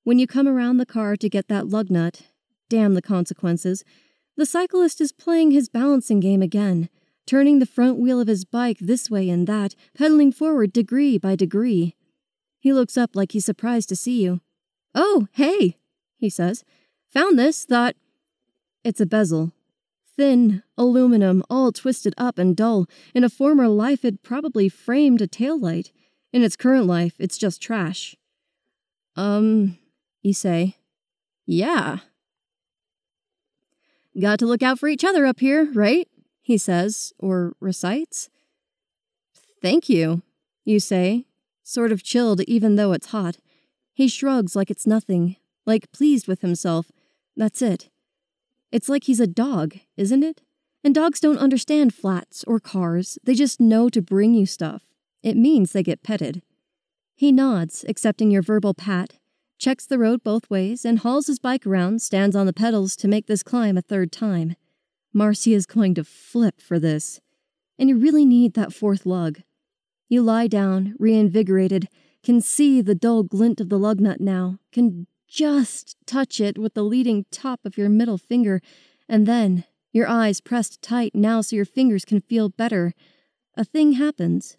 When 0.05 0.19
you 0.19 0.27
come 0.27 0.47
around 0.47 0.77
the 0.77 0.85
car 0.87 1.17
to 1.17 1.29
get 1.31 1.49
that 1.49 1.69
lug 1.69 1.89
nut, 1.89 2.23
damn 2.69 2.93
the 2.93 3.01
consequences, 3.01 3.85
the 4.37 4.45
cyclist 4.45 5.01
is 5.01 5.13
playing 5.13 5.53
his 5.53 5.71
balancing 5.71 6.21
game 6.21 6.43
again 6.43 6.91
turning 7.27 7.59
the 7.59 7.67
front 7.67 7.99
wheel 7.99 8.21
of 8.21 8.29
his 8.29 8.45
bike 8.45 8.79
this 8.81 9.11
way 9.11 9.29
and 9.29 9.47
that, 9.47 9.75
pedaling 9.97 10.33
forward 10.33 10.73
degree 10.73 11.19
by 11.19 11.37
degree. 11.37 11.95
He 12.61 12.73
looks 12.73 12.97
up 12.97 13.15
like 13.15 13.33
he's 13.33 13.45
surprised 13.45 13.89
to 13.91 13.97
see 13.97 14.23
you. 14.23 14.41
Oh, 14.95 15.29
hey, 15.33 15.79
he 16.17 16.31
says. 16.31 16.65
Found 17.13 17.39
this, 17.39 17.65
thought. 17.65 17.97
It's 18.85 19.01
a 19.01 19.07
bezel. 19.07 19.53
Thin, 20.17 20.63
aluminum, 20.77 21.43
all 21.49 21.73
twisted 21.73 22.15
up 22.19 22.39
and 22.39 22.57
dull. 22.57 22.87
In 23.15 23.25
a 23.25 23.29
former 23.29 23.69
life, 23.69 24.05
it 24.05 24.23
probably 24.23 24.69
framed 24.69 25.21
a 25.21 25.27
tail 25.27 25.59
light. 25.59 25.93
In 26.33 26.43
its 26.43 26.57
current 26.57 26.87
life, 26.87 27.15
it's 27.19 27.39
just 27.39 27.63
trash. 27.63 28.17
Um, 29.17 29.79
you 30.23 30.35
say. 30.35 30.77
Yeah. 31.47 31.99
Got 34.21 34.39
to 34.41 34.47
look 34.47 34.63
out 34.63 34.79
for 34.79 34.89
each 34.89 35.05
other 35.05 35.25
up 35.25 35.41
here, 35.41 35.71
right? 35.73 36.07
He 36.53 36.59
says, 36.59 37.15
or 37.19 37.55
recites. 37.61 38.29
Thank 39.63 39.89
you, 39.89 40.21
you 40.67 40.81
say, 40.81 41.25
sort 41.63 41.91
of 41.91 42.03
chilled 42.03 42.43
even 42.43 42.77
though 42.77 42.93
it's 42.93 43.07
hot. 43.07 43.39
He 43.95 44.07
shrugs 44.07 44.55
like 44.55 44.71
it's 44.71 44.87
nothing, 44.87 45.37
like 45.65 45.91
pleased 45.93 46.29
with 46.29 46.43
himself. 46.43 46.93
That's 47.35 47.63
it. 47.63 47.89
It's 48.71 48.91
like 48.91 49.05
he's 49.05 49.19
a 49.19 49.27
dog, 49.27 49.77
isn't 49.97 50.23
it? 50.23 50.43
And 50.85 50.95
dogs 50.95 51.21
don't 51.21 51.39
understand 51.39 51.95
flats 51.95 52.45
or 52.47 52.61
cars, 52.61 53.19
they 53.25 53.35
just 53.35 53.59
know 53.59 53.89
to 53.89 54.03
bring 54.03 54.35
you 54.35 54.45
stuff. 54.45 54.83
It 55.23 55.39
means 55.39 55.73
they 55.73 55.83
get 55.83 56.03
petted. 56.03 56.43
He 57.15 57.33
nods, 57.33 57.83
accepting 57.89 58.31
your 58.31 58.43
verbal 58.43 58.75
pat, 58.75 59.15
checks 59.59 59.87
the 59.87 59.99
road 59.99 60.23
both 60.23 60.51
ways, 60.51 60.85
and 60.85 60.99
hauls 60.99 61.29
his 61.29 61.39
bike 61.39 61.67
around, 61.67 62.03
stands 62.03 62.37
on 62.37 62.45
the 62.45 62.53
pedals 62.53 62.95
to 62.97 63.09
make 63.09 63.27
this 63.27 63.43
climb 63.43 63.79
a 63.79 63.83
third 63.83 64.13
time. 64.13 64.57
Marcy 65.13 65.55
is 65.55 65.67
going 65.67 65.95
to 65.95 66.05
flip 66.05 66.61
for 66.61 66.79
this. 66.79 67.21
And 67.79 67.89
you 67.89 67.99
really 67.99 68.25
need 68.25 68.55
that 68.55 68.73
fourth 68.73 69.05
lug. 69.05 69.43
You 70.09 70.23
lie 70.23 70.47
down, 70.47 70.95
reinvigorated, 70.99 71.89
can 72.23 72.41
see 72.41 72.81
the 72.81 72.95
dull 72.95 73.23
glint 73.23 73.61
of 73.61 73.69
the 73.69 73.79
lug 73.79 74.01
nut 74.01 74.21
now, 74.21 74.59
can 74.71 75.07
just 75.27 75.97
touch 76.07 76.41
it 76.41 76.59
with 76.59 76.75
the 76.75 76.83
leading 76.83 77.25
top 77.31 77.61
of 77.65 77.79
your 77.79 77.89
middle 77.89 78.19
finger, 78.19 78.61
and 79.09 79.27
then, 79.27 79.65
your 79.93 80.07
eyes 80.07 80.41
pressed 80.41 80.83
tight 80.83 81.15
now 81.15 81.41
so 81.41 81.57
your 81.57 81.65
fingers 81.65 82.05
can 82.05 82.21
feel 82.21 82.49
better, 82.49 82.95
a 83.57 83.65
thing 83.65 83.93
happens. 83.93 84.57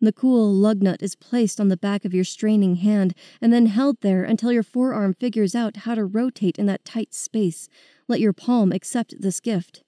The 0.00 0.12
cool 0.12 0.52
lug 0.52 0.82
nut 0.82 1.02
is 1.02 1.14
placed 1.14 1.60
on 1.60 1.68
the 1.68 1.76
back 1.76 2.04
of 2.04 2.12
your 2.12 2.24
straining 2.24 2.76
hand 2.76 3.14
and 3.40 3.52
then 3.52 3.66
held 3.66 4.00
there 4.00 4.24
until 4.24 4.52
your 4.52 4.62
forearm 4.62 5.14
figures 5.14 5.54
out 5.54 5.78
how 5.78 5.94
to 5.94 6.04
rotate 6.04 6.58
in 6.58 6.66
that 6.66 6.84
tight 6.84 7.14
space, 7.14 7.68
let 8.08 8.20
your 8.20 8.32
palm 8.32 8.72
accept 8.72 9.14
this 9.20 9.40
gift. 9.40 9.82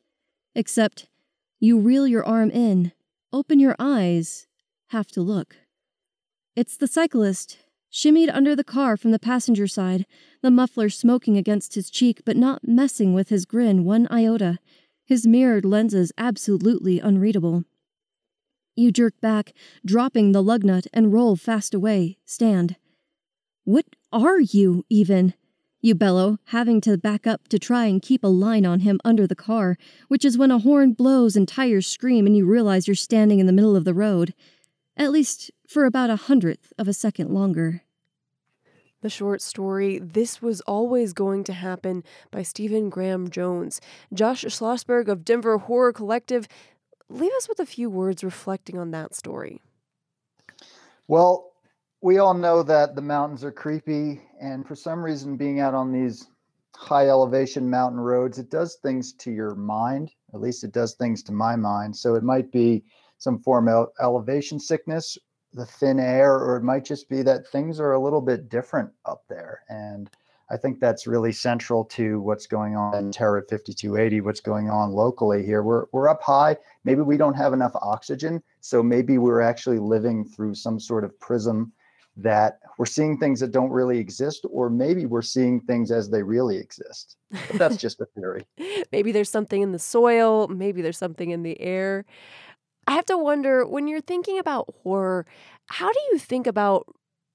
Except 0.54 1.08
you 1.60 1.78
reel 1.78 2.06
your 2.06 2.24
arm 2.24 2.50
in, 2.50 2.92
open 3.32 3.58
your 3.58 3.76
eyes, 3.78 4.46
have 4.88 5.08
to 5.08 5.20
look. 5.20 5.56
It's 6.54 6.76
the 6.76 6.86
cyclist, 6.86 7.58
shimmied 7.92 8.34
under 8.34 8.56
the 8.56 8.64
car 8.64 8.96
from 8.96 9.10
the 9.10 9.18
passenger 9.18 9.66
side, 9.66 10.06
the 10.42 10.50
muffler 10.50 10.88
smoking 10.88 11.36
against 11.36 11.74
his 11.74 11.90
cheek 11.90 12.22
but 12.24 12.36
not 12.36 12.66
messing 12.66 13.12
with 13.12 13.28
his 13.28 13.44
grin 13.44 13.84
one 13.84 14.06
iota, 14.10 14.58
his 15.04 15.26
mirrored 15.26 15.64
lenses 15.64 16.12
absolutely 16.16 17.00
unreadable. 17.00 17.64
You 18.76 18.92
jerk 18.92 19.18
back, 19.22 19.54
dropping 19.86 20.32
the 20.32 20.42
lug 20.42 20.62
nut, 20.62 20.86
and 20.92 21.10
roll 21.10 21.34
fast 21.34 21.72
away, 21.72 22.18
stand. 22.26 22.76
What 23.64 23.86
are 24.12 24.38
you, 24.38 24.84
even? 24.90 25.32
You 25.80 25.94
bellow, 25.94 26.38
having 26.46 26.82
to 26.82 26.98
back 26.98 27.26
up 27.26 27.48
to 27.48 27.58
try 27.58 27.86
and 27.86 28.02
keep 28.02 28.22
a 28.22 28.28
line 28.28 28.66
on 28.66 28.80
him 28.80 29.00
under 29.02 29.26
the 29.26 29.34
car, 29.34 29.78
which 30.08 30.26
is 30.26 30.36
when 30.36 30.50
a 30.50 30.58
horn 30.58 30.92
blows 30.92 31.36
and 31.36 31.48
tires 31.48 31.86
scream 31.86 32.26
and 32.26 32.36
you 32.36 32.44
realize 32.44 32.86
you're 32.86 32.94
standing 32.94 33.38
in 33.38 33.46
the 33.46 33.52
middle 33.52 33.76
of 33.76 33.86
the 33.86 33.94
road. 33.94 34.34
At 34.94 35.10
least 35.10 35.50
for 35.66 35.86
about 35.86 36.10
a 36.10 36.16
hundredth 36.16 36.72
of 36.78 36.86
a 36.86 36.92
second 36.92 37.30
longer. 37.30 37.82
The 39.02 39.10
short 39.10 39.40
story, 39.40 39.98
This 39.98 40.42
Was 40.42 40.60
Always 40.62 41.12
Going 41.12 41.44
to 41.44 41.52
Happen 41.52 42.02
by 42.30 42.42
Stephen 42.42 42.90
Graham 42.90 43.30
Jones. 43.30 43.80
Josh 44.12 44.44
Schlossberg 44.44 45.08
of 45.08 45.24
Denver 45.24 45.58
Horror 45.58 45.92
Collective, 45.92 46.48
leave 47.08 47.32
us 47.36 47.48
with 47.48 47.60
a 47.60 47.66
few 47.66 47.88
words 47.90 48.24
reflecting 48.24 48.78
on 48.78 48.90
that 48.90 49.14
story. 49.14 49.60
Well, 51.08 51.52
we 52.02 52.18
all 52.18 52.34
know 52.34 52.62
that 52.62 52.94
the 52.94 53.02
mountains 53.02 53.44
are 53.44 53.52
creepy, 53.52 54.20
and 54.40 54.66
for 54.66 54.74
some 54.74 55.02
reason, 55.04 55.36
being 55.36 55.60
out 55.60 55.74
on 55.74 55.92
these 55.92 56.26
high 56.76 57.08
elevation 57.08 57.68
mountain 57.70 58.00
roads, 58.00 58.38
it 58.38 58.50
does 58.50 58.76
things 58.82 59.12
to 59.14 59.30
your 59.30 59.54
mind. 59.54 60.12
At 60.34 60.40
least 60.40 60.62
it 60.62 60.72
does 60.72 60.94
things 60.94 61.22
to 61.24 61.32
my 61.32 61.56
mind. 61.56 61.96
So 61.96 62.14
it 62.14 62.22
might 62.22 62.52
be 62.52 62.84
some 63.18 63.38
form 63.38 63.68
of 63.68 63.88
elevation 64.00 64.60
sickness, 64.60 65.16
the 65.52 65.64
thin 65.64 65.98
air, 65.98 66.34
or 66.34 66.56
it 66.56 66.62
might 66.62 66.84
just 66.84 67.08
be 67.08 67.22
that 67.22 67.48
things 67.48 67.80
are 67.80 67.92
a 67.92 68.02
little 68.02 68.20
bit 68.20 68.50
different 68.50 68.90
up 69.06 69.22
there. 69.28 69.62
And 69.68 70.10
I 70.48 70.56
think 70.56 70.78
that's 70.78 71.06
really 71.06 71.32
central 71.32 71.84
to 71.86 72.20
what's 72.20 72.46
going 72.46 72.76
on 72.76 72.94
in 72.96 73.10
Terra 73.10 73.42
5280, 73.42 74.20
what's 74.20 74.40
going 74.40 74.70
on 74.70 74.92
locally 74.92 75.44
here. 75.44 75.62
We're, 75.62 75.86
we're 75.92 76.08
up 76.08 76.22
high. 76.22 76.56
Maybe 76.84 77.00
we 77.00 77.16
don't 77.16 77.34
have 77.34 77.52
enough 77.52 77.72
oxygen. 77.82 78.42
So 78.60 78.82
maybe 78.82 79.18
we're 79.18 79.40
actually 79.40 79.78
living 79.78 80.24
through 80.24 80.54
some 80.54 80.78
sort 80.78 81.02
of 81.02 81.18
prism 81.18 81.72
that 82.16 82.60
we're 82.78 82.86
seeing 82.86 83.18
things 83.18 83.40
that 83.40 83.52
don't 83.52 83.70
really 83.70 83.98
exist, 83.98 84.46
or 84.50 84.70
maybe 84.70 85.04
we're 85.04 85.20
seeing 85.22 85.60
things 85.60 85.90
as 85.90 86.08
they 86.08 86.22
really 86.22 86.56
exist. 86.56 87.16
But 87.30 87.58
that's 87.58 87.76
just 87.76 88.00
a 88.00 88.06
theory. 88.06 88.46
maybe 88.92 89.12
there's 89.12 89.30
something 89.30 89.62
in 89.62 89.72
the 89.72 89.78
soil, 89.78 90.48
maybe 90.48 90.80
there's 90.80 90.98
something 90.98 91.30
in 91.30 91.42
the 91.42 91.60
air. 91.60 92.04
I 92.86 92.92
have 92.92 93.04
to 93.06 93.18
wonder 93.18 93.66
when 93.66 93.88
you're 93.88 94.00
thinking 94.00 94.38
about 94.38 94.72
horror, 94.82 95.26
how 95.66 95.92
do 95.92 95.98
you 96.12 96.18
think 96.18 96.46
about 96.46 96.86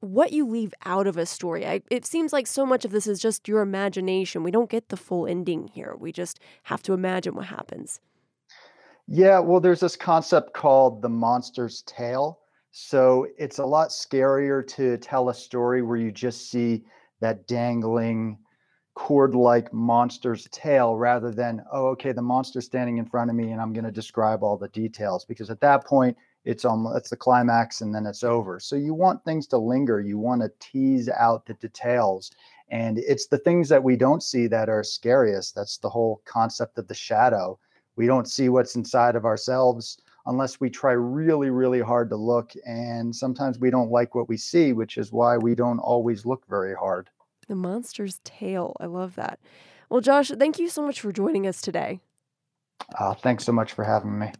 what 0.01 0.33
you 0.33 0.47
leave 0.47 0.73
out 0.85 1.07
of 1.07 1.17
a 1.17 1.25
story? 1.25 1.65
I, 1.65 1.81
it 1.89 2.05
seems 2.05 2.33
like 2.33 2.47
so 2.47 2.65
much 2.65 2.85
of 2.85 2.91
this 2.91 3.07
is 3.07 3.19
just 3.19 3.47
your 3.47 3.61
imagination. 3.61 4.43
We 4.43 4.51
don't 4.51 4.69
get 4.69 4.89
the 4.89 4.97
full 4.97 5.25
ending 5.25 5.69
here, 5.69 5.95
we 5.97 6.11
just 6.11 6.39
have 6.63 6.83
to 6.83 6.93
imagine 6.93 7.33
what 7.33 7.45
happens. 7.47 8.01
Yeah, 9.07 9.39
well, 9.39 9.59
there's 9.59 9.79
this 9.79 9.95
concept 9.95 10.53
called 10.53 11.01
the 11.01 11.09
monster's 11.09 11.81
tail 11.83 12.41
so 12.71 13.27
it's 13.37 13.59
a 13.59 13.65
lot 13.65 13.89
scarier 13.89 14.65
to 14.69 14.97
tell 14.97 15.29
a 15.29 15.33
story 15.33 15.81
where 15.81 15.97
you 15.97 16.11
just 16.11 16.49
see 16.49 16.85
that 17.19 17.45
dangling 17.45 18.37
cord 18.95 19.35
like 19.35 19.73
monster's 19.73 20.47
tail 20.51 20.95
rather 20.95 21.31
than, 21.31 21.61
oh, 21.71 21.87
okay, 21.87 22.13
the 22.13 22.21
monster's 22.21 22.65
standing 22.65 22.97
in 22.97 23.05
front 23.05 23.29
of 23.29 23.35
me 23.35 23.51
and 23.51 23.61
I'm 23.61 23.73
going 23.73 23.85
to 23.85 23.91
describe 23.91 24.41
all 24.41 24.57
the 24.57 24.69
details 24.69 25.25
because 25.25 25.49
at 25.49 25.59
that 25.59 25.85
point, 25.85 26.17
it's 26.45 26.65
almost 26.65 26.97
it's 26.97 27.09
the 27.09 27.15
climax 27.15 27.81
and 27.81 27.93
then 27.93 28.05
it's 28.05 28.23
over. 28.23 28.59
So 28.59 28.75
you 28.75 28.93
want 28.93 29.23
things 29.23 29.47
to 29.47 29.57
linger. 29.57 29.99
You 29.99 30.17
want 30.17 30.41
to 30.41 30.51
tease 30.59 31.09
out 31.09 31.45
the 31.45 31.53
details. 31.55 32.31
And 32.69 32.99
it's 32.99 33.27
the 33.27 33.37
things 33.37 33.67
that 33.69 33.83
we 33.83 33.95
don't 33.95 34.23
see 34.23 34.47
that 34.47 34.69
are 34.69 34.83
scariest. 34.83 35.55
That's 35.55 35.77
the 35.77 35.89
whole 35.89 36.21
concept 36.25 36.77
of 36.77 36.87
the 36.87 36.93
shadow. 36.93 37.59
We 37.95 38.07
don't 38.07 38.29
see 38.29 38.49
what's 38.49 38.75
inside 38.75 39.15
of 39.15 39.25
ourselves 39.25 39.97
unless 40.25 40.59
we 40.59 40.69
try 40.69 40.93
really, 40.93 41.49
really 41.49 41.81
hard 41.81 42.09
to 42.09 42.15
look. 42.15 42.53
And 42.65 43.13
sometimes 43.15 43.59
we 43.59 43.69
don't 43.69 43.91
like 43.91 44.15
what 44.15 44.29
we 44.29 44.37
see, 44.37 44.71
which 44.71 44.97
is 44.97 45.11
why 45.11 45.37
we 45.37 45.53
don't 45.53 45.79
always 45.79 46.25
look 46.25 46.47
very 46.47 46.75
hard. 46.75 47.09
The 47.47 47.55
monster's 47.55 48.21
tail. 48.23 48.77
I 48.79 48.85
love 48.85 49.15
that. 49.15 49.39
Well, 49.89 50.01
Josh, 50.01 50.29
thank 50.29 50.57
you 50.57 50.69
so 50.69 50.85
much 50.85 51.01
for 51.01 51.11
joining 51.11 51.45
us 51.45 51.59
today. 51.59 51.99
Uh, 52.97 53.13
thanks 53.13 53.43
so 53.43 53.51
much 53.51 53.73
for 53.73 53.83
having 53.83 54.17
me. 54.17 54.31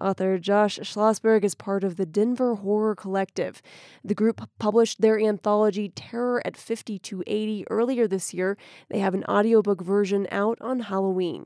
Author 0.00 0.38
Josh 0.38 0.78
Schlossberg 0.78 1.44
is 1.44 1.54
part 1.54 1.84
of 1.84 1.96
the 1.96 2.06
Denver 2.06 2.54
Horror 2.54 2.94
Collective. 2.94 3.60
The 4.02 4.14
group 4.14 4.48
published 4.58 5.00
their 5.00 5.18
anthology 5.20 5.90
Terror 5.90 6.42
at 6.44 6.56
5280 6.56 7.64
earlier 7.70 8.08
this 8.08 8.32
year. 8.32 8.56
They 8.88 9.00
have 9.00 9.14
an 9.14 9.24
audiobook 9.24 9.82
version 9.82 10.26
out 10.30 10.58
on 10.60 10.80
Halloween. 10.80 11.44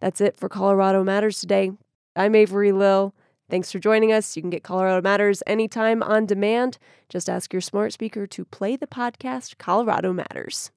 That's 0.00 0.20
it 0.20 0.36
for 0.36 0.48
Colorado 0.48 1.04
Matters 1.04 1.40
today. 1.40 1.72
I'm 2.16 2.34
Avery 2.34 2.72
Lill. 2.72 3.14
Thanks 3.48 3.70
for 3.70 3.78
joining 3.78 4.12
us. 4.12 4.34
You 4.36 4.42
can 4.42 4.50
get 4.50 4.64
Colorado 4.64 5.02
Matters 5.02 5.42
anytime 5.46 6.02
on 6.02 6.26
demand. 6.26 6.78
Just 7.08 7.28
ask 7.28 7.52
your 7.52 7.60
smart 7.60 7.92
speaker 7.92 8.26
to 8.26 8.44
play 8.44 8.76
the 8.76 8.86
podcast 8.86 9.58
Colorado 9.58 10.12
Matters. 10.12 10.70